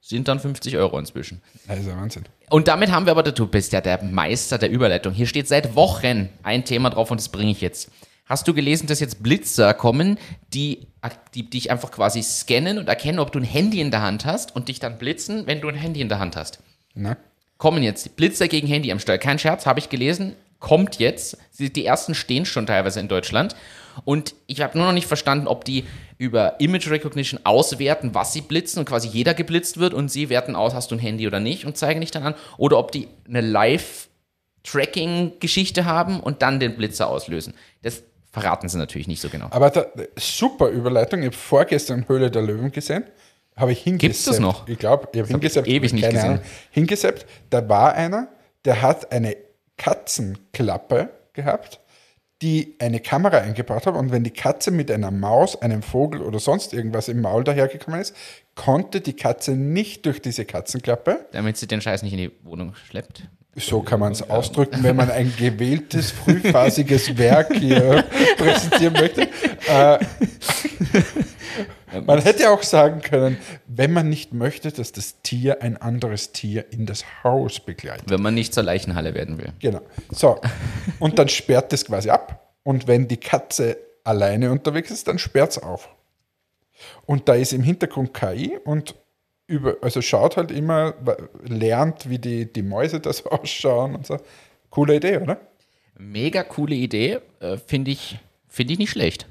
sind 0.00 0.28
dann 0.28 0.40
50 0.40 0.76
Euro 0.76 0.98
inzwischen. 0.98 1.42
Das 1.66 1.78
ist 1.78 1.86
ja 1.86 1.96
Wahnsinn. 1.96 2.24
Und 2.48 2.68
damit 2.68 2.90
haben 2.90 3.06
wir 3.06 3.12
aber, 3.12 3.22
du 3.22 3.46
bist 3.46 3.72
ja 3.72 3.80
der 3.80 4.02
Meister 4.02 4.58
der 4.58 4.70
Überleitung. 4.70 5.12
Hier 5.12 5.26
steht 5.26 5.48
seit 5.48 5.74
Wochen 5.74 6.28
ein 6.42 6.64
Thema 6.64 6.90
drauf 6.90 7.10
und 7.10 7.20
das 7.20 7.28
bringe 7.28 7.50
ich 7.50 7.60
jetzt. 7.60 7.90
Hast 8.26 8.46
du 8.46 8.54
gelesen, 8.54 8.86
dass 8.86 9.00
jetzt 9.00 9.22
Blitzer 9.22 9.74
kommen, 9.74 10.18
die, 10.54 10.86
die 11.34 11.50
dich 11.50 11.70
einfach 11.70 11.90
quasi 11.90 12.22
scannen 12.22 12.78
und 12.78 12.88
erkennen, 12.88 13.18
ob 13.18 13.32
du 13.32 13.40
ein 13.40 13.44
Handy 13.44 13.80
in 13.80 13.90
der 13.90 14.02
Hand 14.02 14.24
hast 14.24 14.54
und 14.54 14.68
dich 14.68 14.78
dann 14.78 14.98
blitzen, 14.98 15.46
wenn 15.46 15.60
du 15.60 15.68
ein 15.68 15.74
Handy 15.74 16.00
in 16.00 16.08
der 16.08 16.20
Hand 16.20 16.36
hast? 16.36 16.60
Na? 16.94 17.16
Kommen 17.58 17.82
jetzt 17.82 18.16
Blitzer 18.16 18.46
gegen 18.46 18.68
Handy 18.68 18.92
am 18.92 19.00
Steuer. 19.00 19.18
Kein 19.18 19.38
Scherz, 19.38 19.66
habe 19.66 19.80
ich 19.80 19.88
gelesen. 19.88 20.36
Kommt 20.60 20.98
jetzt. 20.98 21.36
Die 21.58 21.84
ersten 21.84 22.14
stehen 22.14 22.46
schon 22.46 22.66
teilweise 22.66 23.00
in 23.00 23.08
Deutschland. 23.08 23.56
Und 24.04 24.36
ich 24.46 24.60
habe 24.60 24.78
nur 24.78 24.86
noch 24.86 24.92
nicht 24.92 25.08
verstanden, 25.08 25.48
ob 25.48 25.64
die 25.64 25.84
über 26.16 26.60
Image 26.60 26.88
Recognition 26.90 27.40
auswerten, 27.44 28.14
was 28.14 28.32
sie 28.32 28.42
blitzen 28.42 28.78
und 28.78 28.84
quasi 28.86 29.08
jeder 29.08 29.34
geblitzt 29.34 29.78
wird 29.78 29.94
und 29.94 30.10
sie 30.10 30.28
werten 30.28 30.54
aus, 30.54 30.74
hast 30.74 30.90
du 30.90 30.94
ein 30.94 31.00
Handy 31.00 31.26
oder 31.26 31.40
nicht 31.40 31.64
und 31.64 31.76
zeigen 31.76 32.00
dich 32.00 32.12
dann 32.12 32.22
an. 32.22 32.34
Oder 32.56 32.78
ob 32.78 32.92
die 32.92 33.08
eine 33.26 33.40
Live-Tracking-Geschichte 33.40 35.86
haben 35.86 36.20
und 36.20 36.42
dann 36.42 36.60
den 36.60 36.76
Blitzer 36.76 37.08
auslösen. 37.08 37.54
Das 37.82 38.04
verraten 38.30 38.68
sie 38.68 38.78
natürlich 38.78 39.08
nicht 39.08 39.20
so 39.20 39.28
genau. 39.28 39.48
Aber 39.50 39.70
da, 39.70 39.86
super 40.16 40.68
Überleitung. 40.68 41.18
Ich 41.20 41.26
habe 41.26 41.36
vorgestern 41.36 42.06
Höhle 42.08 42.30
der 42.30 42.42
Löwen 42.42 42.70
gesehen. 42.70 43.02
Habe 43.56 43.72
ich 43.72 43.80
hingesappt. 43.80 44.00
Gibt's 44.00 44.22
das 44.24 44.38
noch? 44.38 44.68
Ich 44.68 44.78
glaube, 44.78 45.08
ich 45.12 45.18
habe 45.20 45.28
hingesappt. 45.28 45.66
ewig 45.66 45.92
nicht 45.92 46.08
gesehen. 46.08 46.24
Ahnung. 46.24 46.38
Hingesappt. 46.70 47.26
Da 47.50 47.68
war 47.68 47.94
einer, 47.94 48.28
der 48.64 48.80
hat 48.82 49.10
eine 49.12 49.36
Katzenklappe 49.80 51.08
gehabt, 51.32 51.80
die 52.42 52.76
eine 52.78 53.00
Kamera 53.00 53.38
eingebaut 53.38 53.86
hat. 53.86 53.94
Und 53.94 54.12
wenn 54.12 54.24
die 54.24 54.30
Katze 54.30 54.70
mit 54.70 54.90
einer 54.90 55.10
Maus, 55.10 55.60
einem 55.62 55.82
Vogel 55.82 56.20
oder 56.20 56.38
sonst 56.38 56.74
irgendwas 56.74 57.08
im 57.08 57.22
Maul 57.22 57.44
dahergekommen 57.44 57.98
ist, 57.98 58.14
konnte 58.54 59.00
die 59.00 59.14
Katze 59.14 59.52
nicht 59.52 60.04
durch 60.04 60.20
diese 60.20 60.44
Katzenklappe 60.44 61.26
Damit 61.32 61.56
sie 61.56 61.66
den 61.66 61.80
Scheiß 61.80 62.02
nicht 62.02 62.12
in 62.12 62.18
die 62.18 62.32
Wohnung 62.42 62.74
schleppt. 62.74 63.28
So 63.56 63.82
kann 63.82 64.00
man 64.00 64.12
es 64.12 64.28
ausdrücken, 64.28 64.82
wenn 64.82 64.96
man 64.96 65.10
ein 65.10 65.32
gewähltes, 65.36 66.10
frühphasiges 66.10 67.18
Werk 67.18 67.54
hier 67.54 68.04
präsentieren 68.38 68.92
möchte. 68.94 69.28
Äh, 69.68 69.98
man 72.06 72.22
hätte 72.22 72.50
auch 72.50 72.62
sagen 72.62 73.00
können, 73.00 73.38
wenn 73.66 73.92
man 73.92 74.08
nicht 74.08 74.32
möchte, 74.32 74.70
dass 74.70 74.92
das 74.92 75.20
Tier 75.22 75.62
ein 75.62 75.76
anderes 75.76 76.32
Tier 76.32 76.72
in 76.72 76.86
das 76.86 77.04
Haus 77.24 77.58
begleitet. 77.60 78.08
Wenn 78.08 78.22
man 78.22 78.34
nicht 78.34 78.54
zur 78.54 78.62
Leichenhalle 78.62 79.14
werden 79.14 79.38
will. 79.38 79.52
Genau. 79.58 79.80
So, 80.10 80.40
und 81.00 81.18
dann 81.18 81.28
sperrt 81.28 81.72
es 81.72 81.84
quasi 81.84 82.10
ab. 82.10 82.54
Und 82.62 82.86
wenn 82.86 83.08
die 83.08 83.16
Katze 83.16 83.78
alleine 84.04 84.52
unterwegs 84.52 84.90
ist, 84.90 85.08
dann 85.08 85.18
sperrt 85.18 85.50
es 85.50 85.58
auf. 85.62 85.88
Und 87.04 87.28
da 87.28 87.34
ist 87.34 87.52
im 87.52 87.62
Hintergrund 87.62 88.14
KI 88.14 88.58
und 88.64 88.94
über, 89.50 89.76
also 89.82 90.00
schaut 90.00 90.36
halt 90.36 90.50
immer, 90.52 90.94
lernt, 91.44 92.08
wie 92.08 92.18
die, 92.18 92.50
die 92.50 92.62
Mäuse 92.62 93.00
das 93.00 93.26
ausschauen 93.26 93.96
und 93.96 94.06
so. 94.06 94.16
Coole 94.70 94.96
Idee, 94.96 95.18
oder? 95.18 95.40
Mega 95.98 96.44
coole 96.44 96.76
Idee. 96.76 97.18
Äh, 97.40 97.58
Finde 97.58 97.90
ich, 97.90 98.18
find 98.48 98.70
ich 98.70 98.78
nicht 98.78 98.90
schlecht. 98.90 99.26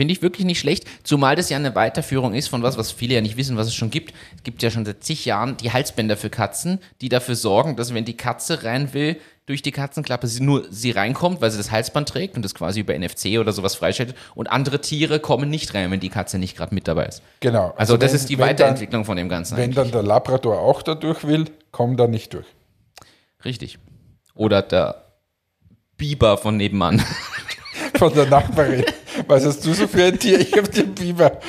Finde 0.00 0.12
ich 0.14 0.22
wirklich 0.22 0.46
nicht 0.46 0.60
schlecht, 0.60 0.84
zumal 1.02 1.36
das 1.36 1.50
ja 1.50 1.58
eine 1.58 1.74
Weiterführung 1.74 2.32
ist 2.32 2.48
von 2.48 2.62
was, 2.62 2.78
was 2.78 2.90
viele 2.90 3.16
ja 3.16 3.20
nicht 3.20 3.36
wissen, 3.36 3.58
was 3.58 3.66
es 3.66 3.74
schon 3.74 3.90
gibt. 3.90 4.14
Es 4.34 4.42
gibt 4.44 4.62
ja 4.62 4.70
schon 4.70 4.86
seit 4.86 5.04
zig 5.04 5.26
Jahren 5.26 5.58
die 5.58 5.72
Halsbänder 5.72 6.16
für 6.16 6.30
Katzen, 6.30 6.78
die 7.02 7.10
dafür 7.10 7.34
sorgen, 7.34 7.76
dass 7.76 7.92
wenn 7.92 8.06
die 8.06 8.16
Katze 8.16 8.64
rein 8.64 8.94
will, 8.94 9.18
durch 9.44 9.60
die 9.60 9.72
Katzenklappe 9.72 10.26
sie 10.26 10.42
nur 10.42 10.64
sie 10.70 10.90
reinkommt, 10.92 11.42
weil 11.42 11.50
sie 11.50 11.58
das 11.58 11.70
Halsband 11.70 12.08
trägt 12.08 12.34
und 12.34 12.42
das 12.46 12.54
quasi 12.54 12.80
über 12.80 12.98
NFC 12.98 13.38
oder 13.38 13.52
sowas 13.52 13.74
freischaltet 13.74 14.16
und 14.34 14.46
andere 14.46 14.80
Tiere 14.80 15.20
kommen 15.20 15.50
nicht 15.50 15.74
rein, 15.74 15.90
wenn 15.90 16.00
die 16.00 16.08
Katze 16.08 16.38
nicht 16.38 16.56
gerade 16.56 16.74
mit 16.74 16.88
dabei 16.88 17.04
ist. 17.04 17.20
Genau. 17.40 17.74
Also, 17.76 17.98
das 17.98 18.12
wenn- 18.12 18.16
ist 18.20 18.30
die 18.30 18.38
Weiterentwicklung 18.38 19.04
von 19.04 19.18
dem 19.18 19.28
Ganzen. 19.28 19.56
Dann, 19.56 19.66
wenn 19.66 19.72
dann 19.74 19.90
der 19.90 20.02
Labrador 20.02 20.60
auch 20.60 20.80
da 20.80 20.94
durch 20.94 21.26
will, 21.26 21.44
kommt 21.72 22.00
er 22.00 22.08
nicht 22.08 22.32
durch. 22.32 22.46
Richtig. 23.44 23.78
Oder 24.34 24.62
der 24.62 25.04
Biber 25.98 26.38
von 26.38 26.56
nebenan. 26.56 27.02
Von 27.96 28.14
der 28.14 28.24
Nachbarin. 28.24 28.82
Was 29.26 29.44
hast 29.44 29.64
du 29.64 29.72
so 29.74 29.86
für 29.86 30.04
ein 30.04 30.18
Tier? 30.18 30.40
Ich 30.40 30.52
habe 30.52 30.68
den 30.68 30.94
Biber. 30.94 31.40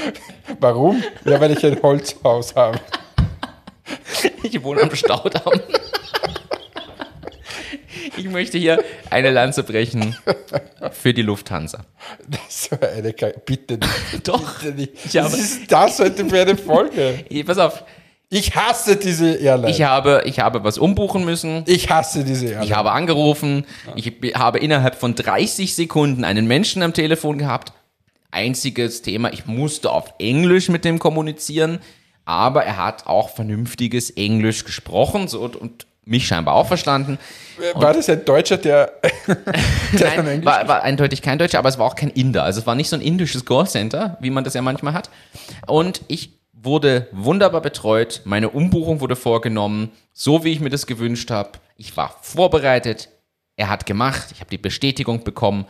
Warum? 0.59 1.03
Ja, 1.25 1.39
weil 1.39 1.51
ich 1.51 1.65
ein 1.65 1.81
Holzhaus 1.81 2.55
habe. 2.55 2.79
Ich 4.43 4.61
wohne 4.63 4.81
am 4.81 4.95
Staudamm. 4.95 5.59
Ich 8.17 8.25
möchte 8.29 8.57
hier 8.57 8.83
eine 9.09 9.31
Lanze 9.31 9.63
brechen 9.63 10.15
für 10.91 11.13
die 11.13 11.21
Lufthansa. 11.21 11.85
So 12.49 12.77
eine 12.79 13.13
Ka 13.13 13.27
Bitte 13.45 13.77
nicht. 13.77 14.27
Doch. 14.27 14.59
Bitte 14.59 14.75
nicht. 14.75 14.91
Ich 15.05 15.17
habe- 15.17 15.31
Was 15.31 15.39
ist 15.39 15.71
das 15.71 15.99
heute 15.99 16.25
für 16.29 16.41
eine 16.41 16.57
Folge? 16.57 17.23
Pass 17.45 17.57
auf, 17.57 17.83
Ich 18.33 18.55
hasse 18.55 18.95
diese 18.95 19.33
Airline. 19.35 19.69
ich 19.69 19.81
habe, 19.83 20.21
ich 20.25 20.39
habe 20.39 20.63
was 20.63 20.77
umbuchen 20.77 21.25
müssen. 21.25 21.63
Ich 21.67 21.89
hasse 21.89 22.23
diese 22.23 22.45
Airline. 22.45 22.65
Ich 22.65 22.73
habe 22.73 22.91
angerufen. 22.93 23.65
Ich 23.95 24.21
be- 24.21 24.31
habe 24.35 24.57
innerhalb 24.59 24.95
von 24.95 25.15
30 25.15 25.75
Sekunden 25.75 26.23
einen 26.23 26.47
Menschen 26.47 26.81
am 26.81 26.93
Telefon 26.93 27.37
gehabt. 27.37 27.73
Einziges 28.31 29.01
Thema, 29.01 29.33
ich 29.33 29.47
musste 29.47 29.91
auf 29.91 30.13
Englisch 30.17 30.69
mit 30.69 30.85
dem 30.85 30.97
kommunizieren, 30.99 31.79
aber 32.23 32.63
er 32.63 32.77
hat 32.77 33.05
auch 33.05 33.29
vernünftiges 33.31 34.09
Englisch 34.11 34.63
gesprochen 34.63 35.27
so, 35.27 35.41
und, 35.41 35.57
und 35.57 35.85
mich 36.05 36.25
scheinbar 36.27 36.55
auch 36.55 36.67
verstanden. 36.67 37.19
War 37.73 37.93
das 37.93 38.07
ein 38.07 38.23
Deutscher, 38.23 38.55
der, 38.57 38.93
der 39.27 40.15
Nein, 40.15 40.27
Englisch 40.27 40.45
war, 40.45 40.65
war 40.69 40.83
eindeutig 40.83 41.21
kein 41.21 41.37
Deutscher, 41.37 41.59
aber 41.59 41.67
es 41.67 41.77
war 41.77 41.85
auch 41.85 41.95
kein 41.95 42.09
Inder. 42.11 42.45
Also 42.45 42.61
es 42.61 42.65
war 42.65 42.75
nicht 42.75 42.87
so 42.87 42.95
ein 42.95 43.01
indisches 43.01 43.43
Callcenter, 43.45 44.17
wie 44.21 44.29
man 44.29 44.45
das 44.45 44.53
ja 44.53 44.61
manchmal 44.61 44.93
hat. 44.93 45.09
Und 45.67 45.99
ich 46.07 46.29
wurde 46.63 47.07
wunderbar 47.11 47.61
betreut. 47.61 48.21
Meine 48.25 48.49
Umbuchung 48.49 48.99
wurde 49.01 49.15
vorgenommen, 49.15 49.91
so 50.13 50.43
wie 50.43 50.51
ich 50.51 50.59
mir 50.59 50.69
das 50.69 50.87
gewünscht 50.87 51.31
habe. 51.31 51.51
Ich 51.77 51.97
war 51.97 52.17
vorbereitet. 52.21 53.09
Er 53.55 53.69
hat 53.69 53.85
gemacht. 53.85 54.29
Ich 54.31 54.39
habe 54.39 54.49
die 54.49 54.57
Bestätigung 54.57 55.23
bekommen. 55.23 55.65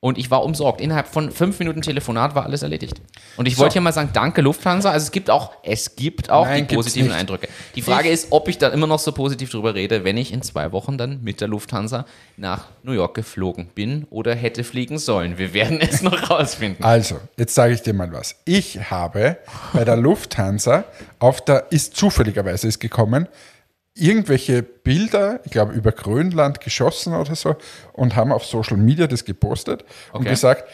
Und 0.00 0.18
ich 0.18 0.30
war 0.30 0.44
umsorgt. 0.44 0.80
Innerhalb 0.82 1.08
von 1.08 1.32
fünf 1.32 1.58
Minuten 1.58 1.80
Telefonat 1.80 2.34
war 2.34 2.44
alles 2.44 2.62
erledigt. 2.62 3.00
Und 3.38 3.46
ich 3.46 3.56
wollte 3.56 3.72
hier 3.72 3.80
mal 3.82 3.92
sagen, 3.92 4.10
danke 4.12 4.42
Lufthansa. 4.42 4.90
Also 4.90 5.04
es 5.04 5.10
gibt 5.10 5.30
auch, 5.30 5.52
es 5.62 5.96
gibt 5.96 6.30
auch 6.30 6.44
Nein, 6.44 6.66
die 6.68 6.74
positiven 6.74 7.08
nicht. 7.08 7.16
Eindrücke. 7.16 7.48
Die 7.74 7.82
Frage 7.82 8.10
ist, 8.10 8.28
ob 8.30 8.46
ich 8.48 8.58
dann 8.58 8.72
immer 8.74 8.86
noch 8.86 8.98
so 8.98 9.12
positiv 9.12 9.50
drüber 9.50 9.74
rede, 9.74 10.04
wenn 10.04 10.18
ich 10.18 10.32
in 10.32 10.42
zwei 10.42 10.70
Wochen 10.72 10.98
dann 10.98 11.22
mit 11.24 11.40
der 11.40 11.48
Lufthansa 11.48 12.04
nach 12.36 12.66
New 12.82 12.92
York 12.92 13.14
geflogen 13.14 13.68
bin 13.74 14.06
oder 14.10 14.34
hätte 14.34 14.64
fliegen 14.64 14.98
sollen. 14.98 15.38
Wir 15.38 15.54
werden 15.54 15.80
es 15.80 16.02
noch 16.02 16.30
rausfinden. 16.30 16.84
Also, 16.84 17.18
jetzt 17.38 17.54
sage 17.54 17.72
ich 17.72 17.80
dir 17.80 17.94
mal 17.94 18.12
was. 18.12 18.36
Ich 18.44 18.90
habe 18.90 19.38
bei 19.72 19.84
der 19.84 19.96
Lufthansa 19.96 20.84
auf 21.18 21.40
der, 21.40 21.66
ist 21.70 21.96
zufälligerweise 21.96 22.68
ist 22.68 22.80
gekommen, 22.80 23.28
irgendwelche 23.96 24.62
Bilder, 24.62 25.40
ich 25.44 25.50
glaube 25.50 25.72
über 25.72 25.90
Grönland 25.92 26.60
geschossen 26.60 27.14
oder 27.14 27.34
so, 27.34 27.56
und 27.92 28.14
haben 28.14 28.30
auf 28.30 28.44
Social 28.44 28.76
Media 28.76 29.06
das 29.06 29.24
gepostet 29.24 29.84
und 30.12 30.20
Okay. 30.20 30.30
gesagt, 30.30 30.64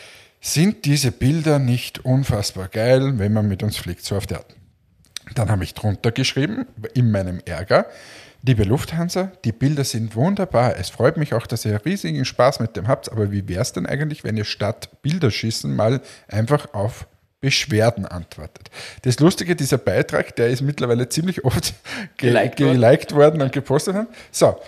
sind 0.40 0.84
diese 0.84 1.12
Bilder 1.12 1.58
nicht 1.60 2.04
unfassbar 2.04 2.68
geil, 2.68 3.18
wenn 3.18 3.32
man 3.32 3.46
mit 3.46 3.62
uns 3.62 3.76
fliegt, 3.76 4.04
so 4.04 4.16
auf 4.16 4.26
der 4.26 4.38
Art. 4.38 4.56
Dann 5.36 5.50
habe 5.50 5.62
ich 5.62 5.72
drunter 5.74 6.10
geschrieben, 6.10 6.66
in 6.94 7.12
meinem 7.12 7.40
Ärger, 7.44 7.86
liebe 8.44 8.64
Lufthansa, 8.64 9.30
die 9.44 9.52
Bilder 9.52 9.84
sind 9.84 10.16
wunderbar. 10.16 10.76
Es 10.76 10.90
freut 10.90 11.16
mich 11.16 11.32
auch, 11.32 11.46
dass 11.46 11.64
ihr 11.64 11.80
riesigen 11.84 12.24
Spaß 12.24 12.58
mit 12.58 12.76
dem 12.76 12.88
habt, 12.88 13.10
aber 13.12 13.30
wie 13.30 13.46
wäre 13.48 13.62
es 13.62 13.72
denn 13.72 13.86
eigentlich, 13.86 14.24
wenn 14.24 14.36
ihr 14.36 14.44
statt 14.44 14.88
Bilder 15.02 15.30
schießen 15.30 15.74
mal 15.74 16.00
einfach 16.26 16.74
auf 16.74 17.06
Beschwerden 17.42 18.06
antwortet. 18.06 18.70
Das 19.02 19.18
Lustige, 19.18 19.54
dieser 19.56 19.76
Beitrag, 19.76 20.34
der 20.36 20.48
ist 20.48 20.62
mittlerweile 20.62 21.08
ziemlich 21.08 21.44
oft 21.44 21.74
ge 22.16 22.30
Geliked 22.30 22.60
worden. 22.60 22.80
geliked 22.80 23.14
worden 23.14 23.42
und 23.42 23.52
gepostet 23.52 23.94
worden. 23.94 24.06
So, 24.30 24.58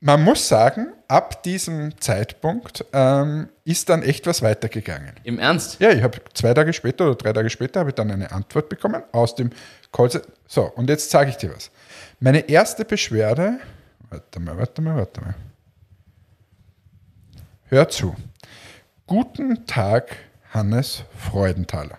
man 0.00 0.22
muss 0.22 0.46
sagen, 0.46 0.92
ab 1.08 1.42
diesem 1.44 1.98
Zeitpunkt 1.98 2.84
ähm, 2.92 3.48
ist 3.64 3.88
dann 3.88 4.02
echt 4.02 4.26
was 4.26 4.42
weitergegangen. 4.42 5.12
Im 5.24 5.38
Ernst? 5.38 5.80
Ja, 5.80 5.92
ich 5.92 6.02
habe 6.02 6.18
zwei 6.34 6.52
Tage 6.52 6.74
später 6.74 7.06
oder 7.06 7.14
drei 7.14 7.32
Tage 7.32 7.48
später 7.48 7.80
habe 7.80 7.88
ich 7.88 7.94
dann 7.94 8.10
eine 8.10 8.30
Antwort 8.30 8.68
bekommen 8.68 9.02
aus 9.12 9.34
dem 9.34 9.48
Callcenter. 9.90 10.28
So, 10.46 10.64
und 10.64 10.90
jetzt 10.90 11.10
sage 11.10 11.30
ich 11.30 11.38
dir 11.38 11.54
was. 11.54 11.70
Meine 12.20 12.40
erste 12.50 12.84
Beschwerde, 12.84 13.60
warte 14.10 14.40
mal, 14.40 14.58
warte 14.58 14.82
mal, 14.82 14.96
warte 14.96 15.20
mal. 15.22 15.34
Hör 17.70 17.88
zu. 17.88 18.14
Guten 19.06 19.64
Tag, 19.66 20.16
Hannes 20.54 21.02
Freudenthaler. 21.18 21.98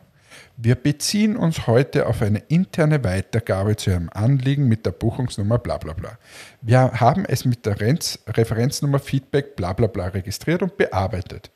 Wir 0.55 0.75
beziehen 0.75 1.35
uns 1.35 1.67
heute 1.67 2.07
auf 2.07 2.21
eine 2.21 2.39
interne 2.39 3.03
Weitergabe 3.03 3.75
zu 3.75 3.89
Ihrem 3.89 4.09
Anliegen 4.13 4.69
mit 4.69 4.85
der 4.85 4.91
Buchungsnummer 4.91 5.59
bla 5.59 5.77
bla 5.77 5.91
bla. 5.91 6.17
Wir 6.61 6.93
haben 6.93 7.25
es 7.25 7.43
mit 7.43 7.65
der 7.65 7.81
Renz 7.81 8.17
Referenznummer 8.25 8.99
Feedback 8.99 9.57
bla 9.57 9.73
bla 9.73 9.87
bla 9.87 10.07
registriert 10.07 10.61
und 10.61 10.77
bearbeitet. 10.77 11.51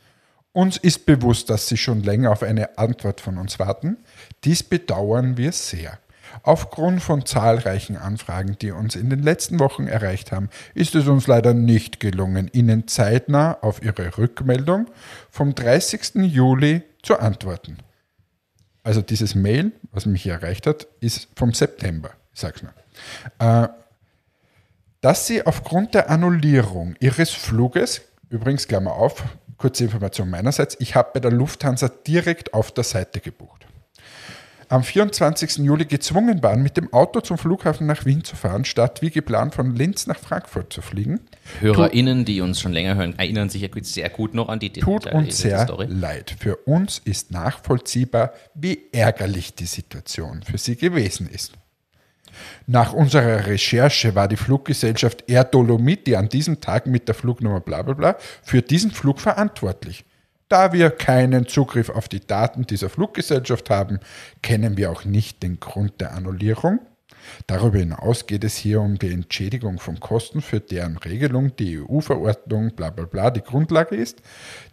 Uns 0.52 0.76
ist 0.76 1.06
bewusst, 1.06 1.50
dass 1.50 1.68
Sie 1.68 1.78
schon 1.78 2.04
länger 2.04 2.32
auf 2.32 2.44
eine 2.44 2.78
Antwort 2.78 3.22
von 3.22 3.38
uns 3.38 3.60
warten. 3.60 3.96
Dies 4.44 4.62
bedauern 4.62 5.38
wir 5.38 5.54
sehr. 5.54 6.00
Aufgrund 6.44 7.02
von 7.02 7.26
zahlreichen 7.26 7.98
Anfragen, 7.98 8.58
die 8.62 8.72
uns 8.72 8.96
in 8.96 9.10
den 9.10 9.24
letzten 9.24 9.60
Wochen 9.60 9.88
erreicht 9.88 10.32
haben, 10.32 10.50
ist 10.74 10.96
es 10.96 11.08
uns 11.08 11.28
leider 11.28 11.54
nicht 11.54 12.00
gelungen, 12.00 12.50
Ihnen 12.52 12.88
zeitnah 12.88 13.58
auf 13.62 13.82
Ihre 13.82 14.18
Rückmeldung 14.18 14.88
vom 15.32 15.56
30. 15.56 16.16
Juli 16.16 16.84
zu 17.02 17.20
antworten. 17.20 17.78
Also 18.84 19.02
dieses 19.02 19.36
Mail, 19.36 19.72
was 19.92 20.06
mich 20.06 20.24
hier 20.24 20.34
erreicht 20.34 20.68
hat, 20.68 20.88
ist 21.00 21.28
vom 21.36 21.54
September, 21.54 22.12
ich 22.34 22.40
sag's 22.40 22.64
nur. 22.64 22.74
Äh, 23.40 23.70
dass 25.02 25.28
Sie 25.28 25.46
aufgrund 25.46 25.94
der 25.94 26.10
Annullierung 26.10 26.96
Ihres 27.00 27.30
Fluges, 27.30 28.02
übrigens 28.30 28.68
Klammer 28.68 28.94
auf, 28.94 29.24
kurze 29.58 29.86
Information 29.86 30.30
meinerseits, 30.30 30.76
ich 30.80 30.96
habe 30.96 31.12
bei 31.14 31.20
der 31.20 31.32
Lufthansa 31.32 31.90
direkt 31.90 32.54
auf 32.54 32.72
der 32.72 32.84
Seite 32.84 33.20
gebucht. 33.20 33.66
Am 34.72 34.84
24. 34.84 35.58
Juli 35.66 35.86
gezwungen 35.86 36.44
waren, 36.44 36.62
mit 36.62 36.78
dem 36.78 36.94
Auto 36.94 37.22
zum 37.22 37.40
Flughafen 37.40 37.88
nach 37.88 38.06
Wien 38.06 38.24
zu 38.24 38.36
fahren, 38.36 38.66
statt 38.66 39.02
wie 39.02 39.10
geplant 39.10 39.56
von 39.56 39.76
Linz 39.76 40.06
nach 40.06 40.20
Frankfurt 40.20 40.72
zu 40.72 40.84
fliegen, 40.84 41.22
HörerInnen, 41.60 42.24
die 42.24 42.40
uns 42.42 42.62
schon 42.62 42.72
länger 42.72 42.94
hören, 42.94 43.18
erinnern 43.18 43.50
sich 43.50 43.64
ja 43.64 43.70
sehr 43.82 44.10
gut 44.12 44.36
noch 44.36 44.48
an 44.48 44.60
die 44.60 44.72
tut 44.72 45.06
Detail- 45.06 45.18
uns 45.18 45.40
sehr 45.40 45.64
Story. 45.64 45.88
leid. 45.90 46.36
Für 46.40 46.56
uns 46.56 47.02
ist 47.04 47.32
nachvollziehbar, 47.32 48.32
wie 48.54 48.80
ärgerlich 48.92 49.56
die 49.56 49.66
Situation 49.66 50.44
für 50.44 50.60
Sie 50.60 50.76
gewesen 50.76 51.28
ist. 51.28 51.54
Nach 52.68 52.94
unserer 52.94 53.48
Recherche 53.48 54.14
war 54.14 54.28
die 54.28 54.38
Fluggesellschaft 54.38 55.24
Air 55.28 55.46
Dolomiti 55.46 56.16
an 56.16 56.30
diesem 56.30 56.62
Tag 56.62 56.86
mit 56.86 57.08
der 57.08 57.16
Flugnummer 57.16 57.60
bla 57.60 57.82
bla 57.82 57.96
bla 57.96 58.16
für 58.44 58.62
diesen 58.62 58.92
Flug 58.92 59.20
verantwortlich. 59.20 60.06
Da 60.50 60.74
wir 60.74 60.90
keinen 60.90 61.48
Zugriff 61.48 61.90
auf 61.90 62.10
die 62.10 62.26
Daten 62.26 62.66
dieser 62.66 62.90
Fluggesellschaft 62.90 63.70
haben, 63.70 64.00
kennen 64.42 64.78
wir 64.78 64.92
auch 64.92 65.06
nicht 65.06 65.44
den 65.44 65.60
Grund 65.60 66.02
der 66.02 66.14
Annullierung. 66.14 66.80
Darüber 67.46 67.78
hinaus 67.78 68.26
geht 68.26 68.44
es 68.44 68.56
hier 68.56 68.82
um 68.82 68.98
die 68.98 69.12
Entschädigung 69.12 69.78
von 69.78 70.00
Kosten, 70.00 70.42
für 70.42 70.60
deren 70.60 70.98
Regelung 70.98 71.56
die 71.56 71.80
EU-Verordnung 71.80 72.72
bla 72.76 72.90
bla 72.90 73.06
bla 73.06 73.30
die 73.30 73.42
Grundlage 73.42 73.96
ist. 73.96 74.24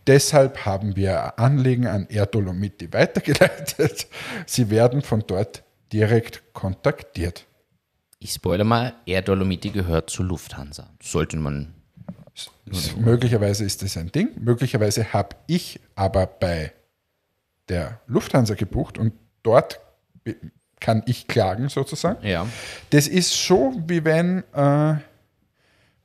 Deshalb 0.06 0.64
haben 0.64 0.96
wir 0.96 1.38
Anliegen 1.38 1.86
an 1.86 2.06
Air 2.08 2.26
Dolomiti 2.26 2.90
weitergeleitet. 2.92 4.06
Sie 4.46 4.70
werden 4.70 5.02
von 5.02 5.24
dort 5.26 5.62
direkt 5.92 6.42
kontaktiert. 6.54 7.46
Ich 8.18 8.32
spoilere 8.32 8.64
mal, 8.64 8.94
Air 9.04 9.22
Dolomiti 9.22 9.70
gehört 9.70 10.08
zu 10.08 10.22
Lufthansa. 10.22 10.88
Sollte 11.02 11.36
man. 11.36 11.75
Möglicherweise 12.99 13.64
ist 13.64 13.82
das 13.82 13.97
ein 13.97 14.12
Ding. 14.12 14.30
Möglicherweise 14.39 15.12
habe 15.12 15.37
ich 15.47 15.80
aber 15.95 16.26
bei 16.26 16.72
der 17.68 18.01
Lufthansa 18.07 18.55
gebucht 18.55 18.99
und 18.99 19.12
dort 19.43 19.80
kann 20.80 21.03
ich 21.07 21.26
klagen 21.28 21.68
sozusagen. 21.68 22.24
Ja. 22.26 22.47
Das 22.91 23.09
ist 23.09 23.32
so, 23.47 23.74
wie 23.87 24.05
wenn, 24.05 24.45
äh, 24.53 24.97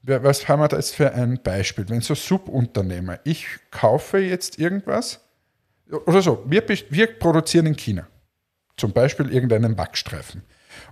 was 0.04 0.48
haben 0.48 0.62
wir 0.62 0.68
da 0.68 0.78
jetzt 0.78 0.96
für 0.96 1.14
ein 1.14 1.42
Beispiel? 1.44 1.88
Wenn 1.90 2.02
so 2.02 2.16
Subunternehmer, 2.16 3.20
ich 3.24 3.48
kaufe 3.70 4.20
jetzt 4.20 4.58
irgendwas, 4.58 5.20
oder 6.06 6.22
so, 6.22 6.44
wir, 6.48 6.64
wir 6.68 7.08
produzieren 7.20 7.66
in 7.66 7.76
China 7.76 8.08
zum 8.78 8.94
Beispiel 8.94 9.32
irgendeinen 9.32 9.78
Wachstreifen. 9.78 10.44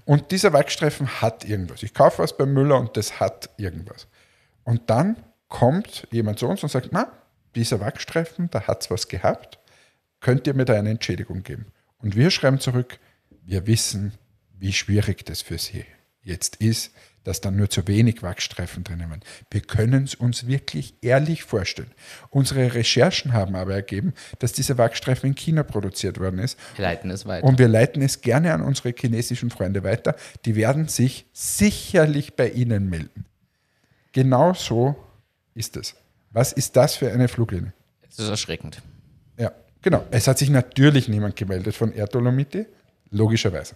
Und 0.06 0.32
dieser 0.32 0.54
Wachstreifen 0.54 1.22
hat 1.22 1.46
irgendwas. 1.46 1.84
Ich 1.84 1.94
kaufe 1.94 2.22
was 2.22 2.36
beim 2.36 2.54
Müller 2.54 2.78
und 2.78 2.96
das 2.98 3.20
hat 3.20 3.50
irgendwas. 3.58 4.08
Und 4.64 4.90
dann 4.90 5.16
kommt 5.50 6.08
jemand 6.12 6.39
zu 6.39 6.47
uns 6.47 6.64
und 6.64 6.70
sagt, 6.70 6.89
na, 6.91 7.12
dieser 7.56 7.80
Wachstreifen, 7.80 8.50
da 8.52 8.68
hat 8.68 8.84
es 8.84 8.91
was 8.91 9.08
gehabt, 9.08 9.60
könnt 10.20 10.47
ihr 10.47 10.54
mir 10.54 10.66
da 10.66 10.76
eine 10.76 10.91
Entschädigung 10.91 11.43
geben? 11.43 11.68
Und 11.97 12.16
wir 12.16 12.32
schreiben 12.32 12.60
zurück, 12.60 13.00
wir 13.43 13.68
wissen, 13.68 14.14
wie 14.58 14.74
schwierig 14.74 15.26
das 15.26 15.41
für 15.41 15.58
Sie 15.58 15.86
jetzt 16.22 16.58
ist, 16.58 16.93
dass 17.24 17.41
dann 17.41 17.56
nur 17.56 17.70
zu 17.70 17.88
wenig 17.88 18.24
Wachstreifen 18.24 18.84
drinnen 18.84 19.10
waren. 19.10 19.22
Wir 19.52 19.62
können 19.62 20.04
es 20.04 20.16
uns 20.16 20.47
wirklich 20.47 20.95
ehrlich 21.02 21.43
vorstellen. 21.43 21.91
Unsere 22.30 22.74
Recherchen 22.74 23.34
haben 23.34 23.56
aber 23.56 23.74
ergeben, 23.74 24.14
dass 24.39 24.54
dieser 24.54 24.78
Wachstreifen 24.78 25.30
in 25.30 25.36
China 25.36 25.64
produziert 25.64 26.20
worden 26.20 26.39
ist. 26.39 26.58
Wir 26.76 26.84
leiten 26.84 27.12
es 27.12 27.26
weiter. 27.26 27.45
Und 27.45 27.60
wir 27.60 27.68
leiten 27.68 28.02
es 28.02 28.22
gerne 28.22 28.54
an 28.54 28.62
unsere 28.62 28.93
chinesischen 28.97 29.50
Freunde 29.50 29.84
weiter. 29.84 30.16
Die 30.45 30.56
werden 30.56 30.88
sich 30.88 31.26
sicherlich 31.34 32.36
bei 32.36 32.50
Ihnen 32.50 32.89
melden. 32.89 33.26
Genau 34.12 34.54
so 34.54 34.95
ist 35.54 35.78
es. 35.78 35.95
Was 36.32 36.54
ist 36.54 36.76
das 36.76 36.95
für 36.95 37.12
eine 37.12 37.28
Fluglinie? 37.28 37.74
Das 38.02 38.20
ist 38.20 38.30
erschreckend. 38.30 38.82
Ja, 39.38 39.52
genau. 39.82 40.06
Es 40.12 40.28
hat 40.28 40.38
sich 40.38 40.50
natürlich 40.50 41.08
niemand 41.08 41.36
gemeldet 41.36 41.76
von 41.76 41.91
Air 41.93 42.08
Dolomiti, 42.08 42.66
logischerweise. 43.10 43.76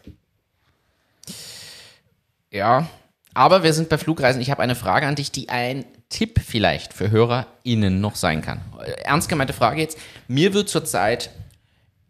Ja, 2.51 2.88
aber 3.34 3.63
wir 3.63 3.74
sind 3.74 3.89
bei 3.89 3.97
Flugreisen. 3.97 4.41
Ich 4.41 4.51
habe 4.51 4.61
eine 4.61 4.76
Frage 4.76 5.07
an 5.07 5.15
dich, 5.15 5.32
die 5.32 5.49
ein 5.49 5.86
Tipp 6.09 6.39
vielleicht 6.45 6.93
für 6.93 7.09
HörerInnen 7.09 7.99
noch 7.99 8.15
sein 8.15 8.41
kann. 8.41 8.61
Ernst 9.03 9.30
gemeinte 9.30 9.53
Frage 9.53 9.82
jetzt. 9.82 9.97
Mir 10.28 10.53
wird 10.53 10.69
zurzeit 10.69 11.32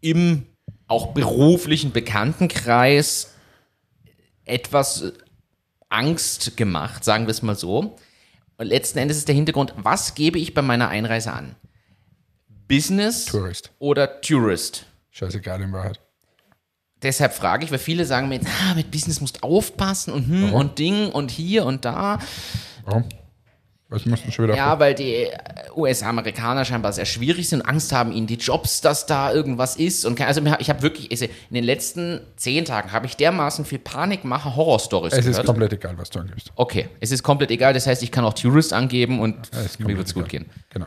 im 0.02 0.46
auch 0.86 1.14
beruflichen 1.14 1.92
Bekanntenkreis 1.92 3.32
etwas 4.44 5.14
Angst 5.88 6.58
gemacht, 6.58 7.04
sagen 7.04 7.26
wir 7.26 7.30
es 7.30 7.40
mal 7.40 7.56
so. 7.56 7.96
Und 8.56 8.66
letzten 8.66 8.98
Endes 8.98 9.16
ist 9.16 9.28
der 9.28 9.34
Hintergrund, 9.34 9.74
was 9.76 10.14
gebe 10.14 10.38
ich 10.38 10.54
bei 10.54 10.62
meiner 10.62 10.88
Einreise 10.88 11.32
an? 11.32 11.56
Business 12.68 13.26
Tourist. 13.26 13.72
oder 13.78 14.20
Tourist? 14.20 14.86
Scheißegal 15.10 15.62
in 15.62 15.72
Wahrheit. 15.72 16.00
Deshalb 17.02 17.34
frage 17.34 17.64
ich, 17.64 17.70
weil 17.70 17.78
viele 17.78 18.06
sagen 18.06 18.28
mir 18.28 18.40
ah, 18.40 18.74
mit 18.74 18.90
Business 18.90 19.20
musst 19.20 19.36
du 19.36 19.40
aufpassen 19.42 20.12
und 20.14 20.26
hm 20.26 20.54
und 20.54 20.78
Ding 20.78 21.10
und 21.10 21.30
hier 21.30 21.66
und 21.66 21.84
da. 21.84 22.18
Warum? 22.84 23.04
Musst 24.04 24.26
du 24.26 24.30
schon 24.32 24.44
wieder 24.46 24.56
Ja, 24.56 24.78
weil 24.78 24.94
die 24.94 25.28
US-Amerikaner 25.76 26.64
scheinbar 26.64 26.92
sehr 26.92 27.04
schwierig 27.04 27.48
sind 27.48 27.60
und 27.60 27.66
Angst 27.68 27.92
haben, 27.92 28.12
ihnen 28.12 28.26
die 28.26 28.36
Jobs, 28.36 28.80
dass 28.80 29.06
da 29.06 29.32
irgendwas 29.32 29.76
ist. 29.76 30.04
Und 30.04 30.20
also 30.20 30.42
ich 30.58 30.68
habe 30.68 30.82
wirklich, 30.82 31.10
also 31.10 31.24
in 31.24 31.54
den 31.54 31.64
letzten 31.64 32.20
zehn 32.36 32.64
Tagen 32.64 32.92
habe 32.92 33.06
ich 33.06 33.16
dermaßen 33.16 33.64
viel 33.64 33.78
Panikmacher 33.78 34.56
Horror-Stories 34.56 35.12
Es 35.12 35.20
ist 35.20 35.26
gehört. 35.32 35.46
komplett 35.46 35.72
egal, 35.72 35.96
was 35.98 36.10
du 36.10 36.20
angibst. 36.20 36.52
okay, 36.56 36.88
es 37.00 37.10
ist 37.12 37.22
komplett 37.22 37.50
egal. 37.50 37.72
Das 37.74 37.86
heißt, 37.86 38.02
ich 38.02 38.10
kann 38.10 38.24
auch 38.24 38.34
Tourist 38.34 38.72
angeben 38.72 39.20
und 39.20 39.36
ist 39.64 39.80
mir 39.80 39.96
wird 39.96 40.06
es 40.06 40.14
gut 40.14 40.28
gehen. 40.28 40.46
Genau. 40.70 40.86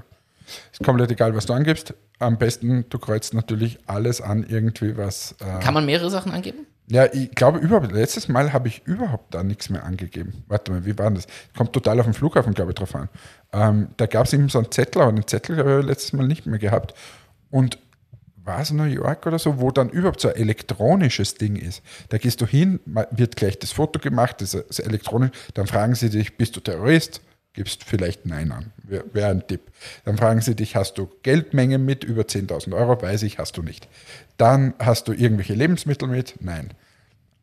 Es 0.71 0.79
ist 0.79 0.85
komplett 0.85 1.11
egal, 1.11 1.35
was 1.35 1.45
du 1.45 1.53
angibst. 1.53 1.93
Am 2.19 2.37
besten, 2.37 2.85
du 2.89 2.99
kreuzt 2.99 3.33
natürlich 3.33 3.77
alles 3.85 4.21
an, 4.21 4.45
irgendwie 4.47 4.95
was. 4.97 5.35
Äh, 5.39 5.59
Kann 5.61 5.73
man 5.73 5.85
mehrere 5.85 6.09
Sachen 6.09 6.31
angeben? 6.31 6.65
Ja, 6.89 7.05
ich 7.13 7.31
glaube 7.31 7.59
überhaupt, 7.59 7.91
letztes 7.91 8.29
Mal 8.29 8.53
habe 8.53 8.69
ich 8.69 8.85
überhaupt 8.85 9.33
da 9.33 9.43
nichts 9.43 9.69
mehr 9.69 9.83
angegeben. 9.83 10.43
Warte 10.47 10.71
mal, 10.71 10.85
wie 10.85 10.97
war 10.97 11.11
das? 11.11 11.27
Kommt 11.55 11.73
total 11.73 11.99
auf 11.99 12.05
den 12.05 12.13
Flughafen, 12.13 12.53
glaube 12.53 12.71
ich, 12.71 12.75
drauf 12.75 12.95
an. 12.95 13.09
Ähm, 13.51 13.89
da 13.97 14.05
gab 14.05 14.25
es 14.25 14.33
eben 14.33 14.47
so 14.47 14.59
einen 14.59 14.71
Zettel, 14.71 15.01
aber 15.01 15.11
den 15.11 15.27
Zettel 15.27 15.57
habe 15.57 15.79
ich 15.81 15.85
letztes 15.85 16.13
Mal 16.13 16.27
nicht 16.27 16.45
mehr 16.45 16.59
gehabt. 16.59 16.93
Und 17.49 17.77
war 18.47 18.61
es 18.61 18.71
New 18.71 18.83
York 18.83 19.25
oder 19.25 19.37
so, 19.37 19.59
wo 19.59 19.71
dann 19.71 19.89
überhaupt 19.89 20.21
so 20.21 20.29
ein 20.29 20.35
elektronisches 20.35 21.35
Ding 21.35 21.57
ist. 21.57 21.83
Da 22.09 22.17
gehst 22.17 22.39
du 22.39 22.47
hin, 22.47 22.79
wird 23.11 23.35
gleich 23.35 23.59
das 23.59 23.73
Foto 23.73 23.99
gemacht, 23.99 24.37
das 24.39 24.53
ist 24.53 24.79
elektronisch, 24.79 25.31
dann 25.53 25.67
fragen 25.67 25.93
sie 25.95 26.09
dich, 26.09 26.37
bist 26.37 26.55
du 26.55 26.61
Terrorist? 26.61 27.21
Gibst 27.57 27.85
vielleicht 27.85 28.27
Nein 28.27 28.51
an. 28.51 28.71
Wäre 28.83 29.05
wär 29.13 29.29
ein 29.29 29.47
Tipp. 29.47 29.71
Dann 30.05 30.15
fragen 30.15 30.41
sie 30.41 30.53
dich, 30.53 30.75
hast 30.75 30.99
du 30.99 31.09
Geldmenge 31.23 31.79
mit 31.79 32.03
über 32.03 32.21
10.000 32.21 32.77
Euro? 32.77 33.01
Weiß 33.01 33.23
ich, 33.23 33.39
hast 33.39 33.57
du 33.57 33.63
nicht. 33.63 33.87
Dann 34.37 34.75
hast 34.77 35.07
du 35.07 35.11
irgendwelche 35.11 35.55
Lebensmittel 35.55 36.07
mit? 36.07 36.35
Nein. 36.39 36.69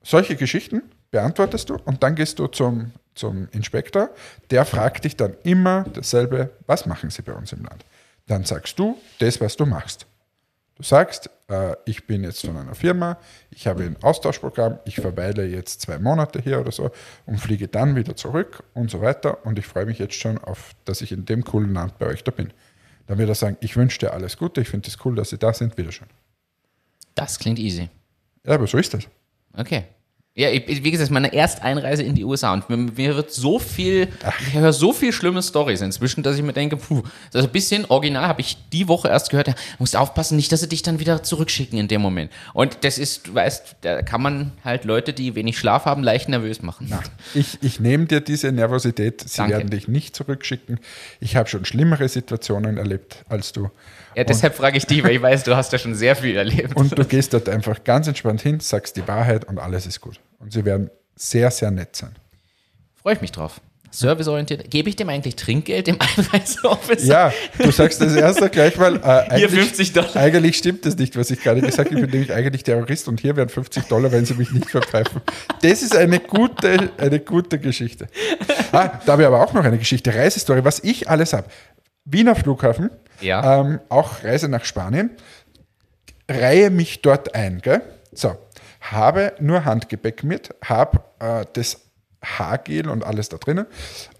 Solche 0.04 0.36
Geschichten 0.36 0.82
beantwortest 1.10 1.68
du 1.68 1.78
und 1.84 2.04
dann 2.04 2.14
gehst 2.14 2.38
du 2.38 2.46
zum, 2.46 2.92
zum 3.16 3.48
Inspektor. 3.50 4.10
Der 4.52 4.64
fragt 4.64 5.04
dich 5.04 5.16
dann 5.16 5.34
immer 5.42 5.82
dasselbe, 5.92 6.50
was 6.68 6.86
machen 6.86 7.10
sie 7.10 7.22
bei 7.22 7.32
uns 7.32 7.52
im 7.52 7.64
Land? 7.64 7.84
Dann 8.28 8.44
sagst 8.44 8.78
du 8.78 8.96
das, 9.18 9.40
was 9.40 9.56
du 9.56 9.66
machst. 9.66 10.06
Du 10.76 10.82
sagst, 10.82 11.30
äh, 11.48 11.76
ich 11.84 12.06
bin 12.06 12.24
jetzt 12.24 12.44
von 12.44 12.56
einer 12.56 12.74
Firma, 12.74 13.18
ich 13.50 13.66
habe 13.66 13.84
ein 13.84 13.96
Austauschprogramm, 14.02 14.80
ich 14.84 14.96
verweile 14.96 15.44
jetzt 15.46 15.80
zwei 15.80 15.98
Monate 15.98 16.40
hier 16.40 16.60
oder 16.60 16.72
so 16.72 16.90
und 17.26 17.38
fliege 17.38 17.68
dann 17.68 17.94
wieder 17.94 18.16
zurück 18.16 18.64
und 18.74 18.90
so 18.90 19.00
weiter 19.00 19.46
und 19.46 19.58
ich 19.58 19.66
freue 19.66 19.86
mich 19.86 19.98
jetzt 20.00 20.14
schon 20.14 20.38
auf, 20.38 20.72
dass 20.84 21.00
ich 21.00 21.12
in 21.12 21.26
dem 21.26 21.44
coolen 21.44 21.74
Land 21.74 21.98
bei 21.98 22.06
euch 22.06 22.24
da 22.24 22.32
bin. 22.32 22.52
Dann 23.06 23.18
wird 23.18 23.28
er 23.28 23.34
sagen, 23.36 23.56
ich 23.60 23.76
wünsche 23.76 23.98
dir 24.00 24.12
alles 24.12 24.36
Gute, 24.36 24.62
ich 24.62 24.68
finde 24.68 24.88
es 24.88 24.98
cool, 25.04 25.14
dass 25.14 25.30
Sie 25.30 25.38
da 25.38 25.52
sind, 25.52 25.76
wieder 25.76 25.92
schön. 25.92 26.08
Das 27.14 27.38
klingt 27.38 27.60
easy. 27.60 27.88
Ja, 28.44 28.54
aber 28.54 28.66
so 28.66 28.78
ist 28.78 28.94
das. 28.94 29.06
Okay. 29.56 29.84
Ja, 30.36 30.50
ich, 30.50 30.66
wie 30.66 30.90
gesagt, 30.90 30.94
es 30.94 31.00
ist 31.02 31.10
meine 31.10 31.32
Ersteinreise 31.32 32.02
in 32.02 32.16
die 32.16 32.24
USA 32.24 32.52
und 32.52 32.68
mir, 32.68 32.76
mir 32.76 33.14
wird 33.14 33.30
so 33.30 33.60
viel, 33.60 34.08
ich 34.40 34.54
höre 34.54 34.72
so 34.72 34.92
viel 34.92 35.12
schlimme 35.12 35.40
Stories 35.40 35.80
inzwischen, 35.80 36.24
dass 36.24 36.36
ich 36.36 36.42
mir 36.42 36.52
denke, 36.52 36.76
puh, 36.76 37.04
also 37.32 37.46
ein 37.46 37.52
bisschen 37.52 37.84
original 37.84 38.26
habe 38.26 38.40
ich 38.40 38.56
die 38.72 38.88
Woche 38.88 39.06
erst 39.06 39.30
gehört, 39.30 39.46
ja, 39.46 39.54
musst 39.78 39.94
aufpassen, 39.94 40.34
nicht, 40.34 40.50
dass 40.50 40.58
sie 40.58 40.68
dich 40.68 40.82
dann 40.82 40.98
wieder 40.98 41.22
zurückschicken 41.22 41.78
in 41.78 41.86
dem 41.86 42.00
Moment. 42.00 42.32
Und 42.52 42.78
das 42.80 42.98
ist, 42.98 43.28
du 43.28 43.34
weißt, 43.34 43.76
da 43.82 44.02
kann 44.02 44.22
man 44.22 44.50
halt 44.64 44.84
Leute, 44.84 45.12
die 45.12 45.36
wenig 45.36 45.56
Schlaf 45.56 45.84
haben, 45.84 46.02
leicht 46.02 46.28
nervös 46.28 46.62
machen. 46.62 46.92
Ich, 47.34 47.62
ich 47.62 47.78
nehme 47.78 48.06
dir 48.06 48.20
diese 48.20 48.50
Nervosität, 48.50 49.20
Sie 49.20 49.36
Danke. 49.36 49.58
werden 49.58 49.70
dich 49.70 49.86
nicht 49.86 50.16
zurückschicken. 50.16 50.80
Ich 51.20 51.36
habe 51.36 51.48
schon 51.48 51.64
schlimmere 51.64 52.08
Situationen 52.08 52.76
erlebt 52.76 53.24
als 53.28 53.52
du. 53.52 53.70
Ja, 54.16 54.24
deshalb 54.24 54.56
frage 54.56 54.78
ich 54.78 54.86
dich, 54.86 55.02
weil 55.04 55.12
ich 55.12 55.22
weiß, 55.22 55.44
du 55.44 55.56
hast 55.56 55.72
ja 55.72 55.78
schon 55.78 55.94
sehr 55.94 56.16
viel 56.16 56.36
erlebt. 56.36 56.76
Und 56.76 56.96
du 56.96 57.04
gehst 57.04 57.34
dort 57.34 57.48
einfach 57.48 57.84
ganz 57.84 58.06
entspannt 58.06 58.42
hin, 58.42 58.60
sagst 58.60 58.96
die 58.96 59.06
Wahrheit 59.06 59.44
und 59.44 59.58
alles 59.58 59.86
ist 59.86 60.00
gut. 60.00 60.20
Und 60.38 60.52
sie 60.52 60.64
werden 60.64 60.90
sehr, 61.16 61.50
sehr 61.50 61.70
nett 61.70 61.96
sein. 61.96 62.14
Freue 62.94 63.14
ich 63.14 63.20
mich 63.20 63.32
drauf. 63.32 63.60
Serviceorientiert. 63.90 64.68
Gebe 64.72 64.88
ich 64.88 64.96
dem 64.96 65.08
eigentlich 65.08 65.36
Trinkgeld, 65.36 65.86
dem 65.86 65.98
Einreiseofficer? 66.00 67.06
Ja, 67.06 67.32
du 67.58 67.70
sagst 67.70 68.00
das 68.00 68.16
erste 68.16 68.50
gleich 68.50 68.76
mal. 68.76 68.96
Äh, 68.96 69.00
Hier 69.00 69.30
eigentlich, 69.46 69.50
50 69.60 69.92
Dollar. 69.92 70.16
Eigentlich 70.16 70.56
stimmt 70.56 70.84
das 70.84 70.96
nicht, 70.96 71.16
was 71.16 71.30
ich 71.30 71.40
gerade 71.40 71.60
gesagt 71.60 71.90
habe. 71.90 71.94
Ich 71.94 72.00
bin 72.00 72.10
nämlich 72.10 72.32
eigentlich 72.32 72.64
Terrorist 72.64 73.06
und 73.06 73.20
hier 73.20 73.36
wären 73.36 73.48
50 73.48 73.84
Dollar, 73.84 74.10
wenn 74.10 74.24
sie 74.26 74.34
mich 74.34 74.50
nicht 74.50 74.68
verpfeifen. 74.68 75.20
Das 75.62 75.82
ist 75.82 75.94
eine 75.94 76.18
gute, 76.18 76.90
eine 76.98 77.20
gute 77.20 77.60
Geschichte. 77.60 78.08
Ah, 78.72 78.98
da 79.06 79.12
habe 79.12 79.22
ich 79.22 79.28
aber 79.28 79.40
auch 79.40 79.52
noch 79.52 79.64
eine 79.64 79.78
Geschichte. 79.78 80.12
Reisestory, 80.12 80.64
was 80.64 80.80
ich 80.80 81.08
alles 81.08 81.32
habe. 81.32 81.46
Wiener 82.04 82.34
Flughafen, 82.34 82.90
Ja. 83.20 83.60
ähm, 83.60 83.78
auch 83.90 84.24
Reise 84.24 84.48
nach 84.48 84.64
Spanien. 84.64 85.10
Reihe 86.28 86.70
mich 86.70 87.00
dort 87.02 87.34
ein, 87.36 87.60
gell? 87.60 87.80
So, 88.12 88.36
habe 88.92 89.32
nur 89.40 89.64
Handgepäck 89.64 90.24
mit, 90.24 90.54
habe 90.62 91.02
äh, 91.18 91.46
das 91.54 91.80
Haargel 92.22 92.88
und 92.88 93.04
alles 93.04 93.28
da 93.28 93.38
drinnen. 93.38 93.66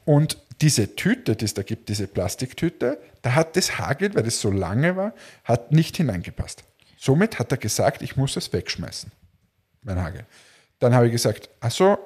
Und 0.05 0.39
diese 0.61 0.95
Tüte, 0.95 1.37
die 1.37 1.45
es 1.45 1.55
da 1.55 1.63
gibt, 1.63 1.89
diese 1.89 2.07
Plastiktüte, 2.07 2.99
da 3.23 3.35
hat 3.35 3.57
das 3.57 3.79
Haargel, 3.79 4.15
weil 4.15 4.23
das 4.23 4.41
so 4.41 4.51
lange 4.51 4.97
war, 4.97 5.13
hat 5.45 5.73
nicht 5.73 5.97
hineingepasst. 5.97 6.65
Somit 6.97 7.39
hat 7.39 7.51
er 7.53 7.59
gesagt, 7.59 8.03
ich 8.03 8.17
muss 8.17 8.37
es 8.37 8.53
wegschmeißen, 8.53 9.13
mein 9.83 10.03
Hagel. 10.03 10.25
Dann 10.79 10.95
habe 10.95 11.07
ich 11.07 11.13
gesagt, 11.13 11.51
ach 11.61 11.71
so, 11.71 11.99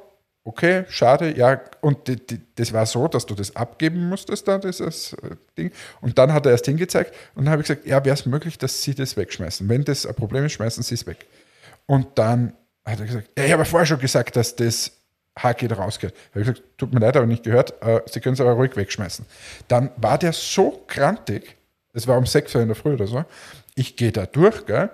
okay, 0.45 0.85
schade, 0.89 1.37
ja, 1.37 1.61
und 1.83 2.09
die, 2.09 2.17
die, 2.17 2.41
das 2.57 2.73
war 2.73 2.87
so, 2.87 3.07
dass 3.07 3.27
du 3.27 3.35
das 3.35 3.55
abgeben 3.55 4.09
musstest, 4.09 4.49
da 4.49 4.59
dieses 4.59 5.13
äh, 5.13 5.37
Ding. 5.57 5.73
Und 6.01 6.19
dann 6.19 6.33
hat 6.33 6.47
er 6.47 6.53
erst 6.53 6.67
hingezeigt 6.67 7.15
und 7.35 7.45
dann 7.45 7.53
habe 7.53 7.63
ich 7.63 7.69
gesagt, 7.69 7.87
ja, 7.87 8.05
wäre 8.05 8.15
es 8.15 8.27
möglich, 8.27 8.59
dass 8.59 8.83
Sie 8.83 8.95
das 8.95 9.17
wegschmeißen. 9.17 9.69
Wenn 9.69 9.85
das 9.85 10.07
ein 10.07 10.15
Problem 10.15 10.45
ist, 10.47 10.53
schmeißen 10.53 10.83
Sie 10.83 10.95
es 10.95 11.07
weg. 11.07 11.27
Und 11.89 12.19
dann 12.19 12.53
hat 12.85 13.01
er 13.01 13.07
gesagt, 13.07 13.31
ja, 13.37 13.45
ich 13.45 13.53
habe 13.53 13.63
ja 13.63 13.65
vorher 13.65 13.87
schon 13.87 13.99
gesagt, 13.99 14.37
dass 14.37 14.55
das 14.55 14.93
Haargel 15.37 15.73
rausgeht. 15.73 16.13
Da 16.13 16.17
habe 16.33 16.41
ich 16.41 16.47
gesagt, 16.47 16.63
tut 16.77 16.93
mir 16.93 17.01
leid, 17.01 17.17
aber 17.17 17.27
nicht 17.27 17.45
gehört, 17.45 17.83
äh, 17.83 18.03
Sie 18.07 18.21
können 18.21 18.35
es 18.35 18.41
aber 18.41 18.53
ruhig 18.53 18.77
wegschmeißen. 18.77 19.25
Dann 19.69 19.91
war 19.97 20.19
der 20.19 20.35
so 20.35 20.85
krantig, 20.87 21.57
es 21.95 22.07
war 22.07 22.19
um 22.19 22.27
6 22.27 22.55
Uhr 22.55 22.61
in 22.61 22.69
der 22.69 22.77
Früh 22.77 22.93
oder 22.93 23.07
so, 23.07 23.25
ich 23.75 23.97
gehe 23.97 24.13
da 24.13 24.27
durch, 24.27 24.67
gell, 24.67 24.91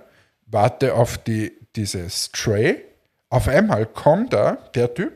warte 0.47 0.95
auf 0.95 1.19
die, 1.19 1.53
dieses 1.75 2.31
Tray, 2.31 2.85
auf 3.29 3.49
einmal 3.49 3.87
kommt 3.87 4.33
da 4.33 4.53
der 4.75 4.95
Typ, 4.95 5.13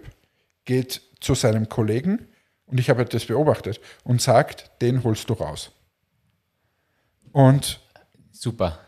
geht 0.65 1.01
zu 1.21 1.35
seinem 1.35 1.69
Kollegen 1.69 2.27
und 2.67 2.81
ich 2.81 2.91
habe 2.91 3.05
das 3.05 3.25
beobachtet 3.27 3.81
und 4.03 4.21
sagt, 4.21 4.71
den 4.83 5.05
holst 5.05 5.31
du 5.31 5.35
raus. 5.35 5.71
Und 7.31 7.81
Super. 8.33 8.81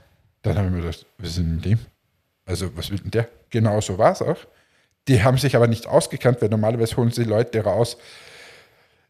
dann 0.42 0.56
habe 0.56 0.66
ich 0.66 0.72
mir 0.72 0.80
gedacht, 0.80 1.06
was 1.18 1.28
ist 1.28 1.38
denn 1.38 1.54
mit 1.54 1.64
dem? 1.64 1.78
Also, 2.50 2.76
was 2.76 2.90
will 2.90 2.98
denn 2.98 3.12
der? 3.12 3.28
Genau 3.48 3.80
so 3.80 3.96
war 3.96 4.10
es 4.10 4.22
auch. 4.22 4.38
Die 5.06 5.22
haben 5.22 5.38
sich 5.38 5.54
aber 5.54 5.68
nicht 5.68 5.86
ausgekannt, 5.86 6.42
weil 6.42 6.48
normalerweise 6.48 6.96
holen 6.96 7.12
sie 7.12 7.22
Leute 7.22 7.62
raus, 7.62 7.96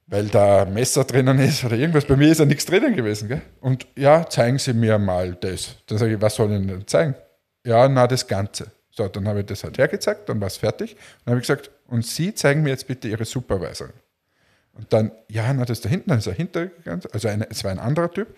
weil 0.06 0.26
da 0.26 0.66
Messer 0.66 1.04
drinnen 1.04 1.38
ist 1.38 1.64
oder 1.64 1.76
irgendwas. 1.76 2.04
Bei 2.04 2.16
mir 2.16 2.30
ist 2.30 2.38
ja 2.38 2.44
nichts 2.44 2.66
drinnen 2.66 2.94
gewesen. 2.94 3.28
Gell? 3.28 3.40
Und 3.60 3.86
ja, 3.96 4.28
zeigen 4.28 4.58
Sie 4.58 4.74
mir 4.74 4.98
mal 4.98 5.34
das. 5.34 5.76
Dann 5.86 5.96
sage 5.96 6.14
ich, 6.14 6.20
was 6.20 6.34
soll 6.34 6.52
ich 6.52 6.66
denn 6.66 6.86
zeigen? 6.86 7.14
Ja, 7.64 7.88
na, 7.88 8.06
das 8.06 8.26
Ganze. 8.26 8.70
So, 8.90 9.08
dann 9.08 9.26
habe 9.26 9.40
ich 9.40 9.46
das 9.46 9.64
halt 9.64 9.78
hergezeigt, 9.78 10.28
dann 10.28 10.38
war 10.40 10.48
es 10.48 10.58
fertig. 10.58 10.96
Dann 11.24 11.32
habe 11.32 11.40
ich 11.40 11.46
gesagt, 11.46 11.70
und 11.86 12.04
Sie 12.04 12.34
zeigen 12.34 12.62
mir 12.62 12.70
jetzt 12.70 12.86
bitte 12.86 13.08
Ihre 13.08 13.24
Supervisorin. 13.24 13.94
Und 14.74 14.92
dann, 14.92 15.12
ja, 15.28 15.50
na, 15.52 15.64
das 15.64 15.80
da 15.80 15.88
hinten, 15.88 16.10
dann 16.10 16.18
ist 16.18 16.26
er 16.26 16.34
hintergegangen, 16.34 17.02
also 17.12 17.28
eine, 17.28 17.48
es 17.50 17.64
war 17.64 17.70
ein 17.70 17.78
anderer 17.78 18.10
Typ. 18.10 18.36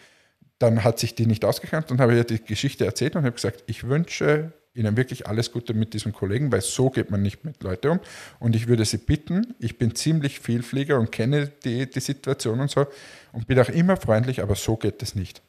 Dann 0.59 0.85
hat 0.85 1.01
sich 1.01 1.17
die 1.17 1.27
nicht 1.27 1.45
ausgekannt 1.45 1.91
und 1.91 2.01
habe 2.01 2.15
ihr 2.15 2.25
die 2.25 2.43
Geschichte 2.43 2.85
erzählt 2.85 3.17
und 3.17 3.25
habe 3.25 3.33
gesagt, 3.33 3.65
ich 3.67 3.89
wünsche 3.89 4.53
Ihnen 4.75 4.97
wirklich 4.97 5.27
alles 5.27 5.53
Gute 5.53 5.75
mit 5.75 5.93
diesem 5.93 6.12
Kollegen, 6.12 6.51
weil 6.51 6.62
so 6.62 6.89
geht 6.89 7.11
man 7.11 7.20
nicht 7.23 7.45
mit 7.45 7.62
Leuten 7.62 7.89
um. 7.89 8.01
Und 8.39 8.57
ich 8.57 8.68
würde 8.68 8.85
Sie 8.85 8.97
bitten, 8.97 9.55
ich 9.59 9.77
bin 9.77 9.95
ziemlich 9.95 10.41
Vielflieger 10.41 10.99
und 10.99 11.12
kenne 11.12 11.49
die, 11.64 11.91
die 11.91 12.01
Situation 12.01 12.61
und 12.61 12.70
so 12.70 12.87
und 13.33 13.47
bin 13.47 13.59
auch 13.59 13.68
immer 13.68 13.97
freundlich, 13.97 14.43
aber 14.43 14.55
so 14.55 14.77
geht 14.77 15.03
es 15.03 15.14
nicht. 15.14 15.43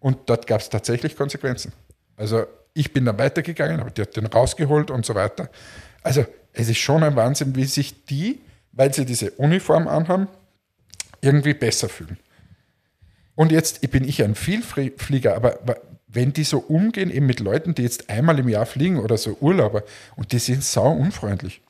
Und 0.00 0.18
dort 0.26 0.46
gab 0.46 0.60
es 0.60 0.70
tatsächlich 0.70 1.16
Konsequenzen. 1.16 1.72
Also 2.16 2.44
ich 2.74 2.92
bin 2.92 3.04
dann 3.04 3.18
weitergegangen, 3.18 3.80
aber 3.80 3.90
die 3.90 4.02
hat 4.02 4.16
den 4.16 4.26
rausgeholt 4.26 4.90
und 4.90 5.04
so 5.04 5.14
weiter. 5.14 5.50
Also 6.02 6.24
es 6.52 6.68
ist 6.68 6.78
schon 6.78 7.02
ein 7.02 7.14
Wahnsinn, 7.14 7.54
wie 7.54 7.64
sich 7.64 8.04
die, 8.06 8.40
weil 8.72 8.92
sie 8.92 9.04
diese 9.04 9.32
Uniform 9.32 9.86
anhaben, 9.86 10.28
irgendwie 11.20 11.54
besser 11.54 11.88
fühlen. 11.88 12.18
Und 13.34 13.52
jetzt 13.52 13.80
bin 13.90 14.04
ich 14.04 14.22
ein 14.22 14.34
Vielflieger, 14.34 15.36
aber 15.36 15.58
wenn 16.12 16.32
die 16.32 16.44
so 16.44 16.58
umgehen, 16.58 17.10
eben 17.10 17.26
mit 17.26 17.40
Leuten, 17.40 17.74
die 17.74 17.82
jetzt 17.82 18.10
einmal 18.10 18.38
im 18.38 18.48
Jahr 18.48 18.66
fliegen 18.66 18.98
oder 18.98 19.16
so 19.16 19.36
Urlauber, 19.40 19.82
und 20.16 20.32
die 20.32 20.38
sind 20.38 20.62
sau 20.62 20.92
unfreundlich. 20.92 21.62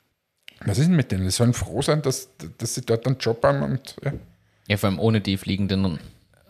Was 0.65 0.79
ist 0.79 0.89
denn 0.89 0.97
mit 0.97 1.13
denen? 1.13 1.25
Die 1.25 1.31
sollen 1.31 1.55
froh 1.55 1.83
sein, 1.83 2.03
dass, 2.03 2.29
dass 2.59 2.75
sie 2.75 2.83
dort 2.83 3.07
einen 3.07 3.19
Job 3.19 3.43
haben 3.45 3.63
und. 3.63 3.97
Ja, 4.05 4.13
ja 4.69 4.77
vor 4.77 4.89
allem 4.89 4.99
ohne 4.99 5.21
die 5.21 5.37
fliegenden 5.37 5.85
äh, 5.85 5.99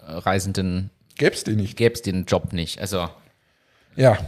Reisenden 0.06 0.90
gäbe 1.16 1.34
es 1.34 1.44
die 1.44 1.54
nicht. 1.54 1.76
Gäbe 1.76 1.94
es 1.94 2.02
den 2.02 2.24
Job 2.24 2.52
nicht. 2.52 2.80
Also. 2.80 3.08
Ja. 3.96 4.18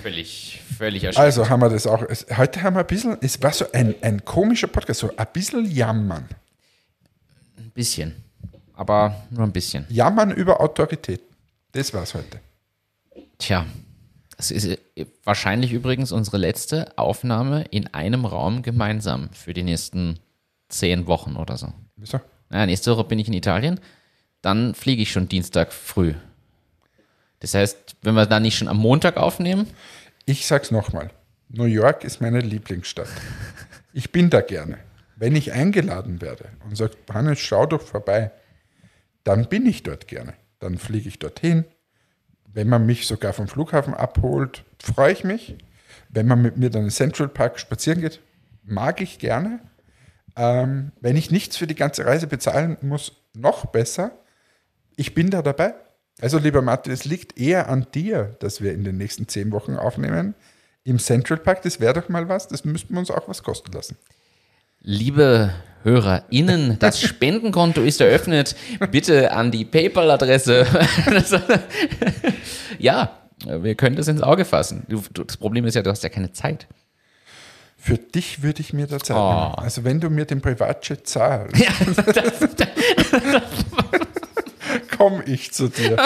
Völlig, 0.00 0.62
völlig 0.78 1.04
erschreckend. 1.04 1.24
Also 1.24 1.48
haben 1.50 1.60
wir 1.60 1.68
das 1.68 1.86
auch. 1.86 2.02
Heute 2.36 2.62
haben 2.62 2.74
wir 2.76 2.80
ein 2.80 2.86
bisschen, 2.86 3.18
es 3.20 3.42
war 3.42 3.52
so 3.52 3.66
ein, 3.72 3.94
ein 4.00 4.24
komischer 4.24 4.66
Podcast, 4.66 5.00
so 5.00 5.14
ein 5.14 5.26
bisschen 5.32 5.70
jammern. 5.70 6.26
Ein 7.58 7.70
bisschen. 7.70 8.16
Aber 8.74 9.26
nur 9.30 9.44
ein 9.44 9.52
bisschen. 9.52 9.84
Jammern 9.90 10.30
über 10.30 10.60
Autorität. 10.60 11.20
Das 11.72 11.92
war 11.92 12.02
es 12.02 12.14
heute. 12.14 12.40
Tja, 13.42 13.66
es 14.38 14.52
ist 14.52 14.66
äh, 14.66 15.06
wahrscheinlich 15.24 15.72
übrigens 15.72 16.12
unsere 16.12 16.36
letzte 16.36 16.96
Aufnahme 16.96 17.64
in 17.70 17.88
einem 17.88 18.24
Raum 18.24 18.62
gemeinsam 18.62 19.30
für 19.32 19.52
die 19.52 19.64
nächsten 19.64 20.20
zehn 20.68 21.08
Wochen 21.08 21.34
oder 21.34 21.56
so. 21.56 21.72
Wieso? 21.96 22.20
Naja, 22.50 22.66
nächste 22.66 22.92
Woche 22.92 23.02
bin 23.02 23.18
ich 23.18 23.26
in 23.26 23.34
Italien. 23.34 23.80
Dann 24.42 24.76
fliege 24.76 25.02
ich 25.02 25.10
schon 25.10 25.28
Dienstag 25.28 25.72
früh. 25.72 26.14
Das 27.40 27.54
heißt, 27.54 27.96
wenn 28.02 28.14
wir 28.14 28.26
dann 28.26 28.42
nicht 28.42 28.56
schon 28.56 28.68
am 28.68 28.76
Montag 28.76 29.16
aufnehmen. 29.16 29.66
Ich 30.24 30.46
sag's 30.46 30.70
nochmal. 30.70 31.10
New 31.48 31.64
York 31.64 32.04
ist 32.04 32.20
meine 32.20 32.40
Lieblingsstadt. 32.40 33.08
Ich 33.92 34.12
bin 34.12 34.30
da 34.30 34.40
gerne. 34.40 34.78
Wenn 35.16 35.34
ich 35.34 35.50
eingeladen 35.50 36.20
werde 36.20 36.44
und 36.64 36.76
sagt, 36.76 36.96
Hannes, 37.12 37.40
schau 37.40 37.66
doch 37.66 37.82
vorbei, 37.82 38.30
dann 39.24 39.48
bin 39.48 39.66
ich 39.66 39.82
dort 39.82 40.06
gerne. 40.06 40.34
Dann 40.60 40.78
fliege 40.78 41.08
ich 41.08 41.18
dorthin, 41.18 41.64
wenn 42.54 42.68
man 42.68 42.86
mich 42.86 43.06
sogar 43.06 43.32
vom 43.32 43.48
Flughafen 43.48 43.94
abholt, 43.94 44.64
freue 44.82 45.12
ich 45.12 45.24
mich. 45.24 45.56
Wenn 46.08 46.26
man 46.26 46.42
mit 46.42 46.56
mir 46.56 46.70
dann 46.70 46.84
in 46.84 46.90
Central 46.90 47.28
Park 47.28 47.58
spazieren 47.58 48.00
geht, 48.00 48.20
mag 48.62 49.00
ich 49.00 49.18
gerne. 49.18 49.60
Ähm, 50.36 50.92
wenn 51.00 51.16
ich 51.16 51.30
nichts 51.30 51.56
für 51.56 51.66
die 51.66 51.74
ganze 51.74 52.04
Reise 52.04 52.26
bezahlen 52.26 52.76
muss, 52.82 53.12
noch 53.34 53.66
besser. 53.66 54.12
Ich 54.96 55.14
bin 55.14 55.30
da 55.30 55.42
dabei. 55.42 55.74
Also, 56.20 56.38
lieber 56.38 56.62
Martin, 56.62 56.92
es 56.92 57.04
liegt 57.04 57.38
eher 57.38 57.68
an 57.68 57.86
dir, 57.94 58.36
dass 58.40 58.60
wir 58.60 58.72
in 58.72 58.84
den 58.84 58.98
nächsten 58.98 59.28
zehn 59.28 59.50
Wochen 59.52 59.76
aufnehmen. 59.76 60.34
Im 60.84 60.98
Central 60.98 61.38
Park, 61.38 61.62
das 61.62 61.80
wäre 61.80 61.94
doch 61.94 62.08
mal 62.08 62.28
was. 62.28 62.48
Das 62.48 62.64
müssten 62.64 62.94
wir 62.94 63.00
uns 63.00 63.10
auch 63.10 63.28
was 63.28 63.42
kosten 63.42 63.72
lassen. 63.72 63.96
Liebe 64.84 65.50
HörerInnen, 65.84 66.76
das 66.80 67.00
Spendenkonto 67.00 67.82
ist 67.82 68.00
eröffnet. 68.00 68.56
Bitte 68.90 69.30
an 69.30 69.52
die 69.52 69.64
PayPal-Adresse. 69.64 70.66
ja, 72.78 73.16
wir 73.46 73.76
können 73.76 73.94
das 73.94 74.08
ins 74.08 74.22
Auge 74.22 74.44
fassen. 74.44 74.84
das 74.88 75.36
Problem 75.36 75.66
ist 75.66 75.74
ja, 75.74 75.82
du 75.82 75.90
hast 75.90 76.02
ja 76.02 76.08
keine 76.08 76.32
Zeit. 76.32 76.66
Für 77.76 77.96
dich 77.96 78.42
würde 78.42 78.60
ich 78.60 78.72
mir 78.72 78.88
da 78.88 78.98
Zeit 78.98 79.16
oh. 79.16 79.54
Also 79.60 79.84
wenn 79.84 80.00
du 80.00 80.10
mir 80.10 80.24
den 80.24 80.40
Privatjet 80.40 81.06
zahlst, 81.06 81.56
ja, 81.56 81.70
komme 84.96 85.22
ich 85.24 85.52
zu 85.52 85.68
dir. 85.68 85.96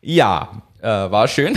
ja, 0.00 0.62
äh, 0.82 0.86
war 0.86 1.28
schön. 1.28 1.56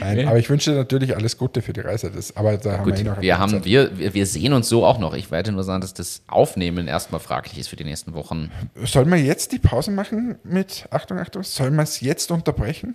Nein, 0.00 0.28
aber 0.28 0.38
ich 0.38 0.48
wünsche 0.50 0.70
dir 0.70 0.76
natürlich 0.76 1.16
alles 1.16 1.38
Gute 1.38 1.62
für 1.62 1.72
die 1.72 1.80
Reise. 1.80 2.10
Das, 2.10 2.36
aber 2.36 2.56
da 2.56 2.78
haben 2.78 2.84
Gut, 2.84 2.94
wir 2.94 3.00
eh 3.00 3.04
noch 3.04 3.20
wir, 3.20 3.38
haben, 3.38 3.64
wir, 3.64 4.14
wir 4.14 4.26
sehen 4.26 4.52
uns 4.52 4.68
so 4.68 4.84
auch 4.84 4.98
noch. 4.98 5.14
Ich 5.14 5.30
werde 5.30 5.52
nur 5.52 5.64
sagen, 5.64 5.80
dass 5.80 5.94
das 5.94 6.22
Aufnehmen 6.26 6.88
erstmal 6.88 7.20
fraglich 7.20 7.58
ist 7.58 7.68
für 7.68 7.76
die 7.76 7.84
nächsten 7.84 8.14
Wochen. 8.14 8.50
Sollen 8.84 9.10
wir 9.10 9.18
jetzt 9.18 9.52
die 9.52 9.58
Pause 9.58 9.90
machen 9.90 10.36
mit 10.44 10.86
Achtung, 10.90 11.18
Achtung? 11.18 11.42
Sollen 11.42 11.74
wir 11.76 11.82
es 11.82 12.00
jetzt 12.00 12.30
unterbrechen? 12.30 12.94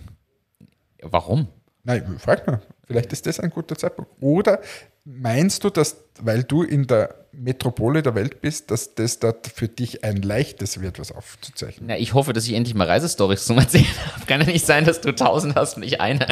Warum? 1.01 1.47
Nein, 1.83 2.17
frag 2.19 2.45
mal. 2.45 2.61
Vielleicht 2.85 3.13
ist 3.13 3.25
das 3.25 3.39
ein 3.39 3.49
guter 3.49 3.75
Zeitpunkt. 3.75 4.11
Oder 4.19 4.59
meinst 5.05 5.63
du, 5.63 5.69
dass, 5.69 5.97
weil 6.21 6.43
du 6.43 6.63
in 6.63 6.87
der 6.87 7.18
Metropole 7.31 8.01
der 8.01 8.15
Welt 8.15 8.41
bist, 8.41 8.71
dass 8.71 8.95
das 8.95 9.19
dort 9.19 9.47
für 9.47 9.67
dich 9.67 10.03
ein 10.03 10.21
leichtes 10.21 10.81
wird, 10.81 10.99
was 10.99 11.11
aufzuzeichnen? 11.11 11.87
Na, 11.87 11.97
ich 11.97 12.13
hoffe, 12.13 12.33
dass 12.33 12.47
ich 12.47 12.53
endlich 12.53 12.75
mal 12.75 12.87
Reisestories 12.87 13.45
zum 13.45 13.57
Erzählen 13.57 13.85
habe. 14.13 14.25
Kann 14.25 14.41
ja 14.41 14.47
nicht 14.47 14.65
sein, 14.65 14.85
dass 14.85 15.01
du 15.01 15.13
tausend 15.13 15.55
hast 15.55 15.75
und 15.75 15.81
nicht 15.81 16.01
eine. 16.01 16.27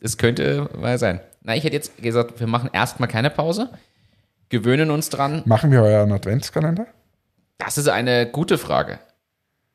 Es 0.00 0.18
könnte 0.18 0.68
mal 0.76 0.98
sein. 0.98 1.20
Na, 1.42 1.56
ich 1.56 1.64
hätte 1.64 1.76
jetzt 1.76 1.96
gesagt, 1.98 2.38
wir 2.40 2.46
machen 2.46 2.70
erstmal 2.72 3.08
keine 3.08 3.30
Pause, 3.30 3.70
gewöhnen 4.48 4.90
uns 4.90 5.08
dran. 5.08 5.42
Machen 5.46 5.70
wir 5.70 5.82
euren 5.82 6.12
Adventskalender? 6.12 6.86
Das 7.58 7.78
ist 7.78 7.88
eine 7.88 8.26
gute 8.30 8.58
Frage. 8.58 8.98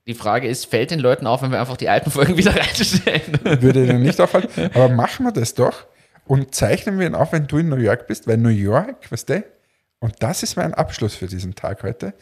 Die 0.07 0.13
Frage 0.13 0.47
ist, 0.47 0.65
fällt 0.65 0.91
den 0.91 0.99
Leuten 0.99 1.27
auf, 1.27 1.41
wenn 1.41 1.51
wir 1.51 1.59
einfach 1.59 1.77
die 1.77 1.89
alten 1.89 2.09
Folgen 2.09 2.37
wieder 2.37 2.55
reinstellen? 2.55 3.39
Würde 3.61 3.85
ihnen 3.85 4.01
nicht 4.01 4.19
auffallen. 4.19 4.47
Aber 4.73 4.89
machen 4.89 5.25
wir 5.25 5.31
das 5.31 5.53
doch 5.53 5.85
und 6.25 6.53
zeichnen 6.53 6.99
wir 6.99 7.07
ihn 7.07 7.15
auf, 7.15 7.31
wenn 7.31 7.47
du 7.47 7.57
in 7.57 7.69
New 7.69 7.75
York 7.75 8.07
bist, 8.07 8.27
weil 8.27 8.37
New 8.37 8.49
York, 8.49 9.11
weißt 9.11 9.29
du, 9.29 9.43
und 9.99 10.21
das 10.23 10.43
ist 10.43 10.55
mein 10.55 10.73
Abschluss 10.73 11.15
für 11.15 11.27
diesen 11.27 11.55
Tag 11.55 11.83
heute. 11.83 12.13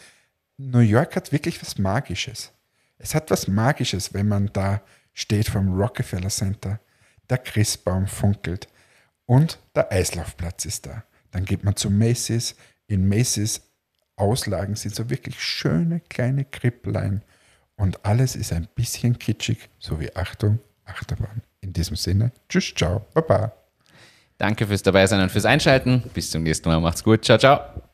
New 0.58 0.80
York 0.80 1.16
hat 1.16 1.32
wirklich 1.32 1.62
was 1.62 1.78
Magisches. 1.78 2.52
Es 2.98 3.14
hat 3.14 3.30
was 3.30 3.48
Magisches, 3.48 4.14
wenn 4.14 4.28
man 4.28 4.52
da 4.54 4.82
steht 5.14 5.50
vom 5.50 5.80
Rockefeller 5.80 6.30
Center, 6.30 6.80
der 7.30 7.38
Christbaum 7.38 8.08
funkelt 8.08 8.68
und 9.26 9.60
der 9.76 9.92
Eislaufplatz 9.92 10.66
ist 10.66 10.86
da. 10.86 11.04
Dann 11.32 11.46
geht 11.46 11.64
man 11.64 11.76
zu 11.76 11.90
Macy's. 11.90 12.56
In 12.88 13.08
Macy's 13.08 13.62
Auslagen 14.16 14.76
sind 14.76 14.96
so 14.96 15.10
wirklich 15.10 15.40
schöne 15.42 16.00
kleine 16.00 16.46
Kripplein 16.46 17.22
und 17.76 18.04
alles 18.04 18.36
ist 18.36 18.52
ein 18.52 18.68
bisschen 18.74 19.20
kitschig, 19.20 19.70
so 19.78 20.00
wie 20.00 20.16
Achtung, 20.16 20.60
Achterbahn. 20.86 21.44
In 21.62 21.74
diesem 21.74 21.96
Sinne, 21.96 22.32
tschüss, 22.50 22.74
ciao, 22.76 23.06
baba. 23.14 23.54
Danke 24.38 24.68
fürs 24.68 24.84
Dabeisein 24.84 25.22
und 25.22 25.32
fürs 25.32 25.46
Einschalten. 25.46 26.04
Bis 26.14 26.30
zum 26.30 26.44
nächsten 26.44 26.70
Mal. 26.70 26.80
Macht's 26.80 27.04
gut. 27.04 27.26
Ciao, 27.26 27.38
ciao. 27.38 27.87